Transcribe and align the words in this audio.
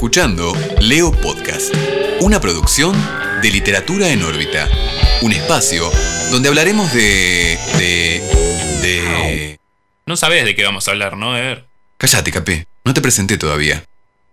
escuchando 0.00 0.56
Leo 0.80 1.12
Podcast, 1.12 1.74
una 2.22 2.40
producción 2.40 2.96
de 3.42 3.50
literatura 3.50 4.08
en 4.08 4.22
órbita. 4.22 4.66
Un 5.20 5.30
espacio 5.30 5.92
donde 6.30 6.48
hablaremos 6.48 6.90
de. 6.94 7.58
de. 7.76 8.22
de. 8.80 9.58
No 10.06 10.16
sabes 10.16 10.46
de 10.46 10.54
qué 10.54 10.64
vamos 10.64 10.88
a 10.88 10.92
hablar, 10.92 11.18
¿no, 11.18 11.36
Ever? 11.36 11.66
Cállate, 11.98 12.32
Capé, 12.32 12.66
no 12.82 12.94
te 12.94 13.02
presenté 13.02 13.36
todavía. 13.36 13.84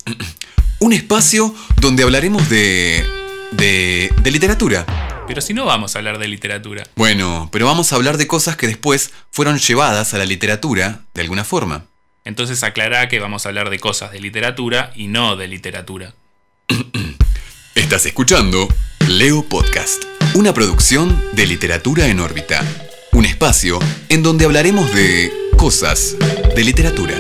Un 0.79 0.93
espacio 0.93 1.53
donde 1.81 2.03
hablaremos 2.03 2.47
de. 2.47 3.05
de. 3.51 4.09
de 4.21 4.31
literatura. 4.31 4.85
Pero 5.27 5.41
si 5.41 5.53
no 5.53 5.65
vamos 5.65 5.93
a 5.93 5.99
hablar 5.99 6.17
de 6.17 6.29
literatura. 6.29 6.85
Bueno, 6.95 7.49
pero 7.51 7.65
vamos 7.65 7.91
a 7.91 7.97
hablar 7.97 8.15
de 8.15 8.25
cosas 8.25 8.55
que 8.55 8.67
después 8.67 9.11
fueron 9.31 9.59
llevadas 9.59 10.13
a 10.13 10.17
la 10.17 10.23
literatura 10.23 11.01
de 11.13 11.23
alguna 11.23 11.43
forma. 11.43 11.86
Entonces 12.27 12.61
aclara 12.63 13.07
que 13.07 13.19
vamos 13.19 13.45
a 13.45 13.49
hablar 13.49 13.69
de 13.69 13.79
cosas 13.79 14.11
de 14.11 14.19
literatura 14.19 14.91
y 14.95 15.07
no 15.07 15.37
de 15.37 15.47
literatura. 15.47 16.13
Estás 17.75 18.05
escuchando 18.05 18.67
Leo 19.07 19.43
Podcast, 19.47 20.03
una 20.33 20.53
producción 20.53 21.23
de 21.31 21.45
literatura 21.45 22.07
en 22.07 22.19
órbita. 22.19 22.65
Un 23.13 23.23
espacio 23.23 23.79
en 24.09 24.23
donde 24.23 24.43
hablaremos 24.43 24.93
de 24.93 25.31
cosas 25.55 26.17
de 26.53 26.63
literatura. 26.65 27.15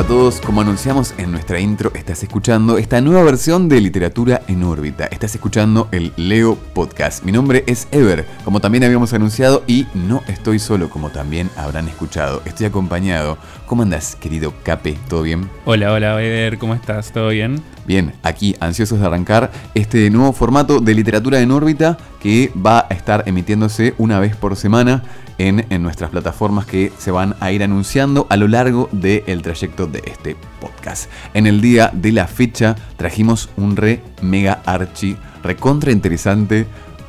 A 0.00 0.06
todos, 0.06 0.40
como 0.40 0.62
anunciamos 0.62 1.12
en 1.18 1.30
nuestra 1.30 1.60
intro, 1.60 1.92
estás 1.94 2.22
escuchando 2.22 2.78
esta 2.78 3.02
nueva 3.02 3.22
versión 3.22 3.68
de 3.68 3.82
Literatura 3.82 4.40
en 4.48 4.62
órbita. 4.62 5.04
Estás 5.04 5.34
escuchando 5.34 5.88
el 5.92 6.14
Leo 6.16 6.54
Podcast. 6.54 7.22
Mi 7.22 7.32
nombre 7.32 7.64
es 7.66 7.86
Ever, 7.90 8.26
como 8.42 8.60
también 8.60 8.84
habíamos 8.84 9.12
anunciado, 9.12 9.62
y 9.66 9.86
no 9.92 10.22
estoy 10.26 10.58
solo, 10.58 10.88
como 10.88 11.10
también 11.10 11.50
habrán 11.54 11.86
escuchado. 11.86 12.40
Estoy 12.46 12.64
acompañado. 12.64 13.36
¿Cómo 13.70 13.84
andas, 13.84 14.16
querido 14.16 14.52
Cape? 14.64 14.98
¿Todo 15.08 15.22
bien? 15.22 15.48
Hola, 15.64 15.92
hola, 15.92 16.20
Ever, 16.20 16.58
¿cómo 16.58 16.74
estás? 16.74 17.12
¿Todo 17.12 17.28
bien? 17.28 17.62
Bien, 17.86 18.14
aquí 18.24 18.56
ansiosos 18.58 18.98
de 18.98 19.06
arrancar 19.06 19.52
este 19.76 20.10
nuevo 20.10 20.32
formato 20.32 20.80
de 20.80 20.92
literatura 20.92 21.38
en 21.40 21.52
órbita 21.52 21.96
que 22.20 22.50
va 22.56 22.80
a 22.90 22.92
estar 22.92 23.22
emitiéndose 23.26 23.94
una 23.96 24.18
vez 24.18 24.34
por 24.34 24.56
semana 24.56 25.04
en, 25.38 25.66
en 25.70 25.84
nuestras 25.84 26.10
plataformas 26.10 26.66
que 26.66 26.90
se 26.98 27.12
van 27.12 27.36
a 27.38 27.52
ir 27.52 27.62
anunciando 27.62 28.26
a 28.28 28.36
lo 28.36 28.48
largo 28.48 28.88
del 28.90 29.40
trayecto 29.40 29.86
de 29.86 30.02
este 30.04 30.34
podcast. 30.60 31.08
En 31.32 31.46
el 31.46 31.60
día 31.60 31.92
de 31.94 32.10
la 32.10 32.26
fecha 32.26 32.74
trajimos 32.96 33.50
un 33.56 33.76
re 33.76 34.02
mega 34.20 34.62
archi 34.66 35.16
recontra 35.44 35.92
interesante 35.92 36.66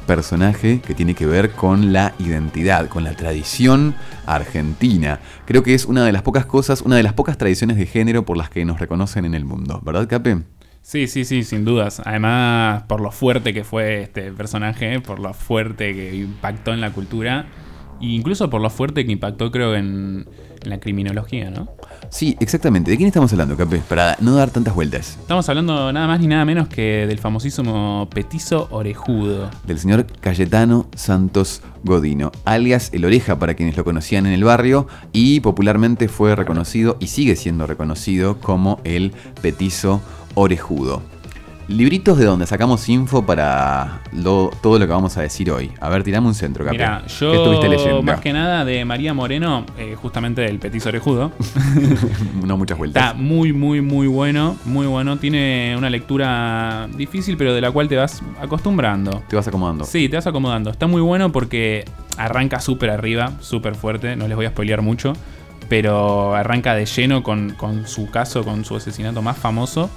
personaje 0.08 0.82
que 0.82 0.94
tiene 0.94 1.14
que 1.14 1.26
ver 1.26 1.52
con 1.52 1.94
la 1.94 2.14
identidad, 2.20 2.88
con 2.88 3.04
la 3.04 3.14
tradición 3.14 3.96
argentina. 4.26 5.20
Creo 5.46 5.64
que 5.64 5.74
es 5.74 5.86
una 5.86 6.06
de 6.06 6.12
las 6.12 6.22
pocas 6.22 6.46
cosas, 6.46 6.82
una 6.82 6.96
de 6.96 7.04
las 7.04 7.14
pocas 7.14 7.38
tradiciones 7.38 7.78
de 7.78 7.86
género 7.86 8.26
por 8.26 8.38
las 8.38 8.50
que 8.50 8.66
nos 8.66 8.80
reconocen 8.80 9.26
en 9.26 9.34
el 9.34 9.46
mundo, 9.46 9.82
¿verdad, 9.84 10.08
Cape? 10.08 10.44
Sí, 10.82 11.08
sí, 11.08 11.26
sí, 11.26 11.44
sin 11.44 11.64
dudas. 11.64 12.02
Además, 12.06 12.84
por 12.84 13.02
lo 13.02 13.12
fuerte 13.12 13.54
que 13.54 13.64
fue 13.64 14.02
este 14.02 14.32
personaje, 14.32 15.00
por 15.00 15.20
lo 15.20 15.34
fuerte 15.34 15.94
que 15.94 16.16
impactó 16.16 16.74
en 16.74 16.82
la 16.82 16.92
cultura, 16.92 17.46
e 18.02 18.08
incluso 18.08 18.50
por 18.50 18.62
lo 18.62 18.70
fuerte 18.70 19.06
que 19.06 19.12
impactó, 19.12 19.52
creo, 19.52 19.76
en, 19.76 20.28
en 20.64 20.70
la 20.70 20.80
criminología, 20.80 21.52
¿no? 21.52 21.70
Sí, 22.12 22.36
exactamente. 22.42 22.92
¿De 22.92 22.98
quién 22.98 23.08
estamos 23.08 23.32
hablando, 23.32 23.56
Cape? 23.56 23.82
Para 23.88 24.18
no 24.20 24.36
dar 24.36 24.50
tantas 24.50 24.76
vueltas. 24.76 25.18
Estamos 25.22 25.48
hablando 25.48 25.94
nada 25.94 26.08
más 26.08 26.20
ni 26.20 26.28
nada 26.28 26.44
menos 26.44 26.68
que 26.68 27.08
del 27.08 27.20
famosísimo 27.20 28.08
petizo 28.14 28.68
orejudo. 28.70 29.50
Del 29.66 29.80
señor 29.80 30.06
Cayetano 30.20 30.88
Santos 30.94 31.62
Godino, 31.84 32.34
alias 32.44 32.90
El 32.92 33.06
Oreja 33.06 33.40
para 33.40 33.54
quienes 33.54 33.78
lo 33.78 33.86
conocían 33.86 34.26
en 34.26 34.34
el 34.34 34.44
barrio 34.44 34.88
y 35.14 35.40
popularmente 35.40 36.10
fue 36.10 36.36
reconocido 36.36 36.98
y 37.00 37.08
sigue 37.08 37.38
siendo 37.38 37.66
reconocido 37.66 38.40
como 38.42 38.82
el 38.84 39.14
petizo 39.42 40.02
orejudo. 40.36 41.02
Libritos 41.68 42.18
de 42.18 42.26
donde 42.26 42.46
sacamos 42.48 42.90
info 42.90 43.26
para 43.26 44.02
lo- 44.12 44.52
todo 44.62 44.78
lo 44.78 44.86
que 44.86 44.92
vamos 44.92 45.16
a 45.18 45.22
decir 45.22 45.50
hoy. 45.52 45.72
A 45.80 45.90
ver, 45.90 46.04
tirame 46.04 46.28
un 46.28 46.34
centro, 46.34 46.66
Cape. 46.66 46.78
Mira, 46.78 47.04
¿Qué 47.08 47.14
yo 47.20 47.34
estuviste 47.34 47.70
leyendo? 47.70 48.02
más 48.02 48.20
que 48.20 48.34
nada 48.34 48.66
de 48.66 48.84
María 48.84 49.14
Moreno, 49.14 49.66
eh, 49.78 49.96
justamente 49.96 50.42
del 50.42 50.60
petizo 50.60 50.90
orejudo. 50.90 51.32
no 52.46 52.58
muchas 52.58 52.78
vueltas. 52.78 53.04
Está 53.04 53.14
muy, 53.18 53.54
muy, 53.54 53.80
muy 53.82 54.08
bueno, 54.08 54.58
muy 54.66 54.86
bueno. 54.88 55.18
Tiene 55.18 55.76
una 55.78 55.90
lectura 55.90 56.90
difícil, 56.98 57.38
pero 57.38 57.54
de 57.54 57.62
la 57.62 57.72
cual 57.72 57.88
te 57.88 57.96
vas 57.96 58.22
acostumbrando. 58.42 59.24
Te 59.30 59.36
vas 59.38 59.48
acomodando. 59.48 59.86
Sí, 59.86 60.10
te 60.10 60.18
vas 60.18 60.28
acomodando. 60.28 60.72
Está 60.72 60.88
muy 60.88 61.02
bueno 61.02 61.32
porque 61.32 61.86
arranca 62.18 62.60
súper 62.60 62.90
arriba, 62.90 63.32
súper 63.40 63.76
fuerte. 63.76 64.16
No 64.18 64.28
les 64.28 64.36
voy 64.36 64.46
a 64.46 64.50
spoilear 64.50 64.82
mucho. 64.82 65.14
Pero 65.70 66.36
arranca 66.36 66.76
de 66.76 66.86
lleno 66.86 67.24
con, 67.24 67.52
con 67.52 67.88
su 67.88 68.10
caso, 68.12 68.44
con 68.44 68.66
su 68.66 68.76
asesinato 68.76 69.22
más 69.22 69.38
famoso. 69.38 69.90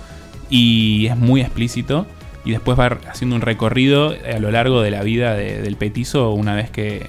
Y 0.50 1.06
es 1.06 1.16
muy 1.16 1.40
explícito. 1.40 2.06
Y 2.44 2.50
después 2.50 2.78
va 2.78 2.98
haciendo 3.10 3.36
un 3.36 3.42
recorrido 3.42 4.10
a 4.34 4.38
lo 4.38 4.50
largo 4.50 4.82
de 4.82 4.90
la 4.90 5.02
vida 5.02 5.34
de- 5.34 5.62
del 5.62 5.76
petizo 5.76 6.32
una 6.32 6.54
vez 6.54 6.70
que, 6.70 7.06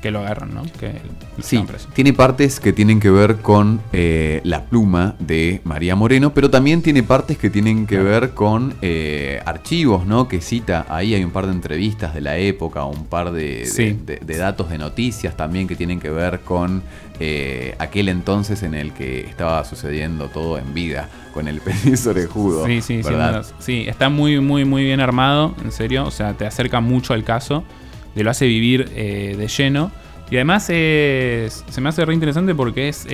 que 0.00 0.10
lo 0.12 0.20
agarran, 0.20 0.54
¿no? 0.54 0.62
Que 0.78 1.00
Sí, 1.42 1.64
tiene 1.92 2.12
partes 2.12 2.60
que 2.60 2.72
tienen 2.72 3.00
que 3.00 3.10
ver 3.10 3.36
con 3.38 3.80
eh, 3.92 4.40
la 4.44 4.64
pluma 4.64 5.14
de 5.18 5.60
María 5.64 5.96
Moreno, 5.96 6.32
pero 6.34 6.50
también 6.50 6.82
tiene 6.82 7.02
partes 7.02 7.36
que 7.38 7.50
tienen 7.50 7.86
que 7.86 7.98
ver 7.98 8.30
con 8.30 8.74
eh, 8.82 9.40
archivos, 9.44 10.06
¿no? 10.06 10.28
Que 10.28 10.40
cita, 10.40 10.86
ahí 10.88 11.14
hay 11.14 11.24
un 11.24 11.30
par 11.32 11.46
de 11.46 11.52
entrevistas 11.52 12.14
de 12.14 12.20
la 12.20 12.36
época, 12.36 12.84
un 12.84 13.06
par 13.06 13.32
de, 13.32 13.42
de- 13.60 13.66
Sí. 13.66 13.98
de- 14.06 14.16
de 14.24 14.36
datos 14.36 14.70
de 14.70 14.78
noticias 14.78 15.36
también 15.36 15.66
que 15.66 15.74
tienen 15.76 15.98
que 16.00 16.10
ver 16.10 16.40
con 16.40 16.82
eh, 17.20 17.74
aquel 17.80 18.08
entonces 18.08 18.62
en 18.62 18.74
el 18.74 18.92
que 18.92 19.20
estaba 19.26 19.64
sucediendo 19.64 20.28
todo 20.28 20.58
en 20.58 20.72
vida, 20.74 21.08
con 21.34 21.48
el 21.48 21.60
peniz 21.60 22.06
orejudo. 22.06 22.64
Sí, 22.66 22.80
sí, 22.82 23.02
dudas. 23.02 23.52
Sí, 23.58 23.84
está 23.88 24.08
muy, 24.08 24.38
muy, 24.40 24.64
muy 24.64 24.84
bien 24.84 25.00
armado, 25.00 25.56
en 25.64 25.72
serio. 25.72 26.04
O 26.06 26.12
sea, 26.12 26.34
te 26.34 26.46
acerca 26.46 26.80
mucho 26.80 27.14
al 27.14 27.24
caso. 27.24 27.64
Te 28.14 28.24
lo 28.24 28.30
hace 28.30 28.46
vivir 28.46 28.90
eh, 28.94 29.34
de 29.38 29.48
lleno. 29.48 29.90
Y 30.30 30.36
además 30.36 30.64
se 30.64 31.50
me 31.80 31.88
hace 31.88 32.04
re 32.04 32.12
interesante 32.14 32.54
porque 32.54 32.88
es. 32.88 33.06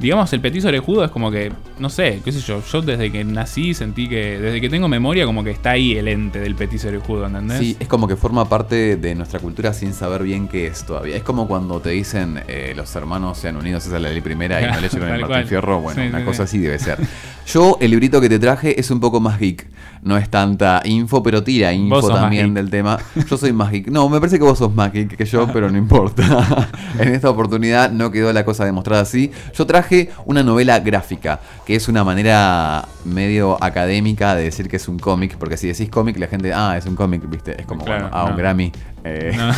Digamos, 0.00 0.32
el 0.32 0.40
petiso 0.40 0.68
orejudo 0.68 1.04
es 1.04 1.10
como 1.10 1.30
que. 1.30 1.52
No 1.78 1.90
sé, 1.90 2.20
qué 2.24 2.32
sé 2.32 2.40
yo. 2.40 2.62
Yo 2.72 2.82
desde 2.82 3.12
que 3.12 3.22
nací 3.24 3.74
sentí 3.74 4.08
que. 4.08 4.38
Desde 4.38 4.60
que 4.60 4.68
tengo 4.68 4.88
memoria, 4.88 5.26
como 5.26 5.44
que 5.44 5.50
está 5.50 5.70
ahí 5.70 5.96
el 5.96 6.08
ente 6.08 6.40
del 6.40 6.54
petiso 6.54 6.88
orejudo, 6.88 7.26
¿entendés? 7.26 7.58
Sí, 7.58 7.76
es 7.78 7.86
como 7.86 8.08
que 8.08 8.16
forma 8.16 8.48
parte 8.48 8.96
de 8.96 9.14
nuestra 9.14 9.40
cultura 9.40 9.72
sin 9.72 9.92
saber 9.92 10.22
bien 10.22 10.48
qué 10.48 10.66
es 10.66 10.84
todavía. 10.84 11.16
Es 11.16 11.22
como 11.22 11.46
cuando 11.46 11.80
te 11.80 11.90
dicen 11.90 12.42
eh, 12.48 12.72
los 12.74 12.94
hermanos 12.96 13.38
sean 13.38 13.56
unidos, 13.56 13.86
esa 13.86 13.96
es 13.96 14.02
la 14.02 14.08
ley 14.08 14.20
primera 14.20 14.60
y 14.60 14.72
no 14.72 14.80
leyeron 14.80 15.08
el 15.14 15.20
Tal 15.20 15.30
Martín. 15.30 15.48
Fierro. 15.48 15.80
Bueno, 15.80 16.00
Sí, 16.02 16.08
una 16.08 16.18
sí, 16.20 16.24
cosa 16.24 16.46
sí. 16.46 16.56
así 16.56 16.58
debe 16.58 16.78
ser. 16.78 16.98
Yo, 17.46 17.76
el 17.80 17.90
librito 17.90 18.20
que 18.20 18.28
te 18.28 18.38
traje 18.38 18.78
es 18.78 18.90
un 18.90 19.00
poco 19.00 19.20
más 19.20 19.38
geek. 19.38 19.66
No 20.02 20.16
es 20.16 20.30
tanta 20.30 20.80
info, 20.84 21.22
pero 21.22 21.42
tira 21.42 21.72
info 21.74 22.08
también 22.08 22.54
del 22.54 22.70
tema. 22.70 22.98
Yo 23.28 23.36
soy 23.36 23.52
más 23.52 23.70
geek. 23.70 23.88
No, 23.88 24.08
me 24.08 24.18
parece 24.18 24.38
que 24.38 24.44
vos 24.44 24.58
sos 24.58 24.74
más 24.74 24.92
geek 24.92 25.16
que 25.16 25.24
yo, 25.26 25.46
pero 25.52 25.70
no 25.70 25.76
importa. 25.76 26.70
en 26.98 27.08
esta 27.08 27.28
oportunidad 27.28 27.90
no 27.90 28.10
quedó 28.10 28.32
la 28.32 28.44
cosa 28.44 28.64
demostrada 28.64 29.02
así. 29.02 29.30
Yo 29.54 29.66
traje 29.66 29.89
una 30.24 30.42
novela 30.42 30.78
gráfica, 30.80 31.40
que 31.64 31.74
es 31.74 31.88
una 31.88 32.04
manera 32.04 32.86
medio 33.04 33.62
académica 33.62 34.34
de 34.34 34.44
decir 34.44 34.68
que 34.68 34.76
es 34.76 34.88
un 34.88 34.98
cómic, 34.98 35.36
porque 35.36 35.56
si 35.56 35.68
decís 35.68 35.88
cómic, 35.90 36.18
la 36.18 36.26
gente, 36.26 36.52
ah, 36.52 36.76
es 36.76 36.86
un 36.86 36.96
cómic, 36.96 37.28
¿viste? 37.28 37.60
Es 37.60 37.66
como, 37.66 37.84
Claro, 37.84 38.04
bueno, 38.04 38.16
ah, 38.16 38.30
un. 38.30 38.36
Grammy. 38.36 38.72
Eh, 39.04 39.32
No. 39.36 39.50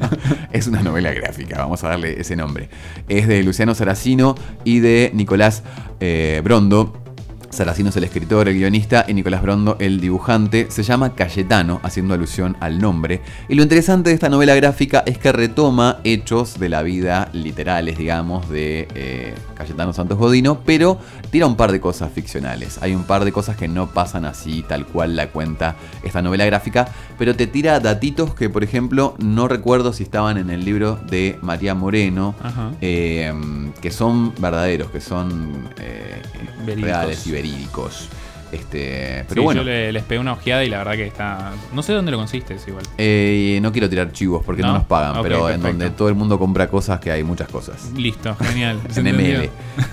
es 0.52 0.66
una 0.66 0.82
novela 0.82 1.12
gráfica, 1.12 1.58
vamos 1.58 1.82
a 1.84 1.88
darle 1.88 2.20
ese 2.20 2.36
nombre. 2.36 2.68
Es 3.08 3.26
de 3.26 3.42
Luciano 3.42 3.74
Saracino 3.74 4.34
y 4.64 4.80
de 4.80 5.10
Nicolás 5.14 5.62
eh, 6.00 6.40
Brondo. 6.44 6.92
Saracino 7.50 7.88
es 7.90 7.96
el 7.96 8.04
escritor, 8.04 8.48
el 8.48 8.54
guionista 8.54 9.04
y 9.08 9.14
Nicolás 9.14 9.42
Brondo 9.42 9.76
el 9.80 10.00
dibujante. 10.00 10.70
Se 10.70 10.84
llama 10.84 11.16
Cayetano, 11.16 11.80
haciendo 11.82 12.14
alusión 12.14 12.56
al 12.60 12.78
nombre. 12.78 13.22
Y 13.48 13.56
lo 13.56 13.62
interesante 13.64 14.10
de 14.10 14.14
esta 14.14 14.28
novela 14.28 14.54
gráfica 14.54 15.02
es 15.04 15.18
que 15.18 15.32
retoma 15.32 15.98
hechos 16.04 16.60
de 16.60 16.68
la 16.68 16.82
vida 16.82 17.28
literales, 17.32 17.98
digamos, 17.98 18.48
de 18.48 18.86
eh, 18.94 19.34
Cayetano 19.56 19.92
Santos 19.92 20.16
Godino, 20.16 20.60
pero 20.64 20.98
tira 21.30 21.46
un 21.46 21.56
par 21.56 21.72
de 21.72 21.80
cosas 21.80 22.12
ficcionales. 22.12 22.78
Hay 22.82 22.94
un 22.94 23.02
par 23.02 23.24
de 23.24 23.32
cosas 23.32 23.56
que 23.56 23.66
no 23.66 23.88
pasan 23.88 24.26
así, 24.26 24.64
tal 24.66 24.86
cual 24.86 25.16
la 25.16 25.30
cuenta 25.30 25.74
esta 26.04 26.22
novela 26.22 26.44
gráfica, 26.46 26.88
pero 27.18 27.34
te 27.34 27.48
tira 27.48 27.80
datitos 27.80 28.32
que, 28.32 28.48
por 28.48 28.62
ejemplo, 28.62 29.16
no 29.18 29.48
recuerdo 29.48 29.92
si 29.92 30.04
estaban 30.04 30.38
en 30.38 30.50
el 30.50 30.64
libro 30.64 31.00
de 31.10 31.36
María 31.42 31.74
Moreno, 31.74 32.36
eh, 32.80 33.32
que 33.82 33.90
son 33.90 34.32
verdaderos, 34.38 34.90
que 34.90 35.00
son 35.00 35.68
eh, 35.80 36.22
reales 36.64 37.26
y 37.26 37.32
verídicos. 37.32 37.39
Este, 38.52 39.24
pero 39.28 39.42
Sí, 39.42 39.44
bueno, 39.44 39.60
yo 39.60 39.64
le- 39.64 39.92
les 39.92 40.02
pegué 40.02 40.18
una 40.18 40.32
ojeada 40.32 40.64
y 40.64 40.68
la 40.68 40.78
verdad 40.78 40.94
que 40.94 41.06
está. 41.06 41.52
No 41.72 41.84
sé 41.84 41.92
dónde 41.92 42.10
lo 42.10 42.16
consiste, 42.18 42.54
es 42.54 42.66
igual. 42.66 42.84
eh, 42.98 43.60
no 43.62 43.70
quiero 43.70 43.88
tirar 43.88 44.10
chivos 44.10 44.42
porque 44.44 44.62
no, 44.62 44.68
¿No? 44.68 44.74
nos 44.78 44.86
pagan, 44.86 45.22
pero 45.22 45.48
en 45.48 45.62
donde 45.62 45.90
todo 45.90 46.08
el 46.08 46.16
mundo 46.16 46.36
compra 46.36 46.66
cosas 46.68 46.98
que 46.98 47.12
hay 47.12 47.22
muchas 47.22 47.46
cosas. 47.48 47.92
Listo, 47.96 48.34
genial. 48.34 48.80
¿Se 48.90 49.00
en? 49.00 49.14
ML. 49.16 49.50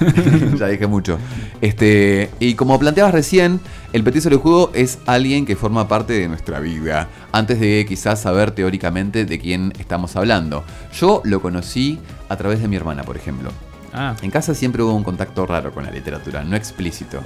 ya 0.58 0.66
dije 0.70 0.88
mucho. 0.88 1.20
Este, 1.62 2.32
y 2.40 2.56
como 2.56 2.80
planteabas 2.80 3.14
recién, 3.14 3.60
el 3.94 4.04
petiso 4.04 4.28
orejudo 4.30 4.72
es 4.74 4.98
alguien 5.06 5.46
que 5.46 5.56
forma 5.56 5.88
parte 5.88 6.14
de 6.14 6.28
nuestra 6.28 6.60
vida, 6.60 7.10
antes 7.32 7.60
de 7.60 7.86
quizás 7.88 8.22
saber 8.24 8.50
teóricamente 8.52 9.26
de 9.26 9.38
quién 9.40 9.72
estamos 9.78 10.16
hablando. 10.16 10.64
Yo 11.00 11.22
lo 11.26 11.44
conocí 11.44 12.00
a 12.28 12.36
través 12.38 12.60
de 12.60 12.68
mi 12.68 12.76
hermana, 12.76 13.04
por 13.04 13.18
ejemplo. 13.18 13.52
Ah, 13.98 14.16
En 14.22 14.32
casa 14.32 14.54
siempre 14.54 14.84
hubo 14.84 14.94
un 14.94 15.04
contacto 15.04 15.46
raro 15.46 15.72
con 15.72 15.84
la 15.84 15.92
literatura, 15.92 16.44
no 16.44 16.56
explícito. 16.56 17.22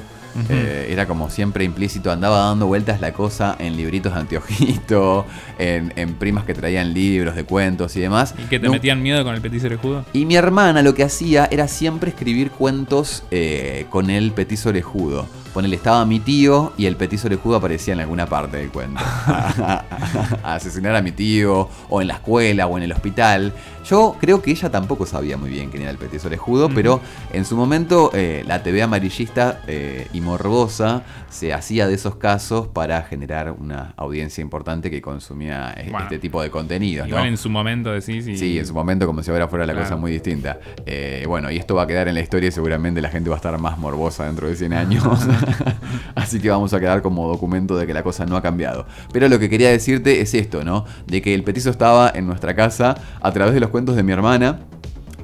Eh, 0.50 0.88
era 0.89 1.06
como 1.07 1.29
siempre 1.29 1.65
implícito, 1.65 2.09
andaba 2.09 2.39
dando 2.45 2.65
vueltas 2.65 3.01
la 3.01 3.12
cosa 3.12 3.57
en 3.59 3.75
libritos 3.75 4.13
de 4.13 4.19
anteojito, 4.21 5.25
en, 5.59 5.91
en 5.97 6.13
primas 6.13 6.45
que 6.45 6.53
traían 6.53 6.94
libros 6.94 7.35
de 7.35 7.44
cuentos 7.44 7.95
y 7.97 8.00
demás. 8.00 8.33
¿y 8.38 8.44
que 8.44 8.57
te 8.57 8.69
metían 8.69 9.01
miedo 9.03 9.25
con 9.25 9.35
el 9.35 9.41
petiso 9.41 9.65
orejudo? 9.68 10.06
y 10.13 10.25
mi 10.25 10.35
hermana 10.38 10.81
lo 10.83 10.94
que 10.94 11.03
hacía 11.03 11.50
era 11.51 11.68
siempre 11.68 12.12
escribir 12.12 12.50
cuentos 12.51 13.24
eh, 13.29 13.85
con 13.89 14.09
el 14.09 14.31
petiso 14.31 14.69
orejudo. 14.69 15.27
Ponele, 15.53 15.75
estaba 15.75 16.06
mi 16.06 16.19
tío 16.21 16.71
y 16.77 16.86
el 16.86 16.95
petiso 16.95 17.27
orejudo 17.27 17.57
aparecía 17.57 17.94
en 17.94 18.00
alguna 18.00 18.25
parte 18.25 18.56
del 18.57 18.69
cuento. 18.69 19.01
a 20.44 20.56
asesinar 20.56 20.95
a 20.95 21.01
mi 21.01 21.12
tío, 21.12 21.68
o 21.89 22.01
en 22.01 22.07
la 22.07 22.15
escuela, 22.15 22.68
o 22.68 22.77
en 22.77 22.83
el 22.83 22.92
hospital. 22.92 23.51
Yo 23.86 24.15
creo 24.19 24.42
que 24.42 24.51
ella 24.51 24.69
tampoco 24.69 25.06
sabía 25.06 25.38
muy 25.38 25.50
bien 25.50 25.69
quién 25.71 25.81
era 25.81 25.92
el 25.92 25.98
petiso 25.98 26.27
orejudo, 26.27 26.68
Ujú. 26.68 26.75
pero 26.75 27.01
en 27.33 27.45
su 27.45 27.56
momento 27.57 28.12
eh, 28.13 28.44
la 28.48 28.62
TV 28.63 28.81
amarillista 28.83 29.62
eh, 29.68 30.07
y 30.13 30.21
morbosa 30.21 31.01
se 31.30 31.51
hacía 31.51 31.88
de 31.88 31.95
esos 31.95 32.15
casos 32.15 32.68
para 32.68 33.01
generar 33.03 33.51
una 33.51 33.94
audiencia 33.98 34.42
importante 34.42 34.92
que 34.92 35.01
consumía 35.01 35.74
eh, 35.75 35.88
Bueno, 35.89 36.03
este 36.06 36.19
tipo 36.19 36.42
de 36.44 36.51
contenidos. 36.51 37.07
¿no? 37.07 37.15
Igual 37.15 37.27
en 37.27 37.38
su 37.38 37.50
momento 37.50 37.92
decís 37.92 38.27
y. 38.27 38.38
Sí, 38.38 38.59
en 38.59 38.68
su 38.68 38.74
momento 38.74 39.06
como 39.07 39.24
si 39.24 39.31
ahora 39.31 39.48
fuera 39.48 39.65
la 39.65 39.74
Claro. 39.74 39.88
cosa 39.88 39.95
muy 39.98 40.12
distinta. 40.12 40.59
Eh, 40.86 41.25
bueno, 41.27 41.50
y 41.51 41.57
esto 41.57 41.74
va 41.75 41.83
a 41.83 41.88
quedar 41.88 42.07
en 42.07 42.13
la 42.15 42.21
historia 42.21 42.50
y 42.50 42.51
seguramente 42.51 43.01
la 43.01 43.09
gente 43.09 43.30
va 43.30 43.36
a 43.36 43.38
estar 43.38 43.57
más 43.57 43.77
morbosa 43.80 44.25
dentro 44.25 44.48
de 44.48 44.56
100 44.56 44.74
años. 44.74 45.03
Así 46.15 46.39
que 46.39 46.49
vamos 46.49 46.73
a 46.73 46.79
quedar 46.79 47.01
como 47.01 47.27
documento 47.27 47.77
de 47.77 47.88
que 47.88 47.93
la 47.93 48.03
cosa 48.03 48.25
no 48.25 48.35
ha 48.35 48.41
cambiado. 48.41 48.85
Pero 49.11 49.27
lo 49.29 49.39
que 49.39 49.49
quería 49.49 49.69
decirte 49.69 50.21
es 50.21 50.33
esto, 50.33 50.63
¿no? 50.63 50.85
De 51.07 51.21
que 51.21 51.33
el 51.33 51.43
petizo 51.43 51.69
estaba 51.69 52.11
en 52.13 52.27
nuestra 52.27 52.55
casa 52.55 52.95
a 53.21 53.31
través 53.31 53.53
de 53.53 53.59
los 53.59 53.69
cuentos 53.69 53.95
de 53.95 54.03
mi 54.03 54.11
hermana. 54.11 54.59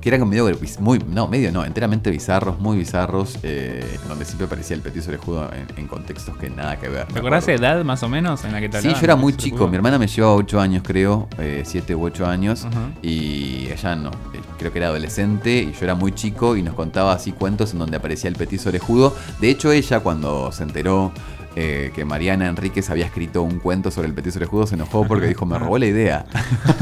Que 0.01 0.09
eran 0.09 0.27
medio, 0.27 0.49
muy, 0.79 0.99
no, 0.99 1.27
medio 1.27 1.51
no, 1.51 1.65
enteramente 1.65 2.11
bizarros, 2.11 2.59
muy 2.59 2.77
bizarros, 2.77 3.37
eh, 3.43 3.97
donde 4.07 4.25
siempre 4.25 4.45
aparecía 4.45 4.75
el 4.75 4.81
petizo 4.81 5.09
orejudo 5.09 5.49
en, 5.53 5.67
en 5.77 5.87
contextos 5.87 6.37
que 6.37 6.49
nada 6.49 6.77
que 6.77 6.89
ver. 6.89 7.07
¿Te 7.07 7.19
acordás 7.19 7.45
de 7.45 7.55
edad 7.55 7.83
más 7.83 8.03
o 8.03 8.09
menos 8.09 8.43
en 8.45 8.51
la 8.51 8.59
que 8.59 8.69
te 8.69 8.81
Sí, 8.81 8.89
yo 8.89 8.99
era 9.01 9.15
muy 9.15 9.33
petiso 9.33 9.49
chico. 9.49 9.67
Mi 9.67 9.75
hermana 9.75 9.97
me 9.97 10.07
llevaba 10.07 10.35
8 10.35 10.59
años, 10.59 10.83
creo, 10.85 11.27
7 11.63 11.95
u 11.95 12.03
8 12.03 12.25
años. 12.25 12.67
Y 13.01 13.67
ella 13.71 13.95
no, 13.95 14.09
eh, 14.09 14.41
creo 14.57 14.71
que 14.71 14.79
era 14.79 14.87
adolescente 14.87 15.57
y 15.57 15.73
yo 15.73 15.79
era 15.81 15.95
muy 15.95 16.11
chico 16.11 16.55
y 16.55 16.63
nos 16.63 16.75
contaba 16.75 17.13
así 17.13 17.31
cuentos 17.31 17.73
en 17.73 17.79
donde 17.79 17.97
aparecía 17.97 18.29
el 18.29 18.35
petiso 18.35 18.69
orejudo. 18.69 19.15
De 19.39 19.49
hecho, 19.49 19.71
ella 19.71 19.99
cuando 19.99 20.51
se 20.51 20.63
enteró 20.63 21.11
eh, 21.59 21.91
que 21.95 22.05
Mariana 22.05 22.47
Enríquez 22.47 22.87
había 22.91 23.07
escrito 23.07 23.41
un 23.41 23.57
cuento 23.57 23.89
sobre 23.89 24.07
el 24.07 24.13
petiso 24.13 24.37
orejudo 24.37 24.67
se 24.67 24.75
enojó 24.75 25.07
porque 25.07 25.25
dijo, 25.25 25.43
me 25.47 25.57
robó 25.57 25.79
la 25.79 25.87
idea. 25.87 26.23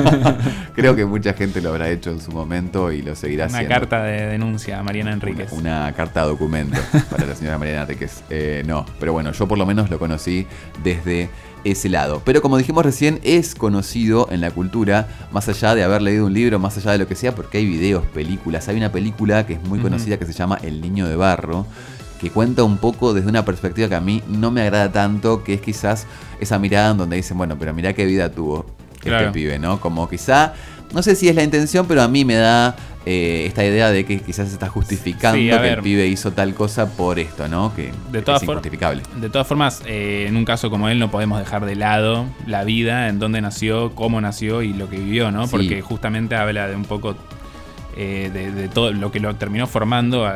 creo 0.75 0.97
que 0.97 1.05
mucha 1.05 1.31
gente 1.31 1.61
lo 1.61 1.69
habrá 1.69 1.89
hecho 1.89 2.09
en 2.11 2.19
su 2.19 2.33
momento 2.33 2.91
y 2.91 3.01
lo 3.01 3.15
seguirá 3.15 3.45
Una 3.45 3.59
haciendo. 3.59 3.73
carta 3.73 4.03
de 4.03 4.27
denuncia 4.27 4.77
a 4.77 4.83
Mariana 4.83 5.13
Enríquez. 5.13 5.53
Una, 5.53 5.83
una 5.83 5.93
carta 5.93 6.23
documento 6.23 6.77
para 7.09 7.25
la 7.25 7.35
señora 7.35 7.57
Mariana 7.57 7.83
Enríquez. 7.83 8.25
Eh, 8.29 8.63
no, 8.67 8.85
pero 8.99 9.13
bueno, 9.13 9.31
yo 9.31 9.47
por 9.47 9.57
lo 9.57 9.65
menos 9.65 9.89
lo 9.89 9.97
conocí 9.97 10.45
desde 10.83 11.29
ese 11.63 11.87
lado. 11.87 12.21
Pero 12.25 12.41
como 12.41 12.57
dijimos 12.57 12.83
recién, 12.83 13.21
es 13.23 13.55
conocido 13.55 14.27
en 14.29 14.41
la 14.41 14.51
cultura, 14.51 15.07
más 15.31 15.47
allá 15.47 15.73
de 15.73 15.85
haber 15.85 16.01
leído 16.01 16.25
un 16.25 16.33
libro, 16.33 16.59
más 16.59 16.75
allá 16.75 16.91
de 16.91 16.97
lo 16.97 17.07
que 17.07 17.15
sea, 17.15 17.33
porque 17.33 17.59
hay 17.59 17.65
videos, 17.65 18.03
películas. 18.07 18.67
Hay 18.67 18.75
una 18.75 18.91
película 18.91 19.47
que 19.47 19.53
es 19.53 19.63
muy 19.63 19.79
conocida 19.79 20.17
que 20.17 20.25
se 20.25 20.33
llama 20.33 20.59
El 20.61 20.81
Niño 20.81 21.07
de 21.07 21.15
Barro, 21.15 21.65
que 22.19 22.29
cuenta 22.29 22.63
un 22.63 22.77
poco 22.77 23.13
desde 23.13 23.29
una 23.29 23.43
perspectiva 23.45 23.89
que 23.89 23.95
a 23.95 24.01
mí 24.01 24.23
no 24.27 24.51
me 24.51 24.61
agrada 24.61 24.91
tanto, 24.91 25.43
que 25.43 25.53
es 25.55 25.61
quizás 25.61 26.07
esa 26.39 26.59
mirada 26.59 26.91
en 26.91 26.97
donde 26.97 27.15
dicen, 27.17 27.37
bueno, 27.37 27.57
pero 27.59 27.73
mirá 27.73 27.93
qué 27.93 28.05
vida 28.05 28.31
tuvo 28.31 28.65
este 28.95 29.09
Claro. 29.09 29.31
pibe, 29.31 29.59
¿no? 29.59 29.79
Como 29.79 30.09
quizá, 30.09 30.53
no 30.93 31.03
sé 31.03 31.15
si 31.15 31.27
es 31.29 31.35
la 31.35 31.43
intención, 31.43 31.85
pero 31.87 32.01
a 32.01 32.07
mí 32.07 32.25
me 32.25 32.35
da 32.35 32.75
eh, 33.05 33.45
esta 33.45 33.63
idea 33.63 33.91
de 33.91 34.03
que 34.03 34.19
quizás 34.19 34.47
se 34.47 34.53
está 34.53 34.67
justificando 34.67 35.37
Sí, 35.37 35.47
que 35.47 35.73
el 35.73 35.81
pibe 35.81 36.07
hizo 36.07 36.31
tal 36.31 36.55
cosa 36.55 36.89
por 36.89 37.19
esto, 37.19 37.47
¿no? 37.47 37.71
Que 37.75 37.91
De 38.11 38.23
todas 38.23 38.41
es 38.41 38.49
injustificable. 38.49 39.03
De 39.21 39.29
todas 39.29 39.45
formas, 39.45 39.83
eh, 39.85 40.25
en 40.27 40.35
un 40.37 40.43
caso 40.45 40.71
como 40.71 40.89
él 40.89 40.97
no 40.97 41.11
podemos 41.11 41.37
dejar 41.37 41.65
de 41.65 41.75
lado 41.75 42.25
la 42.47 42.63
vida, 42.63 43.09
en 43.09 43.19
dónde 43.19 43.41
nació, 43.41 43.93
cómo 43.93 44.19
nació 44.21 44.63
y 44.63 44.73
lo 44.73 44.89
que 44.89 44.97
vivió, 44.97 45.29
¿no? 45.31 45.45
Sí. 45.45 45.51
Porque 45.51 45.81
justamente 45.83 46.35
habla 46.35 46.67
de 46.67 46.75
un 46.75 46.85
poco 46.85 47.15
eh, 47.95 48.31
de, 48.33 48.51
de 48.51 48.67
todo 48.69 48.91
lo 48.91 49.11
que 49.11 49.19
lo 49.19 49.35
terminó 49.35 49.67
formando, 49.67 50.27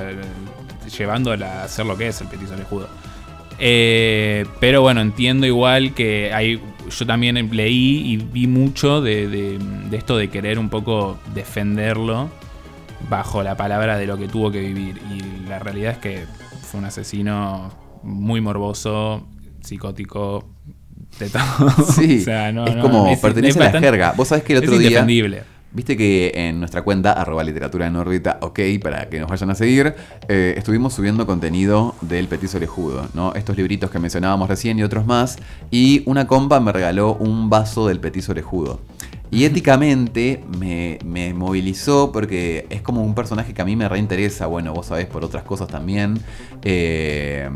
a- 0.93 0.98
llevando 0.98 1.31
a 1.31 1.67
ser 1.67 1.86
lo 1.86 1.98
que 1.98 2.08
es 2.08 2.22
el 2.22 2.27
petiso 2.27 2.53
orejudo. 2.53 2.88
Eh, 3.60 4.46
pero 4.60 4.81
bueno, 4.81 5.01
entiendo 5.01 5.46
igual 5.46 5.93
que 5.93 6.31
hay, 6.34 6.62
yo 6.98 7.05
también 7.05 7.36
leí 7.55 8.13
y 8.13 8.17
vi 8.17 8.48
mucho 8.48 9.01
de, 9.01 9.27
de- 9.27 9.60
de 9.89 9.98
esto 9.98 10.17
de 10.17 10.29
querer 10.29 10.60
un 10.60 10.69
poco 10.69 11.19
defenderlo 11.36 12.29
bajo 13.10 13.43
la 13.43 13.58
palabra 13.58 13.98
de 13.98 14.08
lo 14.08 14.17
que 14.17 14.27
tuvo 14.27 14.51
que 14.51 14.62
vivir. 14.62 15.01
Y 15.13 15.48
la 15.48 15.60
realidad 15.60 15.91
es 15.93 15.98
que 15.98 16.25
fue 16.62 16.79
un 16.79 16.86
asesino 16.86 17.72
muy 18.03 18.39
morboso, 18.39 19.27
psicótico, 19.62 20.46
de 21.19 21.29
todo. 21.29 21.69
Sí, 21.91 22.19
O 22.22 22.24
sea, 22.24 22.51
no, 22.53 22.65
es 22.65 22.75
no, 22.75 22.81
como 22.81 23.08
es- 23.08 23.19
pertenece 23.19 23.51
es 23.51 23.55
a 23.58 23.60
la 23.60 23.65
bastante- 23.65 23.88
jerga. 23.88 24.13
Vos 24.15 24.27
sabés 24.29 24.43
que 24.46 24.53
el 24.53 24.60
es 24.63 24.69
otro 24.69 24.79
día. 24.79 25.00
Viste 25.72 25.96
que 25.96 26.32
en 26.34 26.60
nuestra 26.60 26.82
cuenta, 26.82 27.14
arroba 27.14 27.44
literatura 27.44 27.86
en 27.88 27.96
órbita, 27.96 28.40
ok, 28.42 28.60
para 28.82 29.08
que 29.08 29.20
nos 29.20 29.30
vayan 29.30 29.52
a 29.52 29.56
seguir, 29.56 29.94
eh, 30.28 30.56
estuvimos 30.58 30.94
subiendo 30.94 31.28
contenido 31.28 31.96
del 32.02 32.28
Petiso 32.28 32.58
Orejudo, 32.58 33.08
¿no? 33.14 33.34
Estos 33.36 33.56
libritos 33.56 33.92
que 33.92 34.00
mencionábamos 34.00 34.50
recién 34.50 34.80
y 34.80 34.84
otros 34.84 35.06
más. 35.06 35.38
Y 35.70 36.02
una 36.06 36.26
compa 36.26 36.60
me 36.60 36.72
regaló 36.72 37.14
un 37.16 37.50
vaso 37.50 37.88
del 37.88 38.00
Petiso 38.00 38.32
Orejudo. 38.32 38.80
Y 39.32 39.46
éticamente 39.46 40.44
me, 40.58 40.98
me 41.06 41.36
movilizó 41.36 42.12
porque 42.12 42.66
es 42.72 42.82
como 42.82 43.04
un 43.04 43.14
personaje 43.14 43.54
que 43.54 43.62
a 43.62 43.66
mí 43.66 43.76
me 43.76 43.88
reinteresa. 43.88 44.48
Bueno, 44.48 44.74
vos 44.74 44.88
sabés 44.88 45.06
por 45.06 45.24
otras 45.24 45.44
cosas 45.44 45.68
también. 45.68 46.20
eh, 46.64 47.48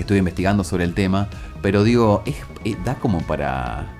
que 0.00 0.04
estuve 0.04 0.18
investigando 0.18 0.64
sobre 0.64 0.84
el 0.84 0.94
tema. 0.94 1.28
Pero 1.60 1.84
digo, 1.84 2.22
es, 2.24 2.36
eh, 2.64 2.76
da 2.84 2.94
como 2.94 3.20
para 3.20 3.99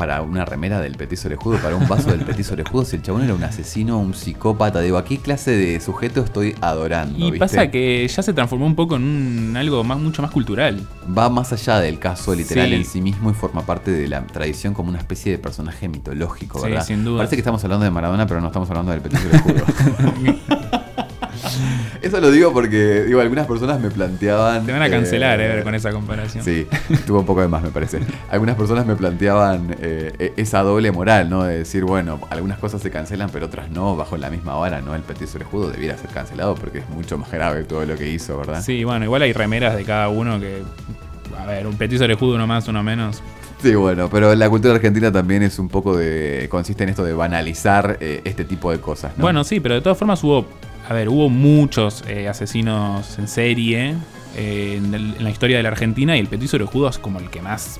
para 0.00 0.22
una 0.22 0.46
remera 0.46 0.80
del 0.80 0.94
petiso 0.94 1.28
orejudo, 1.28 1.58
para 1.58 1.76
un 1.76 1.86
vaso 1.86 2.10
del 2.10 2.20
petiso 2.24 2.54
orejudo, 2.54 2.86
si 2.86 2.96
el 2.96 3.02
chabón 3.02 3.22
era 3.22 3.34
un 3.34 3.44
asesino, 3.44 3.98
un 3.98 4.14
psicópata, 4.14 4.80
digo, 4.80 4.96
¿a 4.96 5.04
qué 5.04 5.18
clase 5.18 5.50
de 5.50 5.78
sujeto 5.78 6.22
estoy 6.22 6.54
adorando? 6.62 7.18
Y 7.18 7.24
¿viste? 7.32 7.38
pasa 7.38 7.70
que 7.70 8.08
ya 8.08 8.22
se 8.22 8.32
transformó 8.32 8.64
un 8.64 8.74
poco 8.74 8.96
en 8.96 9.02
un, 9.02 9.56
algo 9.58 9.84
más, 9.84 9.98
mucho 9.98 10.22
más 10.22 10.30
cultural. 10.30 10.80
Va 11.16 11.28
más 11.28 11.52
allá 11.52 11.80
del 11.80 11.98
caso 11.98 12.34
literal 12.34 12.68
Sí. 12.68 12.74
en 12.76 12.84
sí 12.86 13.02
mismo 13.02 13.28
y 13.30 13.34
forma 13.34 13.60
parte 13.66 13.90
de 13.90 14.08
la 14.08 14.22
tradición 14.26 14.72
como 14.72 14.88
una 14.88 14.98
especie 15.00 15.32
de 15.32 15.38
personaje 15.38 15.86
mitológico, 15.86 16.60
Sí, 16.60 16.68
¿verdad? 16.70 16.86
sin 16.86 17.04
duda. 17.04 17.18
Parece 17.18 17.36
que 17.36 17.40
estamos 17.40 17.62
hablando 17.62 17.84
de 17.84 17.90
Maradona, 17.90 18.26
pero 18.26 18.40
no 18.40 18.46
estamos 18.46 18.70
hablando 18.70 18.92
del 18.92 19.02
petiso 19.02 19.28
orejudo. 19.28 19.64
Eso 22.02 22.20
lo 22.20 22.30
digo 22.30 22.52
porque, 22.52 23.04
digo, 23.04 23.20
algunas 23.20 23.46
personas 23.46 23.80
me 23.80 23.90
planteaban. 23.90 24.66
Te 24.66 24.72
van 24.72 24.82
a 24.82 24.90
cancelar, 24.90 25.40
eh, 25.40 25.62
con 25.62 25.74
esa 25.74 25.92
comparación. 25.92 26.44
Sí, 26.44 26.66
tuvo 27.06 27.20
un 27.20 27.26
poco 27.26 27.40
de 27.40 27.48
más, 27.48 27.62
me 27.62 27.70
parece. 27.70 28.00
Algunas 28.30 28.56
personas 28.56 28.86
me 28.86 28.96
planteaban 28.96 29.76
eh, 29.80 30.12
e-, 30.18 30.32
esa 30.36 30.62
doble 30.62 30.90
moral, 30.90 31.30
¿no? 31.30 31.44
De 31.44 31.58
decir, 31.58 31.84
bueno, 31.84 32.20
algunas 32.30 32.58
cosas 32.58 32.82
se 32.82 32.90
cancelan, 32.90 33.30
pero 33.30 33.46
otras 33.46 33.70
no, 33.70 33.96
bajo 33.96 34.16
la 34.16 34.30
misma 34.30 34.54
vara, 34.54 34.80
¿no? 34.80 34.94
El 34.94 35.02
Petit 35.02 35.28
Judo 35.50 35.70
debiera 35.70 35.96
ser 35.96 36.10
cancelado 36.10 36.54
porque 36.54 36.78
es 36.78 36.88
mucho 36.88 37.18
más 37.18 37.30
grave 37.30 37.64
todo 37.64 37.84
lo 37.84 37.96
que 37.96 38.08
hizo, 38.08 38.38
¿verdad? 38.38 38.62
Sí, 38.62 38.84
bueno, 38.84 39.04
igual 39.04 39.22
hay 39.22 39.32
remeras 39.32 39.76
de 39.76 39.84
cada 39.84 40.08
uno 40.08 40.40
que. 40.40 40.62
A 41.38 41.46
ver, 41.46 41.66
un 41.66 41.76
Petit 41.76 42.00
Judo 42.18 42.34
uno 42.34 42.46
más, 42.46 42.68
uno 42.68 42.82
menos. 42.82 43.22
Sí, 43.62 43.74
bueno, 43.74 44.08
pero 44.08 44.34
la 44.34 44.48
cultura 44.48 44.74
argentina 44.74 45.12
también 45.12 45.42
es 45.42 45.58
un 45.58 45.68
poco 45.68 45.96
de. 45.96 46.46
consiste 46.50 46.82
en 46.82 46.90
esto 46.90 47.04
de 47.04 47.12
banalizar 47.12 47.98
eh, 48.00 48.22
este 48.24 48.44
tipo 48.44 48.70
de 48.70 48.80
cosas, 48.80 49.12
¿no? 49.18 49.22
Bueno, 49.22 49.44
sí, 49.44 49.60
pero 49.60 49.74
de 49.74 49.80
todas 49.82 49.98
formas 49.98 50.22
hubo. 50.24 50.46
A 50.90 50.94
ver, 50.94 51.08
hubo 51.08 51.28
muchos 51.28 52.02
eh, 52.08 52.26
asesinos 52.26 53.16
en 53.16 53.28
serie 53.28 53.94
eh, 54.36 54.74
en, 54.76 55.22
la 55.22 55.30
historia 55.30 55.56
de 55.58 55.62
la 55.62 55.68
Argentina 55.68 56.16
y 56.16 56.18
el 56.18 56.26
Petit 56.26 56.50
Judo 56.66 56.88
es 56.88 56.98
como 56.98 57.20
el 57.20 57.30
que 57.30 57.40
más. 57.40 57.78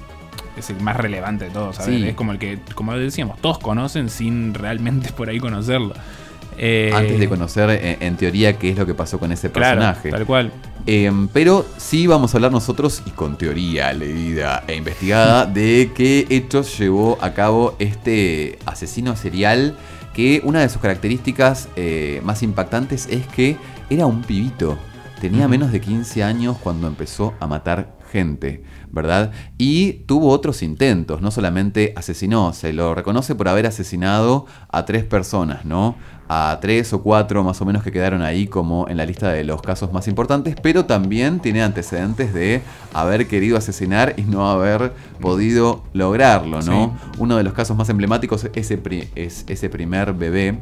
Es 0.57 0.71
el 0.71 0.81
más 0.81 0.97
relevante 0.97 1.47
de 1.47 1.51
todos, 1.51 1.75
¿sabes? 1.75 2.05
Es 2.05 2.15
como 2.15 2.31
el 2.31 2.39
que, 2.39 2.61
como 2.77 2.97
decíamos, 2.97 3.41
todos 3.41 3.59
conocen 3.59 4.11
sin 4.11 4.55
realmente 4.55 5.11
por 5.13 5.29
ahí 5.29 5.41
conocerlo. 5.41 5.93
Antes 6.53 7.19
de 7.19 7.29
conocer 7.29 7.99
en 8.01 8.17
teoría 8.17 8.57
qué 8.57 8.71
es 8.71 8.79
lo 8.79 8.87
que 8.87 8.95
pasó 8.95 9.19
con 9.19 9.33
ese 9.33 9.51
personaje. 9.51 10.11
tal 10.11 10.25
cual. 10.25 10.53
Em, 10.87 11.27
pero 11.27 11.67
sí 11.79 12.07
vamos 12.07 12.33
a 12.33 12.37
hablar 12.37 12.53
nosotros, 12.53 13.03
y 13.07 13.11
con 13.11 13.37
teoría 13.37 13.93
leída 13.93 14.63
e 14.69 14.77
investigada, 14.77 15.47
de 15.47 15.91
qué 15.97 16.27
hechos 16.31 16.79
llevó 16.79 17.19
a 17.21 17.35
cabo 17.35 17.75
este 17.81 18.59
asesino 18.67 19.17
serial, 19.17 19.77
que 20.15 20.41
una 20.45 20.61
de 20.61 20.69
sus 20.69 20.81
características 20.81 21.69
eh, 21.77 22.21
más 22.25 22.43
impactantes 22.43 23.07
es 23.11 23.27
que 23.27 23.57
era 23.89 24.07
un 24.07 24.23
pibito. 24.23 24.79
Tenía 25.21 25.49
menos 25.49 25.71
de 25.71 25.81
15 25.81 26.23
años 26.25 26.57
cuando 26.63 26.87
empezó 26.87 27.35
a 27.41 27.47
matar 27.47 27.95
gente, 28.11 28.63
¿verdad? 28.93 29.31
Y 29.59 29.93
tuvo 30.07 30.31
otros 30.31 30.63
intentos, 30.63 31.21
no 31.23 31.31
solamente 31.31 31.93
asesinó, 31.97 32.53
se 32.53 32.73
lo 32.73 32.95
reconoce 32.95 33.35
por 33.35 33.49
haber 33.49 33.67
asesinado 33.67 34.47
a 34.69 34.85
tres 34.85 35.05
personas, 35.05 35.65
¿no? 35.65 35.97
A 36.29 36.59
tres 36.61 36.93
o 36.93 37.03
cuatro 37.03 37.43
más 37.43 37.61
o 37.61 37.65
menos 37.65 37.83
que 37.83 37.91
quedaron 37.91 38.23
ahí 38.23 38.47
como 38.47 38.89
en 38.89 38.97
la 38.97 39.05
lista 39.05 39.33
de 39.33 39.43
los 39.43 39.63
casos 39.63 39.93
más 39.93 40.07
importantes, 40.07 40.55
pero 40.63 40.85
también 40.85 41.41
tiene 41.41 41.63
antecedentes 41.63 42.33
de 42.33 42.63
haber 42.95 43.27
querido 43.27 43.57
asesinar 43.57 44.15
y 44.17 44.23
no 44.23 44.49
haber 44.49 44.93
podido 45.21 45.83
lograrlo, 45.93 46.63
¿no? 46.63 46.97
Uno 47.19 47.37
de 47.37 47.43
los 47.43 47.53
casos 47.53 47.77
más 47.77 47.89
emblemáticos 47.89 48.49
es 48.55 48.71
ese 49.47 49.69
primer 49.71 50.13
bebé 50.13 50.61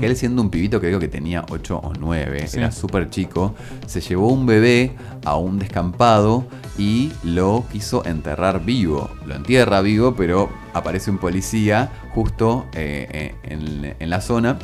que 0.00 0.06
él 0.06 0.16
siendo 0.16 0.42
un 0.42 0.50
pibito 0.50 0.80
que 0.80 0.88
creo 0.88 1.00
que 1.00 1.08
tenía 1.08 1.44
8 1.50 1.80
o 1.82 1.92
9, 1.98 2.46
era 2.54 2.70
súper 2.70 3.10
chico, 3.10 3.54
se 3.86 4.00
llevó 4.00 4.28
un 4.28 4.46
bebé 4.46 4.92
a 5.24 5.36
un 5.36 5.58
descampado 5.58 6.44
y 6.78 7.12
lo 7.22 7.64
quiso 7.70 8.04
enterrar 8.04 8.64
vivo. 8.64 9.10
Lo 9.26 9.34
entierra 9.34 9.80
vivo, 9.80 10.14
pero 10.14 10.50
aparece 10.74 11.10
un 11.10 11.18
policía 11.18 11.90
justo 12.14 12.66
eh, 12.74 13.34
eh, 13.44 13.94
en 13.98 14.10
la 14.10 14.20
zona 14.20 14.58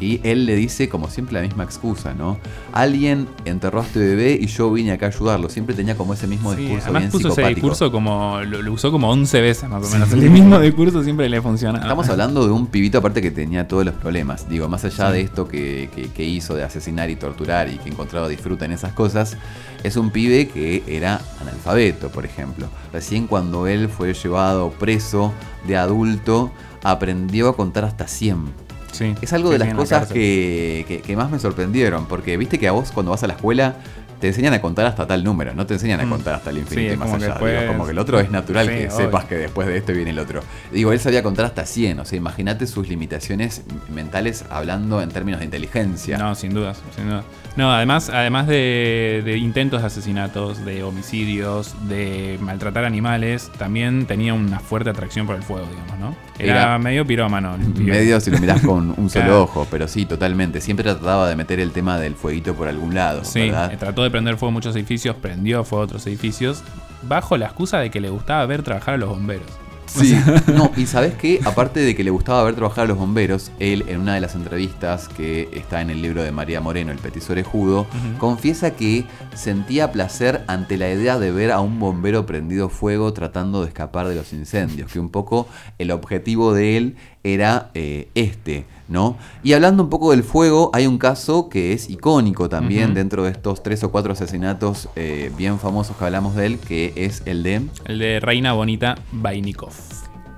y 0.00 0.20
él 0.22 0.46
le 0.46 0.54
dice, 0.54 0.88
como 0.88 1.08
siempre, 1.08 1.34
la 1.34 1.42
misma 1.42 1.64
excusa, 1.64 2.14
¿no? 2.14 2.38
Alguien 2.72 3.26
enterró 3.44 3.80
a 3.80 3.84
este 3.84 3.98
bebé 3.98 4.38
y 4.40 4.46
yo 4.46 4.70
vine 4.70 4.92
acá 4.92 5.06
a 5.06 5.08
ayudarlo. 5.08 5.48
Siempre 5.48 5.74
tenía 5.74 5.96
como 5.96 6.14
ese 6.14 6.28
mismo 6.28 6.54
discurso. 6.54 6.84
además 6.84 7.10
puso 7.10 7.28
ese 7.28 7.48
discurso 7.48 7.90
como. 7.90 8.40
Lo, 8.42 8.72
usó 8.72 8.92
como 8.92 9.10
11 9.10 9.40
veces 9.40 9.68
más 9.68 9.84
o 9.84 9.90
menos. 9.90 10.12
El 10.12 10.30
mismo 10.30 10.60
discurso 10.60 11.02
siempre 11.02 11.28
le 11.28 11.42
funciona. 11.42 11.80
Estamos 11.80 12.08
hablando 12.10 12.46
de 12.46 12.52
un 12.52 12.68
pibito 12.68 12.98
aparte 12.98 13.20
que 13.20 13.32
tenía 13.32 13.66
todos 13.66 13.84
los 13.84 13.94
problemas. 13.94 14.48
Digo, 14.48 14.68
más 14.68 14.84
allá 14.84 15.10
de 15.10 15.22
esto 15.22 15.48
que, 15.48 15.90
que, 16.14 16.24
hizo 16.24 16.54
de 16.54 16.62
asesinar 16.62 17.10
y 17.10 17.16
torturar 17.16 17.68
y 17.68 17.78
que 17.78 17.88
encontraba 17.88 18.28
disfruta 18.28 18.66
en 18.66 18.72
esas 18.72 18.92
cosas, 18.92 19.36
es 19.82 19.96
un 19.96 20.10
pibe 20.10 20.48
que 20.48 20.84
era 20.86 21.20
analfabeto, 21.40 22.10
por 22.10 22.24
ejemplo. 22.24 22.68
Recién 22.92 23.26
cuando 23.26 23.66
él 23.66 23.88
fue 23.88 24.14
llevado 24.14 24.70
preso 24.70 25.32
de 25.66 25.76
adulto, 25.76 26.52
aprendió 26.84 27.48
a 27.48 27.56
contar 27.56 27.84
hasta 27.84 28.06
100 28.06 28.67
es 29.00 29.32
algo 29.32 29.50
de 29.50 29.58
las 29.58 29.74
cosas 29.74 30.08
que, 30.08 31.14
más 31.16 31.30
me 31.30 31.38
sorprendieron, 31.38 32.06
porque 32.06 32.36
viste 32.36 32.58
que 32.58 32.68
a 32.68 32.72
vos 32.72 32.90
cuando 32.92 33.10
vas 33.10 33.22
a 33.22 33.26
la 33.26 33.34
escuela 33.34 33.76
te 34.20 34.28
enseñan 34.28 34.54
a 34.54 34.60
contar 34.60 34.86
hasta 34.86 35.06
tal 35.06 35.24
número, 35.24 35.54
no 35.54 35.66
te 35.66 35.74
enseñan 35.74 36.00
a 36.00 36.06
mm. 36.06 36.10
contar 36.10 36.34
hasta 36.34 36.50
el 36.50 36.58
infinito 36.58 36.94
y 36.94 36.96
más 36.96 37.12
allá. 37.12 37.66
como 37.66 37.84
que 37.84 37.92
el 37.92 37.98
otro 37.98 38.20
es 38.20 38.30
natural 38.30 38.68
que 38.68 38.90
sepas 38.90 39.24
que 39.24 39.36
después 39.36 39.68
de 39.68 39.78
esto 39.78 39.92
viene 39.92 40.10
el 40.10 40.18
otro. 40.18 40.42
Digo, 40.72 40.92
él 40.92 41.00
sabía 41.00 41.22
contar 41.22 41.46
hasta 41.46 41.64
100, 41.64 42.00
o 42.00 42.04
sea, 42.04 42.16
imagínate 42.16 42.66
sus 42.66 42.88
limitaciones 42.88 43.62
mentales 43.92 44.44
hablando 44.50 45.00
en 45.02 45.08
términos 45.10 45.40
de 45.40 45.46
inteligencia. 45.46 46.18
No, 46.18 46.34
sin 46.34 46.54
dudas, 46.54 46.82
sin 46.94 47.08
duda. 47.08 47.24
No, 47.58 47.72
además, 47.72 48.08
además 48.08 48.46
de, 48.46 49.36
intentos 49.36 49.80
de 49.80 49.88
asesinatos, 49.88 50.64
de 50.64 50.84
homicidios, 50.84 51.74
de 51.88 52.38
maltratar 52.40 52.84
animales, 52.84 53.50
también 53.58 54.06
tenía 54.06 54.32
una 54.32 54.60
fuerte 54.60 54.90
atracción 54.90 55.26
por 55.26 55.34
el 55.34 55.42
fuego, 55.42 55.66
digamos, 55.66 55.98
¿no? 55.98 56.16
Era, 56.38 56.78
medio 56.78 57.04
pirómano. 57.04 57.58
Medio 57.74 58.20
si 58.20 58.30
lo 58.30 58.38
mirás 58.38 58.62
con 58.62 58.94
un 58.96 59.10
solo 59.10 59.42
ojo, 59.42 59.66
pero 59.68 59.88
sí, 59.88 60.06
totalmente. 60.06 60.60
Siempre 60.60 60.84
trataba 60.84 61.28
de 61.28 61.34
meter 61.34 61.58
el 61.58 61.72
tema 61.72 61.98
del 61.98 62.14
fueguito 62.14 62.54
por 62.54 62.68
algún 62.68 62.94
lado. 62.94 63.24
Sí, 63.24 63.50
trató 63.76 64.04
de 64.04 64.07
prender 64.10 64.36
fuego 64.36 64.50
a 64.50 64.52
muchos 64.52 64.74
edificios, 64.76 65.16
prendió 65.16 65.64
fuego 65.64 65.82
a 65.82 65.84
otros 65.84 66.06
edificios, 66.06 66.62
bajo 67.02 67.36
la 67.36 67.46
excusa 67.46 67.78
de 67.78 67.90
que 67.90 68.00
le 68.00 68.10
gustaba 68.10 68.44
ver 68.46 68.62
trabajar 68.62 68.94
a 68.94 68.98
los 68.98 69.08
bomberos. 69.08 69.46
Sí, 69.88 70.14
no, 70.54 70.70
y 70.76 70.86
sabes 70.86 71.14
qué, 71.14 71.40
aparte 71.44 71.80
de 71.80 71.96
que 71.96 72.04
le 72.04 72.10
gustaba 72.10 72.42
ver 72.44 72.54
trabajar 72.54 72.84
a 72.84 72.88
los 72.88 72.98
bomberos, 72.98 73.50
él 73.58 73.84
en 73.88 74.00
una 74.00 74.14
de 74.14 74.20
las 74.20 74.34
entrevistas 74.34 75.08
que 75.08 75.48
está 75.52 75.80
en 75.80 75.90
el 75.90 76.02
libro 76.02 76.22
de 76.22 76.30
María 76.30 76.60
Moreno, 76.60 76.92
El 76.92 76.98
Petit 76.98 77.22
Judo, 77.42 77.86
confiesa 78.18 78.72
que 78.72 79.04
sentía 79.34 79.90
placer 79.90 80.44
ante 80.46 80.76
la 80.76 80.90
idea 80.90 81.18
de 81.18 81.30
ver 81.30 81.52
a 81.52 81.60
un 81.60 81.78
bombero 81.78 82.26
prendido 82.26 82.68
fuego 82.68 83.12
tratando 83.12 83.62
de 83.62 83.68
escapar 83.68 84.08
de 84.08 84.14
los 84.14 84.32
incendios, 84.32 84.92
que 84.92 85.00
un 85.00 85.08
poco 85.08 85.48
el 85.78 85.90
objetivo 85.90 86.52
de 86.52 86.76
él 86.76 86.96
era 87.34 87.70
eh, 87.74 88.08
este, 88.14 88.64
¿no? 88.88 89.16
Y 89.42 89.52
hablando 89.52 89.82
un 89.82 89.90
poco 89.90 90.10
del 90.10 90.22
fuego, 90.22 90.70
hay 90.72 90.86
un 90.86 90.98
caso 90.98 91.48
que 91.48 91.72
es 91.72 91.90
icónico 91.90 92.48
también 92.48 92.94
dentro 92.94 93.24
de 93.24 93.30
estos 93.30 93.62
tres 93.62 93.82
o 93.84 93.90
cuatro 93.90 94.12
asesinatos 94.12 94.88
eh, 94.96 95.30
bien 95.36 95.58
famosos 95.58 95.96
que 95.96 96.04
hablamos 96.04 96.34
de 96.34 96.46
él, 96.46 96.58
que 96.58 96.92
es 96.96 97.22
el 97.26 97.42
de... 97.42 97.62
El 97.84 97.98
de 97.98 98.20
Reina 98.20 98.52
Bonita 98.52 98.96
Vainikov. 99.12 99.72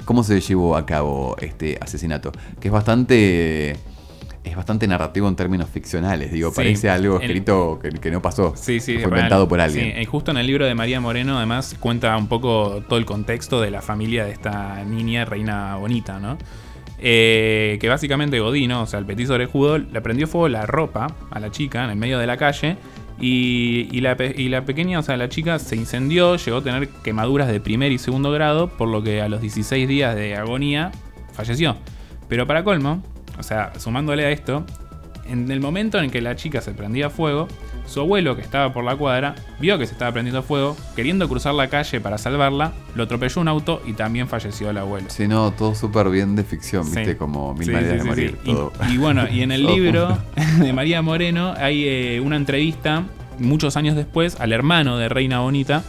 ¿Cómo 0.04 0.24
se 0.24 0.40
llevó 0.40 0.76
a 0.76 0.86
cabo 0.86 1.36
este 1.40 1.78
asesinato? 1.80 2.32
Que 2.58 2.68
es 2.68 2.72
bastante 2.72 3.76
es 4.42 4.56
bastante 4.56 4.86
narrativo 4.88 5.28
en 5.28 5.36
términos 5.36 5.68
ficcionales. 5.68 6.32
Digo, 6.32 6.52
parece 6.52 6.88
algo 6.88 7.20
escrito 7.20 7.78
que, 8.00 8.10
no 8.10 8.22
pasó. 8.22 8.54
Sí, 8.56 8.80
sí. 8.80 8.94
fue 8.94 9.04
inventado 9.04 9.46
por 9.46 9.60
alguien. 9.60 9.94
Sí, 9.98 10.04
justo 10.06 10.30
en 10.30 10.38
el 10.38 10.46
libro 10.46 10.64
de 10.64 10.74
María 10.74 11.00
Moreno, 11.00 11.36
además, 11.36 11.76
cuenta 11.78 12.16
un 12.16 12.26
poco 12.26 12.82
todo 12.88 12.98
el 12.98 13.04
contexto 13.04 13.60
de 13.60 13.70
la 13.70 13.82
familia 13.82 14.24
de 14.24 14.32
esta 14.32 14.82
niña, 14.84 15.24
Reina 15.24 15.76
Bonita, 15.76 16.18
¿no? 16.18 16.38
Eh, 17.02 17.78
que 17.80 17.88
básicamente 17.88 18.40
Godino, 18.40 18.82
o 18.82 18.86
sea, 18.86 18.98
el 18.98 19.06
petiso 19.06 19.34
orejudo, 19.34 19.78
le 19.78 20.00
prendió 20.02 20.26
fuego 20.26 20.48
la 20.48 20.66
ropa 20.66 21.06
a 21.30 21.40
la 21.40 21.50
chica 21.50 21.84
en 21.84 21.90
el 21.90 21.96
medio 21.96 22.18
de 22.18 22.26
la 22.26 22.36
calle. 22.36 22.76
Y, 23.22 24.00
la, 24.00 24.16
pequeña, 24.16 24.98
o 24.98 25.02
sea, 25.02 25.16
la 25.16 25.28
chica 25.28 25.58
se 25.58 25.76
incendió, 25.76 26.36
llegó 26.36 26.58
a 26.58 26.62
tener 26.62 26.88
quemaduras 26.88 27.48
de 27.48 27.60
primer 27.60 27.92
y 27.92 27.98
segundo 27.98 28.30
grado, 28.30 28.68
por 28.68 28.88
lo 28.88 29.02
que 29.02 29.20
a 29.20 29.28
los 29.28 29.42
16 29.42 29.86
días 29.86 30.14
de 30.14 30.36
agonía 30.36 30.90
falleció. 31.32 31.76
Pero 32.28 32.46
para 32.46 32.64
colmo, 32.64 33.02
o 33.38 33.42
sea, 33.42 33.72
sumándole 33.78 34.24
a 34.24 34.30
esto, 34.30 34.64
en 35.28 35.50
el 35.50 35.60
momento 35.60 35.98
en 36.00 36.10
que 36.10 36.22
la 36.22 36.34
chica 36.34 36.62
se 36.62 36.72
prendía 36.72 37.10
fuego, 37.10 37.48
su 37.86 38.00
abuelo, 38.00 38.36
que 38.36 38.42
estaba 38.42 38.72
por 38.72 38.84
la 38.84 38.96
cuadra, 38.96 39.34
vio 39.58 39.78
que 39.78 39.86
se 39.86 39.92
estaba 39.92 40.12
prendiendo 40.12 40.42
fuego, 40.42 40.76
queriendo 40.96 41.28
cruzar 41.28 41.54
la 41.54 41.68
calle 41.68 42.00
para 42.00 42.18
salvarla, 42.18 42.72
lo 42.94 43.04
atropelló 43.04 43.40
un 43.40 43.48
auto 43.48 43.82
y 43.86 43.92
también 43.92 44.28
falleció 44.28 44.70
el 44.70 44.78
abuelo. 44.78 45.06
Sí, 45.10 45.26
no, 45.26 45.52
todo 45.52 45.74
súper 45.74 46.08
bien 46.10 46.36
de 46.36 46.44
ficción, 46.44 46.84
viste, 46.84 47.16
como 47.16 47.54
mil 47.54 47.72
maneras 47.72 47.98
de 47.98 48.04
morir. 48.04 48.38
Y, 48.88 48.96
bueno, 48.98 49.28
y 49.28 49.42
en 49.42 49.52
el 49.52 49.66
libro 49.66 50.18
de 50.58 50.72
María 50.72 51.02
Moreno 51.02 51.54
hay 51.56 51.84
eh, 51.84 52.20
una 52.20 52.36
entrevista, 52.36 53.04
muchos 53.38 53.76
años 53.76 53.96
después, 53.96 54.40
al 54.40 54.52
hermano 54.52 54.98
de 54.98 55.08
Reina 55.08 55.40
Bonita, 55.40 55.82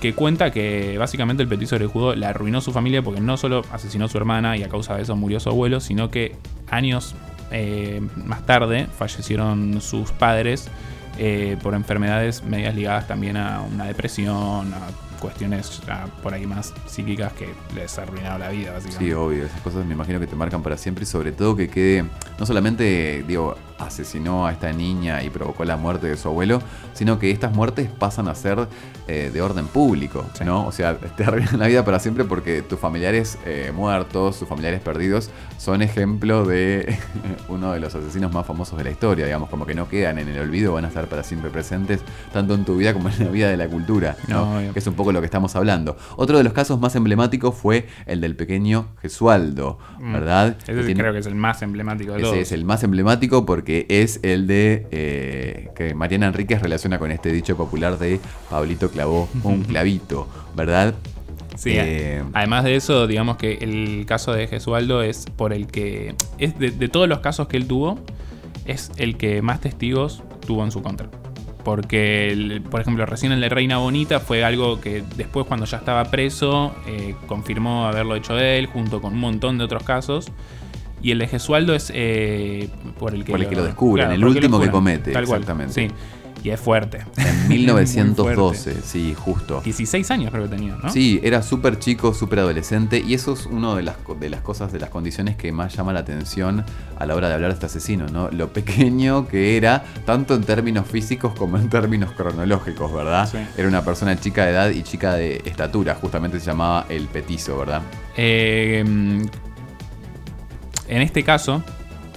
que 0.00 0.12
cuenta 0.12 0.50
que 0.50 0.98
básicamente 0.98 1.42
el 1.42 1.48
petiso 1.48 1.78
judo 1.88 2.14
le 2.14 2.26
arruinó 2.26 2.60
su 2.60 2.72
familia 2.72 3.00
porque 3.00 3.20
no 3.20 3.36
solo 3.36 3.62
asesinó 3.72 4.04
a 4.04 4.08
su 4.08 4.18
hermana 4.18 4.56
y 4.56 4.62
a 4.62 4.68
causa 4.68 4.96
de 4.96 5.02
eso 5.02 5.16
murió 5.16 5.40
su 5.40 5.48
abuelo, 5.48 5.80
sino 5.80 6.10
que 6.10 6.36
años 6.70 7.14
eh, 7.50 8.02
más 8.16 8.44
tarde 8.44 8.86
fallecieron 8.98 9.80
sus 9.80 10.10
padres 10.12 10.68
eh, 11.18 11.56
por 11.62 11.74
enfermedades 11.74 12.42
medias 12.42 12.74
ligadas 12.74 13.06
también 13.06 13.36
a 13.36 13.62
una 13.62 13.84
depresión, 13.86 14.72
a 14.74 14.88
cuestiones 15.20 15.80
por 16.22 16.34
ahí 16.34 16.46
más 16.46 16.74
psíquicas 16.86 17.32
que 17.32 17.48
les 17.74 17.98
arruinaron 17.98 18.40
la 18.40 18.50
vida, 18.50 18.72
básicamente. 18.72 19.06
Sí, 19.06 19.12
obvio, 19.12 19.46
esas 19.46 19.60
cosas 19.62 19.86
me 19.86 19.94
imagino 19.94 20.20
que 20.20 20.26
te 20.26 20.36
marcan 20.36 20.62
para 20.62 20.76
siempre 20.76 21.04
y 21.04 21.06
sobre 21.06 21.32
todo 21.32 21.56
que 21.56 21.68
quede, 21.68 22.04
no 22.38 22.44
solamente, 22.44 23.24
digo, 23.26 23.56
asesinó 23.78 24.46
a 24.46 24.52
esta 24.52 24.72
niña 24.72 25.22
y 25.22 25.30
provocó 25.30 25.64
la 25.64 25.76
muerte 25.76 26.06
de 26.08 26.16
su 26.16 26.28
abuelo, 26.28 26.62
sino 26.92 27.18
que 27.18 27.30
estas 27.30 27.52
muertes 27.54 27.88
pasan 27.90 28.28
a 28.28 28.34
ser 28.34 28.68
eh, 29.06 29.30
de 29.32 29.42
orden 29.42 29.66
público, 29.66 30.24
¿no? 30.44 30.66
O 30.66 30.72
sea, 30.72 30.96
te 30.96 31.24
arruinan 31.24 31.58
la 31.58 31.66
vida 31.66 31.84
para 31.84 31.98
siempre 31.98 32.24
porque 32.24 32.62
tus 32.62 32.78
familiares 32.78 33.38
eh, 33.44 33.72
muertos, 33.74 34.38
tus 34.38 34.48
familiares 34.48 34.80
perdidos, 34.80 35.30
son 35.58 35.82
ejemplo 35.82 36.44
de 36.44 36.96
uno 37.48 37.72
de 37.72 37.80
los 37.80 37.94
asesinos 37.94 38.32
más 38.32 38.46
famosos 38.46 38.78
de 38.78 38.84
la 38.84 38.90
historia, 38.90 39.26
digamos, 39.26 39.50
como 39.50 39.66
que 39.66 39.74
no 39.74 39.88
quedan 39.88 40.18
en 40.18 40.28
el 40.28 40.38
olvido, 40.38 40.72
van 40.72 40.84
a 40.84 40.88
estar 40.88 41.06
para 41.06 41.22
siempre 41.22 41.50
presentes, 41.50 42.00
tanto 42.32 42.54
en 42.54 42.64
tu 42.64 42.76
vida 42.76 42.92
como 42.92 43.08
en 43.08 43.18
la 43.18 43.30
vida 43.30 43.48
de 43.48 43.56
la 43.56 43.68
cultura, 43.68 44.16
¿no? 44.28 44.58
que 44.72 44.78
es 44.78 44.86
un 44.86 44.94
poco 44.94 45.12
lo 45.12 45.20
que 45.20 45.26
estamos 45.26 45.54
hablando. 45.56 45.96
Otro 46.16 46.38
de 46.38 46.44
los 46.44 46.52
casos 46.52 46.80
más 46.80 46.96
emblemáticos 46.96 47.54
fue 47.54 47.86
el 48.06 48.20
del 48.20 48.36
pequeño 48.36 48.88
Gesualdo, 49.02 49.78
mm. 49.98 50.12
¿verdad? 50.12 50.56
Ese 50.66 50.94
creo 50.94 51.12
que 51.12 51.18
es 51.18 51.26
el 51.26 51.34
más 51.34 51.62
emblemático 51.62 52.12
de 52.12 52.22
Ese 52.22 52.40
es 52.40 52.52
el 52.52 52.64
más 52.64 52.82
emblemático 52.84 53.44
porque 53.44 53.63
es 53.66 54.20
el 54.22 54.46
de 54.46 54.86
eh, 54.90 55.70
que 55.76 55.94
Mariana 55.94 56.26
Enríquez 56.26 56.60
relaciona 56.60 56.98
con 56.98 57.10
este 57.10 57.32
dicho 57.32 57.56
popular 57.56 57.98
de 57.98 58.20
Pablito 58.50 58.90
clavó 58.90 59.28
un 59.42 59.62
clavito, 59.68 60.28
¿verdad? 60.54 60.94
Sí, 61.56 61.70
eh, 61.74 62.22
además 62.32 62.64
de 62.64 62.74
eso, 62.76 63.06
digamos 63.06 63.36
que 63.36 63.58
el 63.60 64.04
caso 64.06 64.32
de 64.32 64.48
Gesualdo 64.48 65.02
es 65.02 65.26
por 65.36 65.52
el 65.52 65.68
que, 65.68 66.14
es 66.38 66.58
de, 66.58 66.88
todos 66.88 67.08
los 67.08 67.20
casos 67.20 67.46
que 67.46 67.56
él 67.56 67.66
tuvo, 67.66 67.98
es 68.66 68.90
el 68.96 69.16
que 69.16 69.40
más 69.40 69.60
testigos 69.60 70.22
tuvo 70.46 70.64
en 70.64 70.70
su 70.70 70.82
contra. 70.82 71.08
Porque, 71.62 72.60
por 72.70 72.80
ejemplo, 72.80 73.06
recién 73.06 73.32
el 73.32 73.40
de 73.40 73.48
Reina 73.48 73.78
Bonita 73.78 74.20
fue 74.20 74.44
algo 74.44 74.80
que 74.80 75.02
después 75.16 75.46
cuando 75.46 75.64
ya 75.64 75.78
estaba 75.78 76.04
preso, 76.06 76.74
eh, 76.86 77.14
confirmó 77.26 77.86
haberlo 77.86 78.16
hecho 78.16 78.38
él, 78.38 78.66
junto 78.66 79.00
con 79.00 79.14
un 79.14 79.20
montón 79.20 79.56
de 79.56 79.64
otros 79.64 79.82
casos. 79.82 80.30
Y 81.04 81.10
el 81.10 81.18
de 81.18 81.28
Gesualdo 81.28 81.74
es 81.74 81.92
eh, 81.94 82.70
por 82.98 83.14
el 83.14 83.26
que, 83.26 83.32
por 83.32 83.38
el 83.38 83.44
lo, 83.44 83.50
que 83.50 83.56
lo 83.56 83.64
descubren, 83.64 84.10
el 84.10 84.24
último 84.24 84.58
que 84.58 84.70
comete. 84.70 85.16
exactamente. 85.16 85.74
sí. 85.74 85.88
Y 86.42 86.50
es 86.50 86.60
fuerte. 86.60 87.00
En 87.16 87.48
1912, 87.48 88.82
sí, 88.82 89.14
justo. 89.14 89.62
16 89.62 90.10
años 90.10 90.30
creo 90.30 90.44
que 90.44 90.56
tenía, 90.56 90.76
¿no? 90.76 90.90
Sí, 90.90 91.18
era 91.22 91.42
súper 91.42 91.78
chico, 91.78 92.12
súper 92.12 92.40
adolescente. 92.40 93.02
Y 93.06 93.14
eso 93.14 93.32
es 93.32 93.46
una 93.46 93.74
de 93.74 93.82
las, 93.82 93.96
de 94.20 94.28
las 94.28 94.42
cosas, 94.42 94.70
de 94.70 94.78
las 94.78 94.90
condiciones 94.90 95.36
que 95.36 95.52
más 95.52 95.74
llama 95.74 95.94
la 95.94 96.00
atención 96.00 96.64
a 96.98 97.06
la 97.06 97.14
hora 97.14 97.28
de 97.28 97.34
hablar 97.34 97.50
de 97.50 97.54
este 97.54 97.66
asesino, 97.66 98.08
¿no? 98.08 98.30
Lo 98.30 98.52
pequeño 98.52 99.26
que 99.26 99.56
era, 99.56 99.84
tanto 100.04 100.34
en 100.34 100.44
términos 100.44 100.86
físicos 100.86 101.34
como 101.34 101.56
en 101.56 101.70
términos 101.70 102.12
cronológicos, 102.12 102.92
¿verdad? 102.92 103.26
Era 103.56 103.68
una 103.68 103.82
persona 103.82 104.18
chica 104.20 104.44
de 104.44 104.50
edad 104.52 104.70
y 104.70 104.82
chica 104.82 105.14
de 105.14 105.40
estatura. 105.46 105.94
Justamente 105.94 106.40
se 106.40 106.46
llamaba 106.46 106.84
el 106.90 107.08
petizo, 107.08 107.58
¿verdad? 107.58 107.80
Eh, 108.18 108.84
en 110.88 111.02
este 111.02 111.22
caso, 111.22 111.62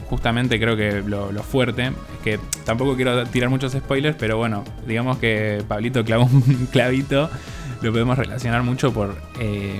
justamente 0.09 0.59
creo 0.59 0.75
que 0.75 1.01
lo, 1.01 1.31
fuerte 1.43 1.87
es 1.87 1.93
que 2.23 2.39
tampoco 2.65 2.95
quiero 2.95 3.25
tirar 3.25 3.49
muchos 3.49 3.73
spoilers, 3.73 4.15
pero 4.17 4.37
bueno, 4.37 4.63
digamos 4.85 5.17
que 5.17 5.63
Pablito 5.67 6.03
clavó 6.03 6.25
un 6.25 6.67
clavito, 6.71 7.29
lo 7.81 7.91
podemos 7.91 8.17
relacionar 8.17 8.63
mucho 8.63 8.93
por 8.93 9.15
eh, 9.39 9.79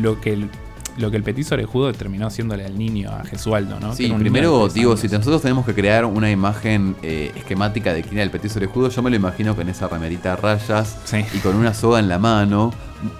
lo 0.00 0.20
que 0.20 0.32
el 0.32 0.50
lo 0.98 1.10
que 1.10 1.16
el 1.16 1.22
petiso 1.22 1.54
orejudo 1.54 1.92
terminó 1.92 2.26
haciéndole 2.26 2.64
al 2.64 2.76
niño, 2.76 3.10
a 3.10 3.24
Jesualdo, 3.24 3.78
¿no? 3.80 3.94
Sí, 3.94 4.12
primero 4.18 4.68
digo, 4.68 4.96
si 4.96 5.08
nosotros 5.08 5.40
tenemos 5.42 5.64
que 5.64 5.74
crear 5.74 6.04
una 6.04 6.30
imagen 6.30 6.96
eh, 7.02 7.32
esquemática 7.36 7.94
de 7.94 8.02
quién 8.02 8.14
era 8.14 8.24
el 8.24 8.30
petiso 8.30 8.58
orejudo, 8.58 8.90
yo 8.90 9.02
me 9.02 9.10
lo 9.10 9.16
imagino 9.16 9.54
con 9.54 9.68
esa 9.68 9.88
remerita 9.88 10.32
a 10.32 10.36
rayas 10.36 10.98
y 11.32 11.38
con 11.38 11.56
una 11.56 11.72
soga 11.72 12.00
en 12.00 12.08
la 12.08 12.18
mano. 12.18 12.72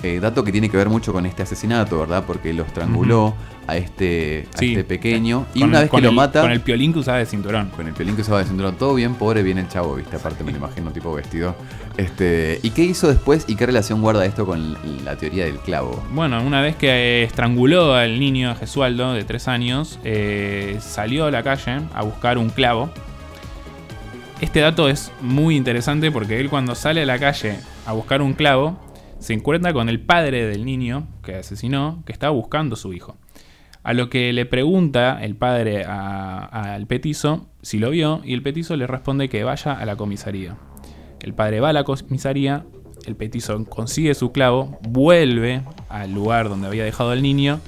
Eh, 0.02 0.18
dato 0.20 0.44
que 0.44 0.52
tiene 0.52 0.68
que 0.68 0.76
ver 0.76 0.88
mucho 0.88 1.12
con 1.12 1.26
este 1.26 1.42
asesinato, 1.42 1.98
¿verdad? 1.98 2.24
Porque 2.26 2.52
lo 2.52 2.64
estranguló 2.64 3.34
a, 3.66 3.76
este, 3.76 4.48
este 4.60 4.84
pequeño. 4.84 5.46
Y 5.54 5.62
una 5.62 5.80
vez 5.80 5.90
que 5.90 6.00
lo 6.00 6.12
mata. 6.12 6.40
Con 6.40 6.52
el 6.52 6.60
piolín 6.60 6.92
que 6.92 6.98
usaba 6.98 7.18
de 7.18 7.26
cinturón. 7.26 7.70
Con 7.70 7.86
el 7.86 7.94
piolín 7.94 8.16
que 8.16 8.22
usaba 8.22 8.40
de 8.40 8.46
cinturón. 8.46 8.76
Todo 8.76 8.94
bien, 8.94 9.14
pobre, 9.14 9.42
bien 9.42 9.58
el 9.58 9.68
chavo, 9.68 9.94
¿viste? 9.94 10.16
Aparte 10.16 10.42
me 10.42 10.52
lo 10.52 10.58
imagino 10.58 10.90
tipo 10.90 11.12
vestido. 11.12 11.54
Este, 11.96 12.58
¿Y 12.62 12.70
qué 12.70 12.82
hizo 12.82 13.08
después 13.08 13.44
y 13.48 13.56
qué 13.56 13.66
relación 13.66 14.00
guarda 14.02 14.24
esto 14.24 14.46
con 14.46 14.76
la 15.04 15.16
teoría 15.16 15.44
del 15.44 15.58
clavo? 15.58 16.02
Bueno, 16.12 16.42
una 16.42 16.60
vez 16.60 16.76
que 16.76 17.22
estranguló 17.22 17.94
al 17.94 18.18
niño 18.18 18.54
Jesualdo 18.56 19.12
de 19.12 19.24
tres 19.24 19.48
años, 19.48 19.98
eh, 20.04 20.78
salió 20.80 21.26
a 21.26 21.30
la 21.30 21.42
calle 21.42 21.80
a 21.94 22.02
buscar 22.02 22.38
un 22.38 22.50
clavo. 22.50 22.90
Este 24.40 24.60
dato 24.60 24.88
es 24.88 25.10
muy 25.20 25.56
interesante 25.56 26.12
porque 26.12 26.38
él 26.38 26.48
cuando 26.48 26.74
sale 26.74 27.02
a 27.02 27.06
la 27.06 27.18
calle 27.18 27.58
a 27.86 27.92
buscar 27.92 28.22
un 28.22 28.34
clavo, 28.34 28.78
se 29.18 29.34
encuentra 29.34 29.72
con 29.72 29.88
el 29.88 30.00
padre 30.00 30.46
del 30.46 30.64
niño 30.64 31.08
que 31.22 31.36
asesinó, 31.36 32.02
que 32.06 32.12
estaba 32.12 32.32
buscando 32.32 32.74
a 32.74 32.78
su 32.78 32.92
hijo. 32.92 33.16
A 33.82 33.92
lo 33.94 34.10
que 34.10 34.32
le 34.32 34.44
pregunta 34.44 35.18
el 35.22 35.34
padre 35.36 35.84
al 35.84 36.86
petizo 36.86 37.48
si 37.62 37.78
lo 37.78 37.90
vio 37.90 38.20
y 38.24 38.34
el 38.34 38.42
petizo 38.42 38.76
le 38.76 38.86
responde 38.86 39.28
que 39.28 39.44
vaya 39.44 39.72
a 39.72 39.86
la 39.86 39.96
comisaría. 39.96 40.56
El 41.20 41.34
padre 41.34 41.60
va 41.60 41.70
a 41.70 41.72
la 41.72 41.84
comisaría, 41.84 42.64
el 43.06 43.16
petizo 43.16 43.64
consigue 43.64 44.14
su 44.14 44.30
clavo, 44.30 44.78
vuelve 44.88 45.62
al 45.88 46.12
lugar 46.12 46.48
donde 46.48 46.66
había 46.66 46.84
dejado 46.84 47.10
al 47.10 47.22
niño, 47.22 47.60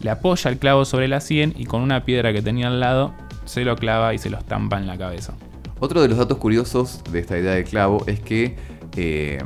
le 0.00 0.10
apoya 0.10 0.50
el 0.50 0.58
clavo 0.58 0.84
sobre 0.84 1.08
la 1.08 1.20
sien 1.20 1.54
y 1.56 1.64
con 1.66 1.82
una 1.82 2.04
piedra 2.04 2.32
que 2.32 2.42
tenía 2.42 2.68
al 2.68 2.80
lado 2.80 3.14
se 3.44 3.64
lo 3.64 3.76
clava 3.76 4.14
y 4.14 4.18
se 4.18 4.30
lo 4.30 4.38
estampa 4.38 4.78
en 4.78 4.86
la 4.86 4.98
cabeza. 4.98 5.34
Otro 5.80 6.02
de 6.02 6.08
los 6.08 6.18
datos 6.18 6.38
curiosos 6.38 7.02
de 7.10 7.20
esta 7.20 7.38
idea 7.38 7.54
del 7.54 7.64
clavo 7.64 8.04
es 8.06 8.20
que 8.20 8.56
eh, 8.96 9.42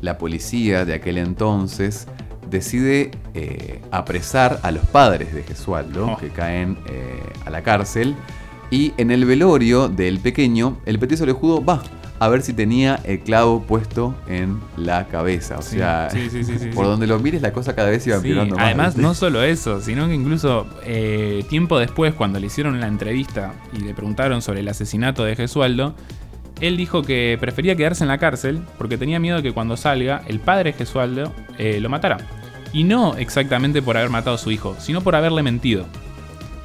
la 0.00 0.18
policía 0.18 0.84
de 0.84 0.94
aquel 0.94 1.18
entonces 1.18 2.06
decide 2.48 3.10
eh, 3.34 3.80
apresar 3.90 4.60
a 4.62 4.70
los 4.70 4.84
padres 4.86 5.34
de 5.34 5.42
Gesualdo, 5.42 6.12
oh. 6.12 6.16
que 6.16 6.28
caen 6.28 6.78
eh, 6.88 7.20
a 7.44 7.50
la 7.50 7.62
cárcel, 7.62 8.14
y 8.70 8.92
en 8.96 9.10
el 9.10 9.24
velorio 9.24 9.88
del 9.88 10.20
pequeño, 10.20 10.78
el 10.86 10.98
petiso 10.98 11.26
lejudo 11.26 11.64
va 11.64 11.82
a 12.18 12.28
ver 12.28 12.40
si 12.40 12.54
tenía 12.54 12.98
el 13.04 13.20
clavo 13.20 13.62
puesto 13.62 14.14
en 14.26 14.58
la 14.76 15.06
cabeza. 15.08 15.58
O 15.58 15.62
sea, 15.62 16.08
por 16.74 16.86
donde 16.86 17.06
lo 17.06 17.18
mires 17.18 17.42
la 17.42 17.52
cosa 17.52 17.74
cada 17.74 17.90
vez 17.90 18.06
iba 18.06 18.16
empeorando 18.16 18.56
más. 18.56 18.64
Además, 18.64 18.96
no 18.96 19.12
solo 19.14 19.42
eso, 19.42 19.82
sino 19.82 20.08
que 20.08 20.14
incluso 20.14 20.66
tiempo 21.50 21.78
después, 21.78 22.14
cuando 22.14 22.40
le 22.40 22.46
hicieron 22.46 22.80
la 22.80 22.86
entrevista 22.86 23.52
y 23.76 23.80
le 23.80 23.92
preguntaron 23.92 24.40
sobre 24.40 24.60
el 24.60 24.68
asesinato 24.68 25.24
de 25.24 25.36
Gesualdo, 25.36 25.94
él 26.60 26.76
dijo 26.76 27.02
que 27.02 27.36
prefería 27.40 27.76
quedarse 27.76 28.04
en 28.04 28.08
la 28.08 28.18
cárcel 28.18 28.62
porque 28.78 28.98
tenía 28.98 29.18
miedo 29.18 29.38
de 29.38 29.42
que 29.42 29.52
cuando 29.52 29.76
salga 29.76 30.22
el 30.26 30.40
padre 30.40 30.72
Gesualdo 30.72 31.32
eh, 31.58 31.80
lo 31.80 31.88
matara. 31.88 32.18
Y 32.72 32.84
no 32.84 33.16
exactamente 33.16 33.82
por 33.82 33.96
haber 33.96 34.10
matado 34.10 34.36
a 34.36 34.38
su 34.38 34.50
hijo, 34.50 34.76
sino 34.78 35.00
por 35.00 35.14
haberle 35.14 35.42
mentido. 35.42 35.86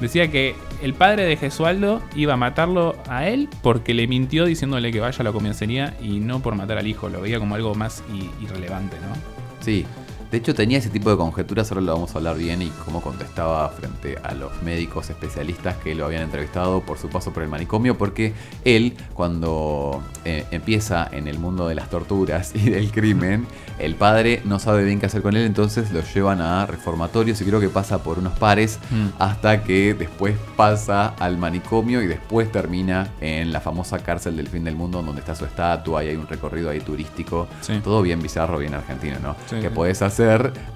Decía 0.00 0.30
que 0.30 0.56
el 0.82 0.94
padre 0.94 1.24
de 1.24 1.36
Gesualdo 1.36 2.02
iba 2.16 2.34
a 2.34 2.36
matarlo 2.36 2.96
a 3.08 3.28
él 3.28 3.48
porque 3.62 3.94
le 3.94 4.08
mintió 4.08 4.46
diciéndole 4.46 4.90
que 4.90 5.00
vaya 5.00 5.18
a 5.20 5.22
la 5.22 5.32
comisaría 5.32 5.96
y 6.02 6.18
no 6.18 6.40
por 6.40 6.56
matar 6.56 6.78
al 6.78 6.88
hijo. 6.88 7.08
Lo 7.08 7.20
veía 7.20 7.38
como 7.38 7.54
algo 7.54 7.74
más 7.74 8.02
irrelevante, 8.42 8.96
¿no? 8.96 9.14
Sí, 9.60 9.86
de 10.32 10.38
hecho, 10.38 10.54
tenía 10.54 10.78
ese 10.78 10.88
tipo 10.88 11.10
de 11.10 11.18
conjeturas, 11.18 11.70
ahora 11.70 11.82
lo 11.82 11.92
vamos 11.92 12.14
a 12.14 12.18
hablar 12.18 12.38
bien 12.38 12.62
y 12.62 12.68
cómo 12.86 13.02
contestaba 13.02 13.68
frente 13.68 14.16
a 14.22 14.32
los 14.32 14.62
médicos 14.62 15.10
especialistas 15.10 15.76
que 15.76 15.94
lo 15.94 16.06
habían 16.06 16.22
entrevistado 16.22 16.80
por 16.80 16.96
su 16.96 17.10
paso 17.10 17.34
por 17.34 17.42
el 17.42 17.50
manicomio, 17.50 17.98
porque 17.98 18.32
él, 18.64 18.94
cuando 19.12 20.02
eh, 20.24 20.46
empieza 20.50 21.06
en 21.12 21.28
el 21.28 21.38
mundo 21.38 21.68
de 21.68 21.74
las 21.74 21.90
torturas 21.90 22.52
y 22.54 22.70
del 22.70 22.90
crimen, 22.90 23.46
el 23.78 23.94
padre 23.94 24.40
no 24.46 24.58
sabe 24.58 24.84
bien 24.84 25.00
qué 25.00 25.06
hacer 25.06 25.20
con 25.20 25.36
él, 25.36 25.44
entonces 25.44 25.92
lo 25.92 26.00
llevan 26.02 26.40
a 26.40 26.64
reformatorios 26.64 27.38
y 27.42 27.44
creo 27.44 27.60
que 27.60 27.68
pasa 27.68 28.02
por 28.02 28.18
unos 28.18 28.32
pares 28.38 28.78
mm. 28.90 29.08
hasta 29.18 29.62
que 29.64 29.92
después 29.92 30.34
pasa 30.56 31.08
al 31.18 31.36
manicomio 31.36 32.00
y 32.00 32.06
después 32.06 32.50
termina 32.50 33.08
en 33.20 33.52
la 33.52 33.60
famosa 33.60 33.98
cárcel 33.98 34.38
del 34.38 34.48
fin 34.48 34.64
del 34.64 34.76
mundo 34.76 35.02
donde 35.02 35.20
está 35.20 35.34
su 35.34 35.44
estatua 35.44 36.02
y 36.04 36.08
hay 36.08 36.16
un 36.16 36.26
recorrido 36.26 36.70
ahí 36.70 36.80
turístico. 36.80 37.48
Todo 37.84 38.00
bien 38.00 38.22
bizarro, 38.22 38.56
bien 38.56 38.72
argentino, 38.72 39.16
¿no? 39.20 39.36
que 39.60 39.68
podés 39.68 40.00
hacer 40.00 40.21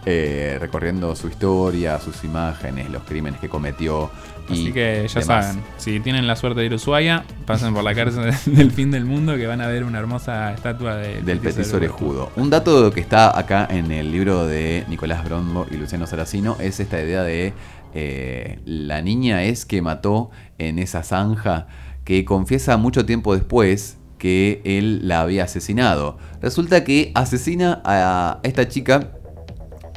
eh, 0.05 0.57
recorriendo 0.61 1.15
su 1.17 1.29
historia, 1.29 1.99
sus 2.01 2.25
imágenes, 2.25 2.91
los 2.91 3.03
crímenes 3.03 3.41
que 3.41 3.49
cometió. 3.49 4.11
Así 4.49 4.73
que 4.73 5.07
ya 5.09 5.23
saben, 5.23 5.63
si 5.77 5.99
tienen 6.01 6.27
la 6.27 6.37
suerte 6.37 6.61
de 6.61 6.67
ir 6.67 6.73
a 6.73 6.77
Ushuaia, 6.77 7.25
pasen 7.47 7.75
por 7.75 7.83
la 7.83 7.95
cárcel 7.95 8.33
del 8.47 8.71
fin 8.71 8.91
del 8.93 9.05
mundo 9.05 9.37
que 9.37 9.47
van 9.47 9.61
a 9.61 9.67
ver 9.67 9.83
una 9.83 9.99
hermosa 9.99 10.53
estatua 10.53 10.97
del 10.97 11.41
petiso 11.41 11.77
orejudo. 11.77 12.31
Un 12.37 12.51
dato 12.51 12.93
que 12.93 13.01
está 13.01 13.37
acá 13.37 13.67
en 13.69 13.91
el 13.91 14.13
libro 14.13 14.47
de 14.47 14.85
Nicolás 14.89 15.25
Brondo 15.25 15.67
y 15.71 15.77
Luciano 15.77 16.07
Saracino 16.07 16.57
es 16.61 16.79
esta 16.79 17.01
idea 17.01 17.25
de 17.25 17.55
eh, 17.95 18.61
la 18.65 19.03
niña 19.03 19.43
es 19.45 19.65
que 19.65 19.83
mató 19.83 20.31
en 20.59 20.79
esa 20.79 21.03
zanja 21.03 21.67
que 22.05 22.25
confiesa 22.25 22.77
mucho 22.77 23.05
tiempo 23.05 23.35
después 23.35 23.97
que 24.19 24.61
él 24.65 25.07
la 25.09 25.21
había 25.21 25.45
asesinado. 25.45 26.19
Resulta 26.41 26.85
que 26.85 27.13
asesina 27.15 27.81
a 27.85 28.41
esta 28.43 28.69
chica 28.69 29.13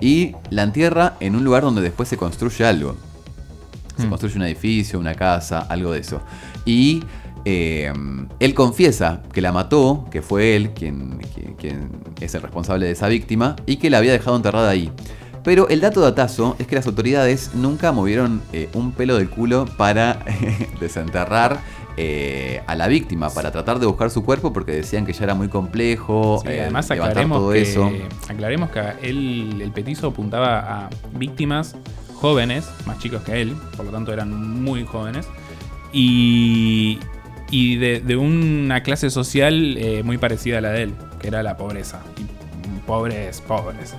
y 0.02 0.36
la 0.50 0.64
entierra 0.64 1.16
en 1.20 1.36
un 1.36 1.44
lugar 1.44 1.64
donde 1.64 1.82
después 1.82 2.10
se 2.10 2.18
construye 2.18 2.66
algo. 2.66 2.96
Se 3.98 4.06
hmm. 4.06 4.10
construye 4.10 4.36
un 4.38 4.44
edificio, 4.44 5.00
una 5.00 5.16
casa, 5.16 5.60
algo 5.70 5.92
de 5.92 6.00
eso. 6.00 6.22
Y 6.66 7.04
eh, 7.46 7.92
él 8.40 8.54
confiesa 8.54 9.22
que 9.34 9.42
la 9.42 9.52
mató, 9.52 10.08
que 10.12 10.22
fue 10.22 10.56
él 10.56 10.72
quien, 10.72 11.20
quien, 11.58 11.90
es 12.20 12.36
el 12.36 12.42
responsable 12.42 12.86
de 12.86 12.92
esa 12.92 13.08
víctima, 13.08 13.56
y 13.66 13.78
que 13.78 13.90
la 13.90 13.98
había 13.98 14.12
dejado 14.12 14.36
enterrada 14.36 14.70
ahí. 14.70 14.92
Pero 15.44 15.70
el 15.70 15.80
dato 15.80 16.02
datazo 16.02 16.56
es 16.60 16.68
que 16.68 16.76
las 16.76 16.86
autoridades 16.86 17.52
nunca 17.54 17.92
movieron 17.92 18.42
eh, 18.52 18.70
un 18.74 18.92
pelo 18.92 19.18
del 19.18 19.30
culo 19.30 19.66
para 19.78 20.20
desenterrar 20.80 21.60
eh, 22.02 22.62
a 22.66 22.76
la 22.76 22.88
víctima 22.88 23.30
para 23.30 23.52
tratar 23.52 23.78
de 23.78 23.86
buscar 23.86 24.10
su 24.10 24.24
cuerpo 24.24 24.54
porque 24.54 24.72
decían 24.72 25.06
que 25.06 25.12
ya 25.12 25.26
era 25.26 25.36
muy 25.36 25.50
complejo. 25.50 26.40
Sí, 26.42 26.48
eh, 26.48 26.62
además 26.62 26.90
aclaremos 26.90 27.40
todo 27.40 27.52
que, 27.52 27.62
eso. 27.62 27.92
aclaremos 28.30 28.70
que 28.70 28.80
él, 29.02 29.60
el 29.62 29.72
petizo 29.74 30.08
apuntaba 30.08 30.60
a 30.86 30.90
víctimas 31.12 31.76
jóvenes, 32.14 32.70
más 32.86 33.00
chicos 33.00 33.22
que 33.24 33.42
él, 33.42 33.54
por 33.76 33.86
lo 33.86 33.92
tanto 33.92 34.14
eran 34.14 34.62
muy 34.62 34.86
jóvenes, 34.86 35.28
y, 35.92 37.00
y 37.52 37.76
de, 37.76 38.00
de 38.00 38.16
una 38.16 38.82
clase 38.82 39.10
social 39.10 39.76
eh, 39.78 40.02
muy 40.02 40.18
parecida 40.18 40.60
a 40.60 40.62
la 40.62 40.70
de 40.70 40.84
él, 40.84 40.94
que 41.20 41.28
era 41.28 41.44
la 41.44 41.58
pobreza. 41.58 42.00
Y 42.18 42.80
pobres, 42.88 43.42
pobres. 43.42 43.94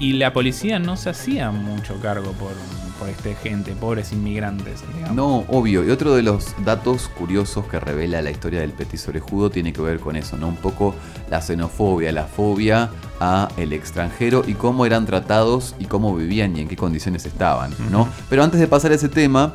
Y 0.00 0.14
la 0.14 0.32
policía 0.32 0.80
no 0.80 0.96
se 0.96 1.10
hacía 1.10 1.52
mucho 1.52 2.00
cargo 2.00 2.32
por, 2.32 2.50
por 2.98 3.08
este 3.08 3.34
gente, 3.36 3.72
pobres 3.72 4.12
inmigrantes. 4.12 4.82
digamos. 4.94 5.14
No, 5.16 5.36
obvio. 5.48 5.84
Y 5.84 5.90
otro 5.90 6.14
de 6.14 6.22
los 6.22 6.54
datos 6.64 7.08
curiosos 7.16 7.66
que 7.66 7.78
revela 7.78 8.20
la 8.22 8.30
historia 8.30 8.60
del 8.60 8.72
petiso 8.72 9.10
orejudo 9.10 9.50
tiene 9.50 9.72
que 9.72 9.80
ver 9.80 10.00
con 10.00 10.16
eso, 10.16 10.36
¿no? 10.36 10.48
Un 10.48 10.56
poco 10.56 10.94
la 11.30 11.40
xenofobia, 11.40 12.10
la 12.12 12.24
fobia 12.24 12.90
a 13.20 13.48
el 13.56 13.72
extranjero 13.72 14.42
y 14.46 14.54
cómo 14.54 14.84
eran 14.86 15.06
tratados 15.06 15.74
y 15.78 15.84
cómo 15.86 16.14
vivían 16.14 16.56
y 16.56 16.60
en 16.60 16.68
qué 16.68 16.76
condiciones 16.76 17.24
estaban, 17.26 17.70
¿no? 17.90 18.08
Pero 18.28 18.42
antes 18.42 18.58
de 18.60 18.66
pasar 18.68 18.90
a 18.92 18.94
ese 18.94 19.08
tema, 19.08 19.54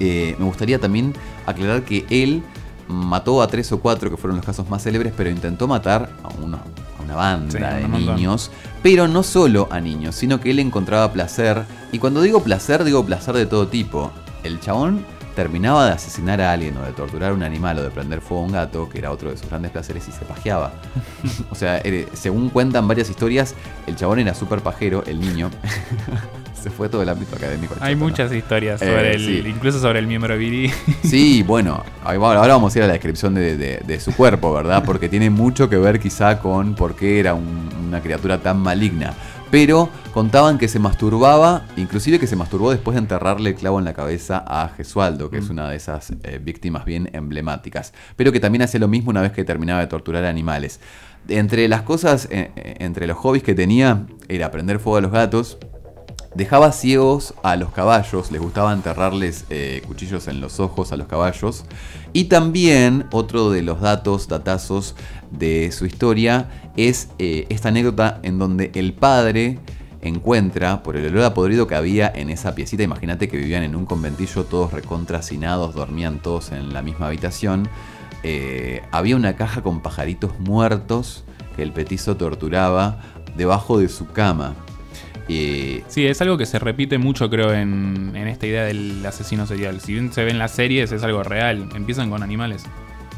eh, 0.00 0.34
me 0.38 0.44
gustaría 0.44 0.78
también 0.78 1.14
aclarar 1.46 1.82
que 1.82 2.04
él 2.10 2.42
mató 2.88 3.42
a 3.42 3.48
tres 3.48 3.72
o 3.72 3.80
cuatro, 3.80 4.10
que 4.10 4.16
fueron 4.16 4.36
los 4.36 4.46
casos 4.46 4.68
más 4.68 4.82
célebres, 4.82 5.12
pero 5.16 5.30
intentó 5.30 5.66
matar 5.66 6.10
a, 6.22 6.28
uno- 6.40 6.58
a 6.98 7.02
una 7.02 7.14
banda 7.16 7.50
Sí, 7.52 7.58
de 7.58 7.88
montón. 7.88 8.16
Pero 8.86 9.08
no 9.08 9.24
solo 9.24 9.66
a 9.72 9.80
niños, 9.80 10.14
sino 10.14 10.38
que 10.38 10.52
él 10.52 10.60
encontraba 10.60 11.12
placer, 11.12 11.64
y 11.90 11.98
cuando 11.98 12.22
digo 12.22 12.44
placer, 12.44 12.84
digo 12.84 13.04
placer 13.04 13.34
de 13.34 13.44
todo 13.44 13.66
tipo. 13.66 14.12
El 14.44 14.60
chabón 14.60 15.04
terminaba 15.34 15.86
de 15.86 15.90
asesinar 15.90 16.40
a 16.40 16.52
alguien 16.52 16.76
o 16.76 16.82
de 16.84 16.92
torturar 16.92 17.32
a 17.32 17.34
un 17.34 17.42
animal 17.42 17.80
o 17.80 17.82
de 17.82 17.90
prender 17.90 18.20
fuego 18.20 18.44
a 18.44 18.46
un 18.46 18.52
gato, 18.52 18.88
que 18.88 19.00
era 19.00 19.10
otro 19.10 19.32
de 19.32 19.38
sus 19.38 19.48
grandes 19.48 19.72
placeres, 19.72 20.06
y 20.06 20.12
se 20.12 20.24
pajeaba. 20.24 20.72
o 21.50 21.56
sea, 21.56 21.78
eh, 21.78 22.06
según 22.12 22.48
cuentan 22.48 22.86
varias 22.86 23.10
historias, 23.10 23.56
el 23.88 23.96
chabón 23.96 24.20
era 24.20 24.34
súper 24.34 24.60
pajero, 24.60 25.02
el 25.04 25.18
niño. 25.18 25.50
Se 26.66 26.70
fue 26.70 26.88
todo 26.88 27.00
el 27.02 27.08
ámbito 27.08 27.36
académico. 27.36 27.76
Hay 27.80 27.94
muchas 27.94 28.32
historias, 28.32 28.82
Eh, 28.82 28.86
sobre 28.86 29.14
el, 29.14 29.20
sí. 29.24 29.42
incluso 29.48 29.78
sobre 29.78 30.00
el 30.00 30.08
miembro 30.08 30.36
viril. 30.36 30.72
Sí, 31.04 31.44
bueno, 31.44 31.84
ahora 32.02 32.54
vamos 32.54 32.74
a 32.74 32.78
ir 32.78 32.82
a 32.82 32.86
la 32.88 32.94
descripción 32.94 33.34
de, 33.34 33.56
de- 33.56 33.82
de 33.86 34.00
su 34.00 34.12
cuerpo, 34.16 34.52
¿verdad? 34.52 34.82
Porque 34.84 35.08
tiene 35.08 35.30
mucho 35.30 35.68
que 35.70 35.76
ver 35.76 36.00
quizá 36.00 36.40
con 36.40 36.74
por 36.74 36.96
qué 36.96 37.20
era 37.20 37.34
un- 37.34 37.68
una 37.86 38.00
criatura 38.00 38.38
tan 38.38 38.58
maligna. 38.58 39.14
Pero 39.48 39.88
contaban 40.12 40.58
que 40.58 40.66
se 40.66 40.80
masturbaba, 40.80 41.62
inclusive 41.76 42.18
que 42.18 42.26
se 42.26 42.34
masturbó 42.34 42.72
después 42.72 42.96
de 42.96 43.02
enterrarle 43.02 43.50
el 43.50 43.54
clavo 43.54 43.78
en 43.78 43.84
la 43.84 43.92
cabeza 43.94 44.42
a 44.44 44.70
Gesualdo, 44.76 45.30
que 45.30 45.38
es 45.38 45.48
Mm. 45.48 45.52
una 45.52 45.70
de 45.70 45.76
esas 45.76 46.10
eh, 46.24 46.40
víctimas 46.42 46.84
bien 46.84 47.08
emblemáticas. 47.12 47.92
Pero 48.16 48.32
que 48.32 48.40
también 48.40 48.62
hacía 48.62 48.80
lo 48.80 48.88
mismo 48.88 49.10
una 49.10 49.20
vez 49.22 49.30
que 49.30 49.44
terminaba 49.44 49.78
de 49.78 49.86
torturar 49.86 50.24
animales. 50.24 50.80
Entre 51.28 51.68
las 51.68 51.82
cosas, 51.82 52.26
eh, 52.32 52.50
eh, 52.56 52.74
entre 52.80 53.06
los 53.06 53.16
hobbies 53.18 53.44
que 53.44 53.54
tenía, 53.54 54.06
era 54.28 54.50
prender 54.50 54.80
fuego 54.80 54.96
a 54.96 55.00
los 55.00 55.12
gatos, 55.12 55.58
Dejaba 56.36 56.70
ciegos 56.72 57.32
a 57.42 57.56
los 57.56 57.70
caballos, 57.70 58.30
les 58.30 58.42
gustaba 58.42 58.74
enterrarles 58.74 59.46
eh, 59.48 59.80
cuchillos 59.86 60.28
en 60.28 60.42
los 60.42 60.60
ojos 60.60 60.92
a 60.92 60.98
los 60.98 61.06
caballos. 61.06 61.64
Y 62.12 62.24
también 62.24 63.06
otro 63.10 63.50
de 63.50 63.62
los 63.62 63.80
datos, 63.80 64.28
datazos 64.28 64.96
de 65.30 65.72
su 65.72 65.86
historia 65.86 66.50
es 66.76 67.08
eh, 67.18 67.46
esta 67.48 67.70
anécdota 67.70 68.20
en 68.22 68.38
donde 68.38 68.70
el 68.74 68.92
padre 68.92 69.60
encuentra, 70.02 70.82
por 70.82 70.98
el 70.98 71.06
olor 71.06 71.24
a 71.24 71.32
podrido 71.32 71.66
que 71.66 71.74
había 71.74 72.12
en 72.14 72.28
esa 72.28 72.54
piecita, 72.54 72.82
imagínate 72.82 73.28
que 73.28 73.38
vivían 73.38 73.62
en 73.62 73.74
un 73.74 73.86
conventillo 73.86 74.44
todos 74.44 74.74
recontracinados, 74.74 75.74
dormían 75.74 76.20
todos 76.20 76.52
en 76.52 76.74
la 76.74 76.82
misma 76.82 77.06
habitación, 77.06 77.66
eh, 78.22 78.82
había 78.90 79.16
una 79.16 79.36
caja 79.36 79.62
con 79.62 79.80
pajaritos 79.80 80.38
muertos 80.38 81.24
que 81.56 81.62
el 81.62 81.72
petizo 81.72 82.18
torturaba 82.18 83.00
debajo 83.38 83.78
de 83.78 83.88
su 83.88 84.06
cama. 84.08 84.54
Sí, 85.88 86.06
es 86.06 86.20
algo 86.20 86.38
que 86.38 86.46
se 86.46 86.58
repite 86.58 86.98
mucho, 86.98 87.28
creo, 87.28 87.52
en, 87.52 88.12
en 88.14 88.28
esta 88.28 88.46
idea 88.46 88.64
del 88.64 89.04
asesino 89.04 89.46
serial. 89.46 89.80
Si 89.80 89.92
bien 89.92 90.12
se 90.12 90.24
ve 90.24 90.30
en 90.30 90.38
las 90.38 90.52
series, 90.52 90.92
es 90.92 91.02
algo 91.02 91.22
real. 91.22 91.68
Empiezan 91.74 92.10
con 92.10 92.22
animales. 92.22 92.64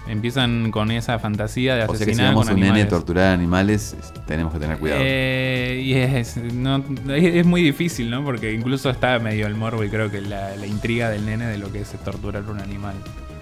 Empiezan 0.06 0.70
con 0.70 0.90
esa 0.90 1.18
fantasía 1.18 1.76
de 1.76 1.82
O 1.82 1.86
sea 1.88 1.92
que 1.92 1.96
si 1.98 2.10
asesinar 2.12 2.32
con 2.34 2.48
un 2.54 2.60
nene 2.60 2.72
torturar 2.88 3.34
animales, 3.34 3.94
es- 4.00 4.12
tenemos 4.26 4.54
que 4.54 4.58
tener 4.58 4.78
cuidado. 4.78 5.02
Eh, 5.04 5.82
y 5.84 5.94
es, 5.94 6.38
no- 6.38 6.82
es, 7.14 7.24
es 7.24 7.44
muy 7.46 7.62
difícil, 7.62 8.08
¿no? 8.08 8.24
Porque 8.24 8.54
incluso 8.54 8.88
está 8.88 9.18
medio 9.18 9.46
el 9.46 9.54
morbo 9.54 9.84
y 9.84 9.90
creo 9.90 10.10
que 10.10 10.22
la, 10.22 10.56
la 10.56 10.66
intriga 10.66 11.10
del 11.10 11.26
nene 11.26 11.46
de 11.46 11.58
lo 11.58 11.70
que 11.70 11.80
es 11.82 11.90
torturar 12.04 12.42
un 12.48 12.58
animal. 12.58 12.94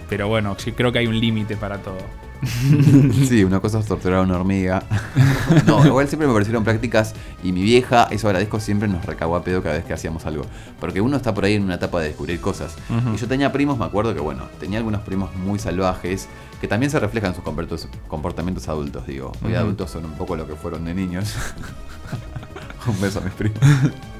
Pero 0.09 0.27
bueno, 0.27 0.57
creo 0.75 0.91
que 0.91 0.99
hay 0.99 1.07
un 1.07 1.17
límite 1.17 1.55
para 1.55 1.77
todo. 1.77 1.97
sí, 3.27 3.43
una 3.43 3.59
cosa 3.59 3.79
es 3.79 3.85
torturar 3.85 4.19
a 4.19 4.21
una 4.23 4.37
hormiga. 4.37 4.83
no, 5.65 5.85
igual 5.85 6.07
siempre 6.07 6.27
me 6.27 6.33
parecieron 6.33 6.63
prácticas 6.63 7.13
y 7.43 7.51
mi 7.51 7.61
vieja, 7.63 8.07
eso 8.11 8.27
agradezco, 8.27 8.59
siempre 8.59 8.87
nos 8.87 9.05
recagó 9.05 9.35
a 9.35 9.43
pedo 9.43 9.61
cada 9.61 9.75
vez 9.75 9.85
que 9.85 9.93
hacíamos 9.93 10.25
algo. 10.25 10.45
Porque 10.79 11.01
uno 11.01 11.17
está 11.17 11.33
por 11.33 11.45
ahí 11.45 11.55
en 11.55 11.63
una 11.63 11.75
etapa 11.75 11.99
de 12.01 12.09
descubrir 12.09 12.39
cosas. 12.39 12.75
Y 13.13 13.17
yo 13.17 13.27
tenía 13.27 13.51
primos, 13.51 13.77
me 13.77 13.85
acuerdo 13.85 14.13
que, 14.13 14.19
bueno, 14.19 14.43
tenía 14.59 14.77
algunos 14.77 15.01
primos 15.01 15.33
muy 15.35 15.59
salvajes 15.59 16.27
que 16.61 16.67
también 16.67 16.91
se 16.91 16.99
reflejan 16.99 17.31
en 17.31 17.35
sus 17.35 17.87
comportamientos 18.07 18.67
adultos, 18.67 19.05
digo. 19.05 19.31
Hoy 19.45 19.55
adultos 19.55 19.91
son 19.91 20.05
un 20.05 20.13
poco 20.13 20.35
lo 20.35 20.47
que 20.47 20.55
fueron 20.55 20.85
de 20.85 20.93
niños. 20.93 21.35
un 22.87 22.99
beso 23.01 23.19
a 23.19 23.21
mis 23.21 23.33
primos. 23.33 23.59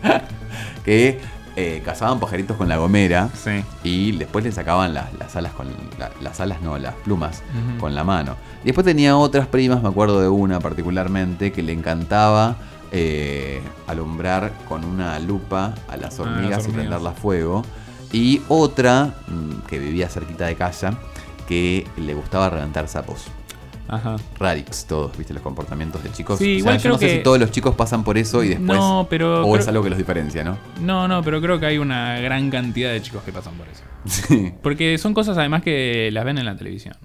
que 0.86 1.20
eh, 1.60 1.82
cazaban 1.84 2.20
pajaritos 2.20 2.56
con 2.56 2.70
la 2.70 2.78
gomera. 2.78 3.30
Sí. 3.34 3.64
Y 3.84 4.12
después 4.14 4.46
le 4.46 4.52
sacaban 4.52 4.94
las, 4.94 5.12
las 5.20 5.36
alas 5.36 5.52
con. 5.54 5.68
la- 6.00 6.12
las 6.22 6.40
alas 6.40 6.62
no, 6.62 6.78
las 6.78 6.94
plumas 6.96 7.42
con 7.80 7.96
la 7.96 8.04
mano. 8.04 8.36
Después 8.64 8.86
tenía 8.86 9.18
otras 9.18 9.48
primas, 9.48 9.82
me 9.82 9.90
acuerdo 9.90 10.22
de 10.22 10.30
una 10.30 10.60
particularmente, 10.60 11.52
que 11.52 11.64
le 11.64 11.74
encantaba 11.74 12.56
eh, 12.92 13.62
alumbrar 13.88 14.54
con 14.70 14.86
una 14.86 15.18
lupa 15.20 15.74
a 15.90 15.98
las 15.98 16.20
Ah, 16.20 16.24
hormigas 16.24 16.68
y 16.68 16.72
prenderlas 16.72 17.18
fuego. 17.20 17.64
Y 18.14 18.42
otra 18.48 19.16
mm, 19.28 19.68
que 19.68 19.80
vivía 19.80 20.08
cerquita 20.10 20.46
de 20.46 20.56
casa, 20.56 20.94
que 21.48 21.88
le 21.98 22.14
gustaba 22.14 22.50
reventar 22.50 22.88
sapos. 22.88 23.26
Ajá. 23.88 24.18
Radix, 24.40 24.86
todos, 24.86 25.18
viste, 25.18 25.34
los 25.34 25.42
comportamientos 25.44 26.04
de 26.04 26.12
chicos. 26.12 26.38
Sí, 26.40 26.44
O 26.44 26.48
sea, 26.48 26.58
igual 26.60 26.76
yo 26.78 26.82
creo 26.82 26.94
no 26.94 27.00
sé 27.00 27.06
que- 27.08 27.18
si 27.18 27.24
todos 27.24 27.40
los 27.40 27.52
chicos 27.52 27.76
pasan 27.76 28.04
por 28.04 28.18
eso 28.18 28.44
y 28.44 28.50
después. 28.50 28.78
No, 28.80 29.08
pero 29.10 29.46
o 29.46 29.58
es 29.58 29.68
algo 29.68 29.84
que 29.84 29.90
los 29.90 29.98
diferencia, 29.98 30.44
¿no? 30.44 30.58
No, 30.82 31.08
no, 31.08 31.24
pero 31.24 31.42
creo 31.42 31.60
que 31.60 31.66
hay 31.68 31.78
una 31.78 32.20
gran 32.20 32.50
cantidad 32.50 32.92
de 32.92 33.02
chicos 33.02 33.24
que 33.24 33.32
pasan 33.32 33.54
por 33.56 33.68
eso. 33.68 33.82
Sí. 34.08 34.54
Porque 34.64 34.98
son 34.98 35.14
cosas 35.14 35.38
además 35.38 35.62
que 35.64 36.10
las 36.14 36.24
ven 36.24 36.38
en 36.38 36.46
la 36.46 36.56
televisión. 36.56 36.96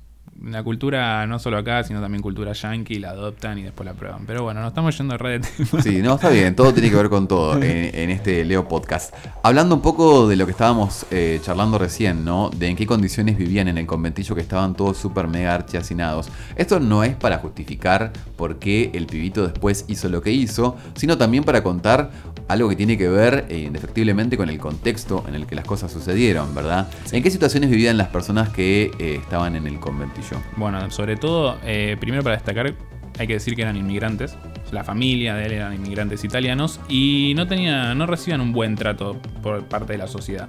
La 0.45 0.63
cultura, 0.65 1.25
no 1.27 1.39
solo 1.39 1.59
acá, 1.59 1.85
sino 1.85 2.01
también 2.01 2.21
cultura 2.21 2.53
yankee, 2.53 2.99
la 2.99 3.11
adoptan 3.11 3.59
y 3.59 3.63
después 3.63 3.87
la 3.87 3.95
prueban. 3.95 4.27
Pero 4.27 4.43
bueno, 4.43 4.61
nos 4.61 4.71
estamos 4.71 4.97
yendo 4.99 5.13
de 5.15 5.19
red. 5.19 5.45
Sí, 5.83 6.03
no, 6.03 6.15
está 6.15 6.31
bien, 6.31 6.57
todo 6.57 6.73
tiene 6.73 6.91
que 6.91 6.97
ver 6.97 7.09
con 7.09 7.29
todo 7.29 7.63
en, 7.63 8.11
este 8.11 8.45
Leo 8.45 8.67
Podcast. 8.67 9.15
Hablando 9.43 9.75
un 9.75 9.83
poco 9.83 10.27
de 10.27 10.37
lo 10.37 10.45
que 10.45 10.51
estábamos 10.51 11.07
eh, 11.11 11.41
charlando 11.43 11.79
recién, 11.79 12.25
¿no? 12.25 12.51
De 12.51 12.69
en 12.69 12.77
qué 12.77 12.87
condiciones 12.87 13.39
vivían 13.39 13.69
en 13.69 13.79
el 13.79 13.87
conventillo 13.87 14.35
que 14.35 14.41
estaban 14.41 14.75
todos 14.75 14.97
súper 14.97 15.29
mega 15.29 15.55
archiasinados. 15.55 16.29
Esto 16.57 16.81
no 16.81 17.05
es 17.05 17.15
para 17.15 17.39
justificar 17.39 18.13
por 18.37 18.59
qué 18.59 18.91
el 18.95 19.07
pibito 19.07 19.47
después 19.47 19.85
hizo 19.89 20.09
lo 20.09 20.23
que 20.23 20.33
hizo, 20.33 20.77
sino 20.95 21.17
también 21.17 21.45
para 21.45 21.63
contar 21.63 22.11
algo 22.49 22.69
que 22.69 22.77
tiene 22.77 22.99
que 22.99 23.09
ver 23.09 23.47
eh, 23.49 23.59
indefectiblemente 23.59 24.37
con 24.37 24.49
el 24.49 24.59
contexto 24.59 25.25
en 25.29 25.35
el 25.35 25.47
que 25.47 25.55
las 25.55 25.65
cosas 25.65 25.93
sucedieron, 25.93 26.55
¿verdad? 26.55 26.89
¿En 27.13 27.23
qué 27.23 27.31
situaciones 27.31 27.71
vivían 27.71 27.97
las 27.97 28.09
personas 28.09 28.51
que 28.51 28.91
eh, 28.99 29.19
estaban 29.21 29.57
en 29.57 29.67
el 29.67 29.79
conventillo? 29.79 30.43
Bueno, 30.57 30.91
sobre 30.91 31.17
todo, 31.17 31.59
eh, 31.65 31.97
primero 32.01 32.23
para 32.23 32.37
destacar, 32.37 32.75
hay 33.19 33.27
que 33.27 33.35
decir 33.35 33.55
que 33.55 33.63
eran 33.63 33.77
inmigrantes. 33.77 34.37
La 34.71 34.85
familia 34.85 35.35
de 35.35 35.47
él 35.47 35.53
eran 35.53 35.75
inmigrantes 35.75 36.25
italianos 36.25 36.81
y 36.89 37.35
no, 37.37 37.47
tenía, 37.47 37.95
no 37.95 38.07
recibían 38.07 38.41
un 38.41 38.53
buen 38.53 38.75
trato 38.75 39.21
por 39.43 39.65
parte 39.65 39.93
de 39.93 39.99
la 39.99 40.07
sociedad. 40.07 40.49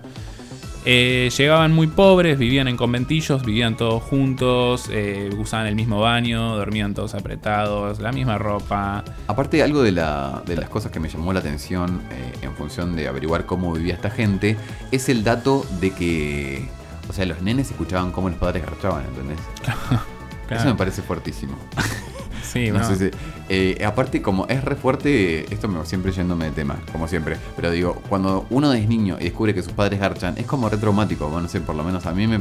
Eh, 0.85 1.29
llegaban 1.37 1.71
muy 1.73 1.87
pobres, 1.87 2.37
vivían 2.37 2.67
en 2.67 2.75
conventillos, 2.75 3.43
vivían 3.45 3.77
todos 3.77 4.03
juntos, 4.03 4.89
eh, 4.91 5.29
usaban 5.37 5.67
el 5.67 5.75
mismo 5.75 6.01
baño, 6.01 6.57
dormían 6.57 6.93
todos 6.93 7.15
apretados, 7.15 7.99
la 7.99 8.11
misma 8.11 8.37
ropa. 8.37 9.03
Aparte, 9.27 9.63
algo 9.63 9.81
de, 9.81 9.93
la- 9.93 10.43
de 10.45 10.55
las 10.57 10.67
cosas 10.69 10.91
que 10.91 10.99
me 10.99 11.07
llamó 11.09 11.31
la 11.31 11.39
atención 11.39 12.01
eh, 12.11 12.33
en 12.41 12.53
función 12.55 12.95
de 12.95 13.07
averiguar 13.07 13.45
cómo 13.45 13.71
vivía 13.73 13.93
esta 13.93 14.09
gente 14.09 14.57
es 14.91 15.07
el 15.07 15.23
dato 15.23 15.65
de 15.79 15.91
que, 15.91 16.67
o 17.09 17.13
sea, 17.13 17.25
los 17.25 17.41
nenes 17.41 17.71
escuchaban 17.71 18.11
cómo 18.11 18.27
los 18.29 18.37
padres 18.37 18.63
garchaban, 18.65 19.05
¿entendés? 19.05 19.39
Eso 20.49 20.65
me 20.65 20.75
parece 20.75 21.01
fuertísimo. 21.01 21.55
Sí, 22.43 22.69
No 22.71 22.79
no. 22.79 22.85
sé 22.87 22.95
si- 23.09 23.17
eh, 23.49 23.83
aparte, 23.85 24.21
como 24.21 24.45
es 24.47 24.63
re 24.63 24.75
fuerte, 24.75 25.51
esto 25.53 25.67
me 25.67 25.83
siempre 25.85 26.11
yéndome 26.11 26.45
de 26.45 26.51
tema, 26.51 26.77
como 26.91 27.07
siempre. 27.07 27.37
Pero 27.55 27.71
digo, 27.71 28.01
cuando 28.09 28.45
uno 28.49 28.71
es 28.73 28.87
niño 28.87 29.17
y 29.19 29.23
descubre 29.25 29.53
que 29.53 29.61
sus 29.63 29.73
padres 29.73 29.99
garchan, 29.99 30.35
es 30.37 30.45
como 30.45 30.69
re 30.69 30.77
traumático. 30.77 31.25
Bueno, 31.27 31.43
no 31.43 31.49
sé, 31.49 31.61
por 31.61 31.75
lo 31.75 31.83
menos 31.83 32.05
a 32.05 32.11
mí 32.13 32.27
me. 32.27 32.39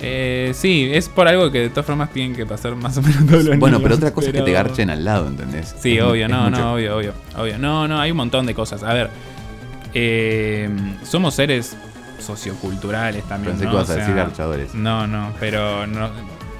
Eh, 0.00 0.52
sí, 0.54 0.90
es 0.92 1.08
por 1.08 1.26
algo 1.28 1.50
que 1.50 1.60
de 1.60 1.68
todas 1.70 1.86
formas 1.86 2.10
tienen 2.12 2.34
que 2.36 2.44
pasar 2.44 2.74
más 2.76 2.96
o 2.98 3.02
menos 3.02 3.26
todos 3.26 3.44
los 3.44 3.58
bueno, 3.58 3.78
niños, 3.78 3.82
pero 3.82 3.94
otra 3.94 4.12
cosa 4.12 4.28
es 4.28 4.34
que 4.34 4.42
te 4.42 4.52
garchen 4.52 4.90
al 4.90 5.04
lado, 5.04 5.28
¿entendés? 5.28 5.74
Sí, 5.78 5.96
Es- 5.96 6.02
obvio, 6.04 6.26
es 6.26 6.30
no, 6.30 6.42
mucho. 6.50 6.60
no, 6.60 6.74
obvio, 6.74 6.96
obvio, 6.96 7.12
obvio. 7.38 7.58
No, 7.58 7.86
no, 7.88 8.00
hay 8.00 8.10
un 8.10 8.16
montón 8.16 8.46
de 8.46 8.54
cosas. 8.54 8.82
A 8.82 8.92
ver, 8.92 9.10
eh, 9.94 10.68
somos 11.04 11.34
seres 11.34 11.76
socioculturales 12.18 13.24
también. 13.24 13.52
Pensé 13.52 13.64
¿no? 13.66 13.70
que 13.70 13.76
ibas 13.76 13.88
a 13.90 13.92
O 13.92 13.94
sea, 13.96 14.02
decir 14.04 14.16
garchadores. 14.16 14.74
No, 14.74 15.06
no, 15.06 15.32
pero 15.40 15.86
no. 15.86 16.10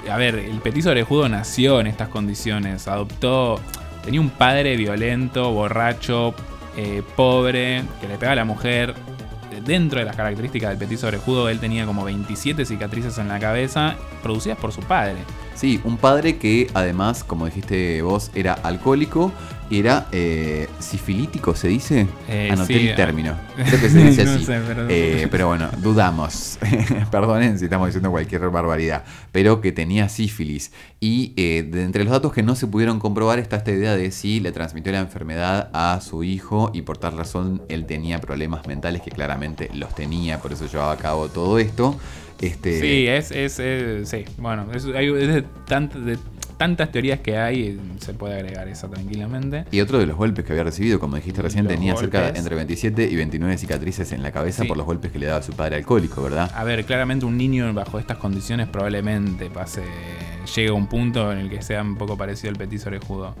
A 0.09 0.17
ver, 0.17 0.35
el 0.35 0.59
petiso 0.61 0.89
orejudo 0.91 1.27
nació 1.27 1.79
en 1.79 1.87
estas 1.87 2.09
condiciones. 2.09 2.87
Adoptó. 2.87 3.59
Tenía 4.03 4.21
un 4.21 4.29
padre 4.29 4.77
violento, 4.77 5.51
borracho, 5.51 6.33
eh, 6.77 7.03
pobre, 7.15 7.83
que 7.99 8.07
le 8.07 8.15
pegaba 8.17 8.33
a 8.33 8.35
la 8.37 8.45
mujer. 8.45 8.93
Dentro 9.65 9.99
de 9.99 10.05
las 10.05 10.15
características 10.15 10.69
del 10.69 10.77
petiso 10.77 11.07
orejudo, 11.07 11.49
él 11.49 11.59
tenía 11.59 11.85
como 11.85 12.05
27 12.05 12.63
cicatrices 12.65 13.17
en 13.17 13.27
la 13.27 13.39
cabeza, 13.39 13.95
producidas 14.23 14.57
por 14.57 14.71
su 14.71 14.81
padre. 14.81 15.17
Sí, 15.57 15.81
un 15.83 15.97
padre 15.97 16.37
que 16.37 16.69
además, 16.75 17.23
como 17.23 17.47
dijiste 17.47 18.01
vos, 18.03 18.29
era 18.35 18.53
alcohólico 18.53 19.31
y 19.71 19.79
era 19.79 20.07
eh, 20.11 20.69
sifilítico, 20.79 21.55
¿se 21.55 21.67
dice? 21.67 22.07
Eh, 22.29 22.49
Anoté 22.51 22.77
sí, 22.77 22.87
el 22.89 22.95
término. 22.95 23.35
Creo 23.55 23.81
que 23.81 23.89
se 23.89 24.03
dice 24.03 24.23
no 24.23 24.31
así. 24.33 24.45
sé, 24.45 24.61
pero- 24.67 24.85
Eh, 24.87 25.27
pero 25.31 25.47
bueno, 25.47 25.67
dudamos. 25.79 26.59
Perdonen 27.11 27.57
si 27.57 27.65
estamos 27.65 27.87
diciendo 27.87 28.11
cualquier 28.11 28.47
barbaridad. 28.49 29.03
Pero 29.31 29.59
que 29.59 29.71
tenía 29.71 30.09
sífilis. 30.09 30.71
Y 30.99 31.33
eh, 31.37 31.67
de 31.69 31.83
entre 31.83 32.03
los 32.03 32.13
datos 32.13 32.31
que 32.33 32.43
no 32.43 32.55
se 32.55 32.67
pudieron 32.67 32.99
comprobar 32.99 33.39
está 33.39 33.55
esta 33.57 33.71
idea 33.71 33.95
de 33.95 34.11
si 34.11 34.39
le 34.39 34.51
transmitió 34.51 34.91
la 34.91 34.99
enfermedad 34.99 35.69
a 35.73 35.99
su 36.01 36.23
hijo 36.23 36.69
y 36.73 36.83
por 36.83 36.99
tal 36.99 37.17
razón 37.17 37.63
él 37.67 37.85
tenía 37.87 38.21
problemas 38.21 38.67
mentales 38.67 39.01
que 39.01 39.09
claramente 39.11 39.69
los 39.73 39.93
tenía, 39.95 40.39
por 40.39 40.53
eso 40.53 40.67
llevaba 40.67 40.91
a 40.93 40.97
cabo 40.97 41.29
todo 41.29 41.57
esto. 41.59 41.99
Este, 42.41 42.79
Sí, 42.79 43.07
es, 43.07 43.31
es, 43.31 43.59
es- 43.59 44.09
sí, 44.09 44.25
bueno, 44.37 44.67
es, 44.73 44.85
hay- 44.85 45.07
es 45.07 45.27
de, 45.33 45.43
tant- 45.67 45.91
de 45.93 46.17
tantas 46.57 46.91
teorías 46.91 47.19
que 47.19 47.37
hay, 47.37 47.61
eh, 47.67 47.77
se 47.99 48.13
puede 48.13 48.33
agregar 48.35 48.67
esa 48.67 48.87
tranquilamente. 48.89 49.65
Y 49.71 49.79
otro 49.81 49.99
de 49.99 50.07
los 50.07 50.17
golpes 50.17 50.43
que 50.45 50.53
había 50.53 50.63
recibido, 50.63 50.99
como 50.99 51.15
dijiste 51.15 51.41
recién, 51.41 51.65
Los 51.65 51.73
tenía 51.73 51.95
cerca 51.95 52.29
entre 52.29 52.55
27 52.55 53.07
y 53.09 53.15
29 53.15 53.57
cicatrices 53.57 54.11
en 54.11 54.23
la 54.23 54.31
cabeza 54.31 54.63
Sí. 54.63 54.67
por 54.67 54.75
los 54.77 54.85
golpes 54.85 55.11
que 55.11 55.19
le 55.19 55.27
daba 55.27 55.43
su 55.43 55.53
padre 55.53 55.75
alcohólico, 55.75 56.23
¿verdad? 56.23 56.51
A 56.55 56.63
ver, 56.63 56.83
claramente 56.85 57.25
un 57.25 57.37
niño 57.37 57.71
bajo 57.73 57.99
estas 57.99 58.17
condiciones 58.17 58.67
probablemente 58.67 59.49
pase, 59.51 59.83
llegue 60.55 60.69
a 60.69 60.73
un 60.73 60.87
punto 60.87 61.31
en 61.31 61.37
el 61.39 61.49
que 61.49 61.61
sea 61.61 61.81
un 61.83 61.95
poco 61.95 62.17
parecido 62.17 62.49
al 62.51 62.55
petiso 62.57 62.89
orejudo. 62.89 63.35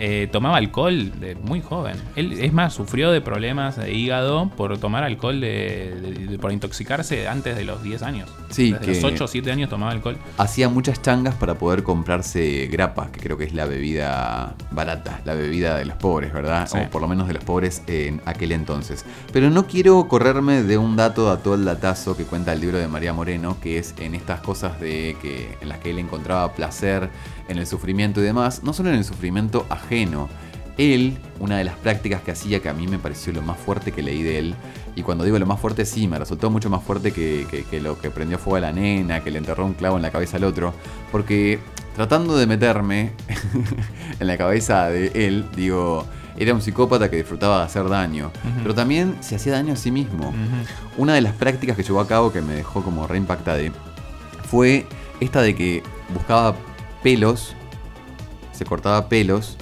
Eh, 0.00 0.28
tomaba 0.30 0.56
alcohol 0.58 1.12
de 1.20 1.34
muy 1.34 1.60
joven. 1.60 1.96
Él, 2.16 2.32
es 2.40 2.52
más, 2.52 2.72
sufrió 2.74 3.10
de 3.10 3.20
problemas 3.20 3.76
de 3.76 3.92
hígado 3.92 4.50
por 4.56 4.78
tomar 4.78 5.02
alcohol, 5.04 5.40
de, 5.40 6.26
de- 6.30 6.38
por 6.38 6.52
intoxicarse 6.52 7.26
antes 7.28 7.56
de 7.56 7.64
los 7.64 7.82
10 7.82 8.02
años. 8.02 8.30
Sí, 8.50 8.72
Desde 8.72 8.84
que- 8.86 8.94
los 8.94 9.04
8 9.04 9.24
o 9.24 9.28
7 9.28 9.52
años 9.52 9.68
tomaba 9.68 9.92
alcohol. 9.92 10.16
Hacía 10.38 10.68
muchas 10.68 11.02
changas 11.02 11.34
para 11.34 11.54
poder 11.54 11.82
comprarse 11.82 12.66
grapa, 12.70 13.10
que 13.12 13.20
creo 13.20 13.36
que 13.36 13.44
es 13.44 13.52
la 13.54 13.66
bebida 13.66 14.54
barata, 14.70 15.20
la 15.24 15.34
bebida 15.34 15.76
de 15.76 15.84
los 15.84 15.96
pobres, 15.96 16.32
¿verdad? 16.32 16.66
Sí. 16.66 16.78
O 16.78 16.90
por 16.90 17.02
lo 17.02 17.08
menos 17.08 17.28
de 17.28 17.34
los 17.34 17.44
pobres 17.44 17.82
en 17.86 18.20
aquel 18.24 18.52
entonces. 18.52 19.04
Pero 19.32 19.50
no 19.50 19.66
quiero 19.66 20.08
correrme 20.08 20.62
de 20.62 20.78
un 20.78 20.96
dato 20.96 21.30
a 21.30 21.38
todo 21.38 21.54
el 21.54 21.64
datazo 21.64 22.16
que 22.16 22.24
cuenta 22.24 22.52
el 22.52 22.60
libro 22.60 22.78
de 22.78 22.88
María 22.88 23.12
Moreno, 23.12 23.56
que 23.60 23.78
es 23.78 23.94
en 23.98 24.14
estas 24.14 24.40
cosas 24.40 24.80
de 24.80 25.16
que 25.20 25.56
en 25.60 25.68
las 25.68 25.78
que 25.78 25.90
él 25.90 25.98
encontraba 25.98 26.52
placer 26.54 27.10
en 27.48 27.58
el 27.58 27.66
sufrimiento 27.66 28.20
y 28.20 28.24
demás, 28.24 28.62
no 28.62 28.72
solo 28.72 28.88
en 28.90 28.96
el 28.96 29.04
sufrimiento 29.04 29.66
ajeno. 29.68 30.28
Él, 30.78 31.18
una 31.40 31.58
de 31.58 31.64
las 31.64 31.74
prácticas 31.76 32.22
que 32.22 32.30
hacía 32.30 32.60
que 32.60 32.68
a 32.68 32.72
mí 32.72 32.86
me 32.86 32.98
pareció 32.98 33.32
lo 33.32 33.42
más 33.42 33.58
fuerte 33.58 33.90
que 33.92 34.00
leí 34.02 34.22
de 34.22 34.38
él, 34.38 34.54
y 34.94 35.02
cuando 35.02 35.24
digo 35.24 35.38
lo 35.38 35.46
más 35.46 35.60
fuerte, 35.60 35.84
sí, 35.84 36.06
me 36.08 36.18
resultó 36.18 36.50
mucho 36.50 36.70
más 36.70 36.82
fuerte 36.82 37.12
que, 37.12 37.46
que- 37.50 37.64
que 37.64 37.80
lo 37.80 37.98
que 38.00 38.10
prendió 38.10 38.38
fuego 38.38 38.56
a 38.56 38.60
la 38.60 38.72
nena, 38.72 39.22
que 39.22 39.30
le 39.30 39.38
enterró 39.38 39.66
un 39.66 39.74
clavo 39.74 39.96
en 39.96 40.02
la 40.02 40.10
cabeza 40.10 40.36
al 40.36 40.44
otro, 40.44 40.72
porque 41.12 41.58
tratando 41.96 42.36
de 42.36 42.46
meterme 42.46 43.12
en 44.20 44.26
la 44.26 44.38
cabeza 44.38 44.88
de 44.88 45.10
él, 45.14 45.46
digo, 45.56 46.06
era 46.36 46.54
un 46.54 46.62
psicópata 46.62 47.10
que 47.10 47.16
disfrutaba 47.16 47.58
de 47.58 47.64
hacer 47.64 47.88
daño, 47.88 48.30
pero 48.62 48.72
también 48.74 49.16
se 49.20 49.34
hacía 49.34 49.52
daño 49.54 49.72
a 49.72 49.76
sí 49.76 49.90
mismo. 49.90 50.32
Una 50.96 51.14
de 51.14 51.20
las 51.20 51.32
prácticas 51.34 51.76
que 51.76 51.82
llevó 51.82 51.98
a 52.00 52.06
cabo 52.06 52.32
que 52.32 52.40
me 52.40 52.54
dejó 52.54 52.82
como 52.84 53.08
reimpactada 53.08 53.58
fue 54.48 54.86
esta 55.18 55.42
de 55.42 55.56
que 55.56 55.82
buscaba 56.14 56.54
pelos, 57.02 57.54
se 58.52 58.64
cortaba 58.64 59.08
pelos 59.08 59.56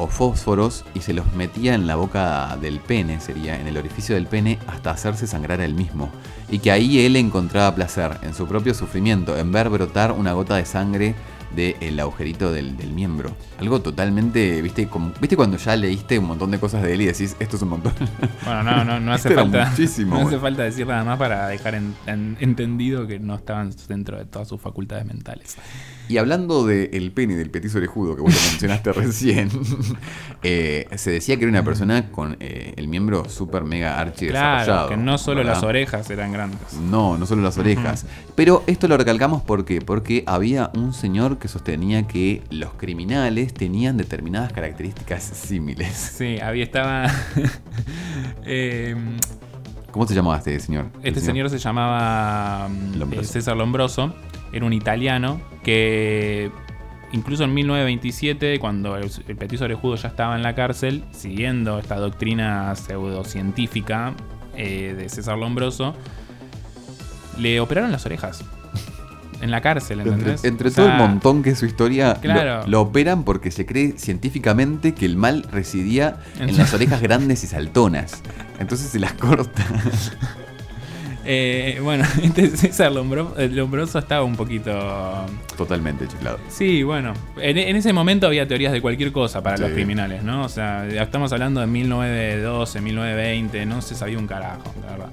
o 0.00 0.08
fósforos 0.08 0.84
y 0.94 1.00
se 1.00 1.12
los 1.12 1.32
metía 1.34 1.74
en 1.74 1.86
la 1.86 1.96
boca 1.96 2.56
del 2.60 2.80
pene, 2.80 3.20
sería 3.20 3.60
en 3.60 3.66
el 3.66 3.76
orificio 3.76 4.14
del 4.14 4.26
pene, 4.26 4.58
hasta 4.66 4.90
hacerse 4.90 5.26
sangrar 5.26 5.60
él 5.60 5.74
mismo. 5.74 6.10
Y 6.50 6.58
que 6.58 6.70
ahí 6.72 7.04
él 7.04 7.16
encontraba 7.16 7.74
placer 7.74 8.18
en 8.22 8.34
su 8.34 8.46
propio 8.46 8.74
sufrimiento, 8.74 9.36
en 9.36 9.52
ver 9.52 9.68
brotar 9.68 10.12
una 10.12 10.32
gota 10.32 10.56
de 10.56 10.64
sangre 10.64 11.14
del 11.54 11.98
agujerito 11.98 12.52
del, 12.52 12.76
del 12.76 12.92
miembro. 12.92 13.32
Algo 13.58 13.80
totalmente, 13.82 14.62
¿viste? 14.62 14.86
Como, 14.86 15.10
¿Viste 15.20 15.34
cuando 15.36 15.56
ya 15.56 15.74
leíste 15.74 16.16
un 16.16 16.26
montón 16.26 16.52
de 16.52 16.60
cosas 16.60 16.80
de 16.82 16.94
él 16.94 17.00
y 17.00 17.06
decís, 17.06 17.34
esto 17.40 17.56
es 17.56 17.62
un 17.62 17.70
montón? 17.70 17.92
Bueno, 18.44 18.62
no, 18.62 18.84
no, 18.84 19.00
no 19.00 19.12
hace 19.14 19.34
falta. 19.34 19.66
muchísimo, 19.68 20.14
no 20.20 20.28
hace 20.28 20.38
falta 20.38 20.62
decir 20.62 20.86
nada 20.86 21.02
más 21.02 21.18
para 21.18 21.48
dejar 21.48 21.74
en- 21.74 21.94
en- 22.06 22.36
entendido 22.38 23.06
que 23.08 23.18
no 23.18 23.34
estaban 23.34 23.72
dentro 23.88 24.16
de 24.16 24.26
todas 24.26 24.46
sus 24.46 24.60
facultades 24.60 25.04
mentales. 25.06 25.56
Y 26.10 26.18
hablando 26.18 26.66
del 26.66 27.12
pene 27.12 27.34
y 27.34 27.36
del 27.36 27.50
petiso 27.50 27.78
orejudo 27.78 28.16
que 28.16 28.22
vos 28.22 28.34
lo 28.34 28.40
mencionaste 28.50 28.92
recién, 28.94 29.48
eh, 30.42 30.88
se 30.96 31.12
decía 31.12 31.36
que 31.36 31.44
era 31.44 31.50
una 31.50 31.62
persona 31.62 32.10
con 32.10 32.36
eh, 32.40 32.74
el 32.76 32.88
miembro 32.88 33.28
super 33.28 33.62
mega 33.62 34.00
archi 34.00 34.26
Claro, 34.26 34.58
desarrollado. 34.58 34.88
que 34.88 34.96
no 34.96 35.18
solo 35.18 35.36
¿verdad? 35.38 35.54
las 35.54 35.62
orejas 35.62 36.10
eran 36.10 36.32
grandes. 36.32 36.72
No, 36.74 37.16
no 37.16 37.26
solo 37.26 37.42
las 37.42 37.56
orejas. 37.58 38.06
Pero 38.34 38.64
esto 38.66 38.88
lo 38.88 38.96
recalcamos 38.96 39.42
¿por 39.42 39.64
qué? 39.64 39.80
porque 39.80 40.24
había 40.26 40.72
un 40.74 40.92
señor 40.92 41.38
que 41.38 41.46
sostenía 41.46 42.08
que 42.08 42.42
los 42.50 42.74
criminales 42.74 43.54
tenían 43.54 43.96
determinadas 43.96 44.52
características 44.52 45.22
símiles. 45.22 45.94
Sí, 45.94 46.40
había 46.40 46.64
estaba. 46.64 47.06
eh, 48.44 48.96
¿Cómo 49.92 50.06
se 50.08 50.14
llamaba 50.14 50.38
este 50.38 50.58
señor? 50.58 50.86
Este 51.04 51.20
señor 51.20 51.50
se 51.50 51.58
llamaba 51.58 52.68
Lombroso. 52.96 53.32
César 53.32 53.56
Lombroso, 53.56 54.14
era 54.52 54.64
un 54.64 54.72
italiano 54.72 55.40
que 55.62 56.50
incluso 57.12 57.44
en 57.44 57.54
1927, 57.54 58.58
cuando 58.60 58.96
el, 58.96 59.10
el 59.28 59.36
petiso 59.36 59.64
orejudo 59.64 59.96
ya 59.96 60.08
estaba 60.08 60.36
en 60.36 60.42
la 60.42 60.54
cárcel, 60.54 61.04
siguiendo 61.12 61.78
esta 61.78 61.96
doctrina 61.96 62.74
pseudocientífica 62.76 64.14
eh, 64.56 64.94
de 64.96 65.08
César 65.08 65.36
Lombroso, 65.38 65.94
le 67.38 67.60
operaron 67.60 67.92
las 67.92 68.06
orejas. 68.06 68.44
En 69.42 69.50
la 69.50 69.62
cárcel, 69.62 70.00
Entre, 70.00 70.14
¿entendés? 70.16 70.44
entre 70.44 70.68
O 70.68 70.72
todo 70.72 70.86
el 70.90 70.98
montón 70.98 71.42
que 71.42 71.48
es 71.48 71.58
su 71.58 71.64
historia, 71.64 72.12
lo- 72.12 72.20
Claro. 72.20 72.66
lo, 72.66 72.82
operan 72.82 73.24
porque 73.24 73.50
se 73.50 73.64
cree 73.64 73.94
científicamente 73.96 74.92
que 74.92 75.06
el 75.06 75.16
mal 75.16 75.44
residía 75.50 76.18
En- 76.38 76.54
las 76.58 76.74
orejas 76.74 77.00
grandes 77.00 77.42
y 77.42 77.46
saltonas. 77.46 78.20
Entonces 78.58 78.90
se 78.90 78.98
las 79.00 79.14
corta. 79.14 79.64
eh, 81.32 81.78
bueno, 81.80 82.04
este 82.22 82.48
César 82.48 82.90
Lombro- 82.90 83.34
el 83.38 83.54
Lombroso 83.54 84.00
estaba 84.00 84.24
un 84.24 84.34
poquito 84.34 84.72
Totalmente 85.56 86.08
chiflado. 86.08 86.38
Sí, 86.48 86.82
bueno, 86.82 87.12
en, 87.40 87.56
en 87.56 87.76
ese 87.76 87.92
momento 87.92 88.26
había 88.26 88.48
teorías 88.48 88.72
de 88.72 88.80
cualquier 88.80 89.12
cosa 89.12 89.40
para 89.42 89.56
Sí. 89.56 89.62
los 89.62 89.72
criminales, 89.72 90.24
¿no? 90.24 90.44
O 90.44 90.48
sea, 90.48 90.86
estamos 90.88 91.32
hablando 91.32 91.60
de 91.60 91.66
1912, 91.68 92.80
1920, 92.80 93.66
no 93.66 93.80
se 93.80 93.94
sabía 93.94 94.18
un 94.18 94.26
carajo, 94.26 94.74
la 94.84 94.90
verdad. 94.92 95.10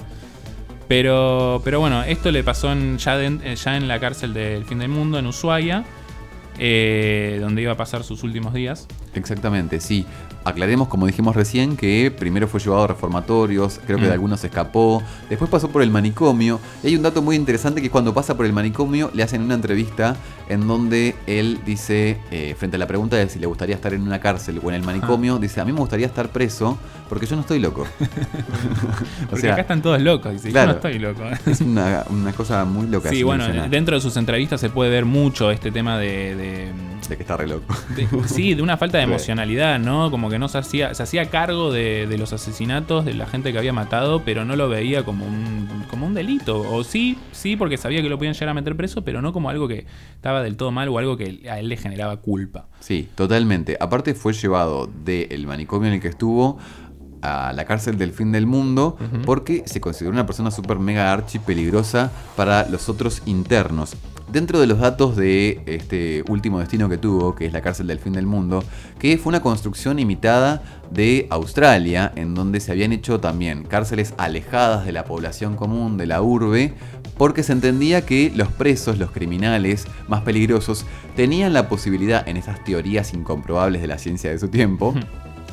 Pero, 0.87 1.61
pero 1.63 1.79
bueno, 1.81 2.01
esto 2.03 2.31
le 2.31 2.43
pasó 2.43 2.71
en- 2.71 2.97
ya, 2.97 3.17
den- 3.17 3.41
eh, 3.43 3.55
ya 3.55 3.75
en 3.77 3.87
la 3.87 3.99
cárcel 3.99 4.33
del 4.33 4.63
fin 4.65 4.79
del 4.79 4.89
mundo, 4.89 5.19
en 5.19 5.27
Ushuaia, 5.27 5.83
eh, 6.59 7.37
donde 7.41 7.61
iba 7.61 7.73
a 7.73 7.77
pasar 7.77 8.03
sus 8.03 8.23
últimos 8.23 8.53
días. 8.53 8.87
Exactamente, 9.13 9.79
sí. 9.79 10.05
Aclaremos, 10.47 10.87
como 10.87 11.05
dijimos 11.07 11.35
recién, 11.35 11.75
que 11.77 12.11
primero 12.17 12.47
fue 12.47 12.59
llevado 12.59 12.83
a 12.83 12.87
reformatorios, 12.87 13.79
creo 13.85 13.97
que 13.97 14.03
Mm. 14.05 14.07
de 14.07 14.13
algunos 14.13 14.39
se 14.39 14.47
escapó, 14.47 15.03
después 15.29 15.49
pasó 15.51 15.69
por 15.69 15.81
el 15.81 15.91
manicomio, 15.91 16.59
y 16.83 16.87
hay 16.87 16.95
un 16.95 17.03
dato 17.03 17.21
muy 17.21 17.35
interesante 17.35 17.81
que 17.81 17.89
cuando 17.89 18.13
pasa 18.13 18.35
por 18.37 18.45
el 18.45 18.53
manicomio 18.53 19.11
le 19.13 19.23
hacen 19.23 19.41
una 19.41 19.55
entrevista 19.55 20.15
en 20.49 20.65
donde 20.67 21.15
él 21.27 21.59
dice, 21.65 22.17
eh, 22.31 22.55
frente 22.57 22.77
a 22.77 22.79
la 22.79 22.87
pregunta 22.87 23.17
de 23.17 23.27
si 23.29 23.37
le 23.39 23.47
gustaría 23.47 23.75
estar 23.75 23.93
en 23.93 24.01
una 24.01 24.19
cárcel 24.19 24.61
o 24.63 24.69
en 24.69 24.75
el 24.75 24.83
manicomio, 24.83 25.37
dice, 25.39 25.59
a 25.59 25.65
mí 25.65 25.73
me 25.73 25.79
gustaría 25.79 26.05
estar 26.05 26.29
preso 26.29 26.77
porque 27.09 27.25
yo 27.25 27.35
no 27.35 27.41
estoy 27.41 27.59
loco. 27.59 27.85
o 29.31 29.35
sea, 29.37 29.53
acá 29.53 29.61
están 29.63 29.81
todos 29.81 30.01
locos, 30.01 30.31
dice, 30.33 30.49
claro. 30.51 30.67
yo 30.67 30.79
no 30.81 30.87
estoy 30.89 30.99
loco. 30.99 31.23
es 31.49 31.61
una, 31.61 32.03
una 32.09 32.31
cosa 32.33 32.63
muy 32.65 32.87
loca. 32.87 33.09
Sí, 33.09 33.23
bueno, 33.23 33.45
dentro 33.69 33.95
de 33.95 34.01
sus 34.01 34.15
entrevistas 34.17 34.61
se 34.61 34.69
puede 34.69 34.89
ver 34.89 35.05
mucho 35.05 35.51
este 35.51 35.71
tema 35.71 35.97
de- 35.97 36.35
de 36.35 36.71
de 37.07 37.15
que 37.15 37.23
está 37.23 37.37
re 37.37 37.47
loco. 37.47 37.73
De- 37.95 38.07
sí, 38.27 38.53
de 38.53 38.61
una 38.61 38.75
falta 38.75 38.97
de 38.97 39.05
emocionalidad, 39.05 39.79
¿no? 39.79 40.11
Como 40.11 40.29
que 40.29 40.36
no 40.39 40.47
se 40.47 40.57
hacía, 40.57 40.93
se 40.93 41.03
hacía 41.03 41.29
cargo 41.29 41.71
de, 41.71 42.07
de 42.07 42.17
los 42.17 42.33
asesinatos 42.33 43.05
de 43.05 43.13
la 43.13 43.25
gente 43.27 43.51
que 43.51 43.59
había 43.59 43.73
matado, 43.73 44.23
pero 44.23 44.45
no 44.45 44.55
lo 44.55 44.69
veía 44.69 45.03
como 45.03 45.25
un, 45.25 45.67
como 45.89 46.05
un 46.05 46.13
delito. 46.13 46.59
O 46.59 46.83
sí, 46.83 47.17
sí, 47.31 47.55
porque 47.55 47.77
sabía 47.77 48.01
que 48.01 48.09
lo 48.09 48.17
podían 48.17 48.33
llegar 48.33 48.49
a 48.49 48.53
meter 48.53 48.75
preso, 48.75 49.03
pero 49.03 49.21
no 49.21 49.33
como 49.33 49.49
algo 49.49 49.67
que 49.67 49.85
estaba 50.15 50.43
del 50.43 50.57
todo 50.57 50.71
mal 50.71 50.89
o 50.89 50.97
algo 50.97 51.17
que 51.17 51.47
a 51.49 51.59
él 51.59 51.69
le 51.69 51.77
generaba 51.77 52.17
culpa. 52.17 52.67
Sí, 52.79 53.09
totalmente. 53.15 53.77
Aparte 53.79 54.13
fue 54.13 54.33
llevado 54.33 54.89
del 55.03 55.47
manicomio 55.47 55.87
en 55.87 55.95
el 55.95 56.01
que 56.01 56.09
estuvo 56.09 56.57
a 57.21 57.51
la 57.53 57.65
cárcel 57.65 57.97
del 57.97 58.11
fin 58.11 58.31
del 58.31 58.45
mundo 58.45 58.97
porque 59.25 59.63
se 59.65 59.81
consideró 59.81 60.13
una 60.13 60.25
persona 60.25 60.51
súper 60.51 60.79
mega 60.79 61.11
archi 61.11 61.39
peligrosa 61.39 62.11
para 62.35 62.67
los 62.69 62.89
otros 62.89 63.23
internos. 63.25 63.95
Dentro 64.31 64.59
de 64.59 64.67
los 64.67 64.79
datos 64.79 65.15
de 65.15 65.61
este 65.65 66.21
último 66.27 66.59
destino 66.59 66.89
que 66.89 66.97
tuvo, 66.97 67.33
que 67.33 67.45
es 67.45 67.53
la 67.53 67.61
cárcel 67.61 67.87
del 67.87 67.99
fin 67.99 68.11
del 68.11 68.25
mundo, 68.25 68.61
que 68.99 69.17
fue 69.17 69.29
una 69.29 69.41
construcción 69.41 69.99
imitada 69.99 70.61
de 70.91 71.27
Australia, 71.29 72.11
en 72.17 72.35
donde 72.35 72.59
se 72.59 72.73
habían 72.73 72.91
hecho 72.91 73.21
también 73.21 73.63
cárceles 73.63 74.13
alejadas 74.17 74.85
de 74.85 74.91
la 74.91 75.05
población 75.05 75.55
común, 75.55 75.95
de 75.95 76.07
la 76.07 76.21
urbe, 76.21 76.73
porque 77.17 77.41
se 77.41 77.53
entendía 77.53 78.05
que 78.05 78.29
los 78.35 78.49
presos, 78.49 78.97
los 78.97 79.11
criminales 79.11 79.85
más 80.09 80.23
peligrosos, 80.23 80.85
tenían 81.15 81.53
la 81.53 81.69
posibilidad, 81.69 82.27
en 82.27 82.35
estas 82.35 82.61
teorías 82.65 83.13
incomprobables 83.13 83.81
de 83.81 83.87
la 83.87 83.97
ciencia 83.97 84.29
de 84.29 84.39
su 84.39 84.49
tiempo, 84.49 84.93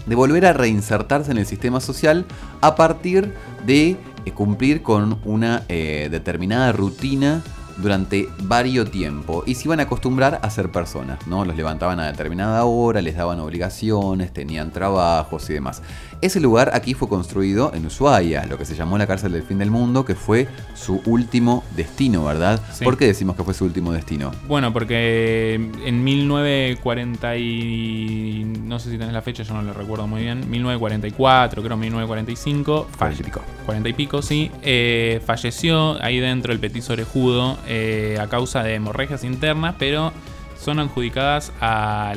de 0.05 0.15
volver 0.17 0.47
a 0.47 0.53
reinsertarse 0.53 1.31
en 1.31 1.39
el 1.39 1.47
sistema 1.47 1.81
social 1.81 2.27
a 2.61 2.75
partir 2.75 3.33
de 3.65 3.97
eh, 4.25 4.33
cumplir 4.33 4.83
con 4.83 5.21
una 5.25 5.63
eh, 5.69 6.09
determinada 6.11 6.73
rutina 6.73 7.43
durante 7.79 8.29
varios 8.43 8.85
tiempo 8.91 9.45
y 9.47 9.55
se 9.55 9.65
iban 9.65 9.81
a 9.81 9.85
acostumbrar 9.85 10.41
a 10.43 10.51
ser 10.51 10.71
personas, 10.71 11.27
¿no? 11.27 11.45
Los 11.45 11.57
levantaban 11.57 12.01
a 12.01 12.07
determinada 12.07 12.65
hora, 12.65 13.01
les 13.03 13.17
daban 13.17 13.41
obligaciones, 13.41 14.33
tenían 14.33 14.71
trabajos 14.71 15.49
y 15.51 15.55
demás. 15.55 15.83
Ese 16.21 16.41
lugar 16.41 16.71
aquí 16.73 16.95
fue 16.95 17.09
construido 17.09 17.73
en 17.75 17.85
Ushuaia, 17.87 18.47
lo 18.47 18.57
que 18.57 18.65
se 18.65 18.75
llamó 18.75 18.97
la 18.97 19.07
cárcel 19.07 19.33
del 19.33 19.43
fin 19.43 19.59
del 19.59 19.71
mundo, 19.71 20.05
que 20.05 20.15
fue 20.15 20.49
su 20.75 21.03
último 21.05 21.65
destino, 21.77 22.25
¿verdad? 22.25 22.61
¿Por 22.83 22.97
qué 22.97 23.07
decimos 23.07 23.37
que 23.37 23.45
fue 23.45 23.53
su 23.53 23.65
último 23.65 23.93
destino? 23.93 24.33
Bueno, 24.49 24.73
porque 24.73 25.55
en 25.85 26.05
1940 26.05 27.37
y... 27.37 28.45
no 28.65 28.79
sé 28.79 28.91
si 28.91 28.99
tenés 28.99 29.13
la 29.13 29.23
fecha, 29.23 29.43
yo 29.43 29.55
no 29.55 29.63
lo 29.63 29.75
recuerdo 29.75 30.07
muy 30.07 30.23
bien, 30.23 30.49
1944, 30.49 31.63
creo 31.63 31.77
1945, 31.77 32.89
40 32.97 33.21
y 33.21 33.25
pico. 33.25 33.41
40 33.67 33.89
y 33.89 33.93
pico, 33.93 34.23
sí, 34.23 34.51
eh, 34.63 35.21
falleció 35.27 36.03
ahí 36.03 36.21
dentro 36.21 36.53
el 36.53 36.59
petiso 36.59 36.95
orejudo 36.95 37.59
eh, 37.67 38.19
a 38.21 38.29
causa 38.29 38.63
de 38.63 38.75
hemorragias 38.75 39.25
internas, 39.25 39.75
pero 39.79 40.13
son 40.59 40.79
adjudicadas 40.79 41.53
a 41.61 42.15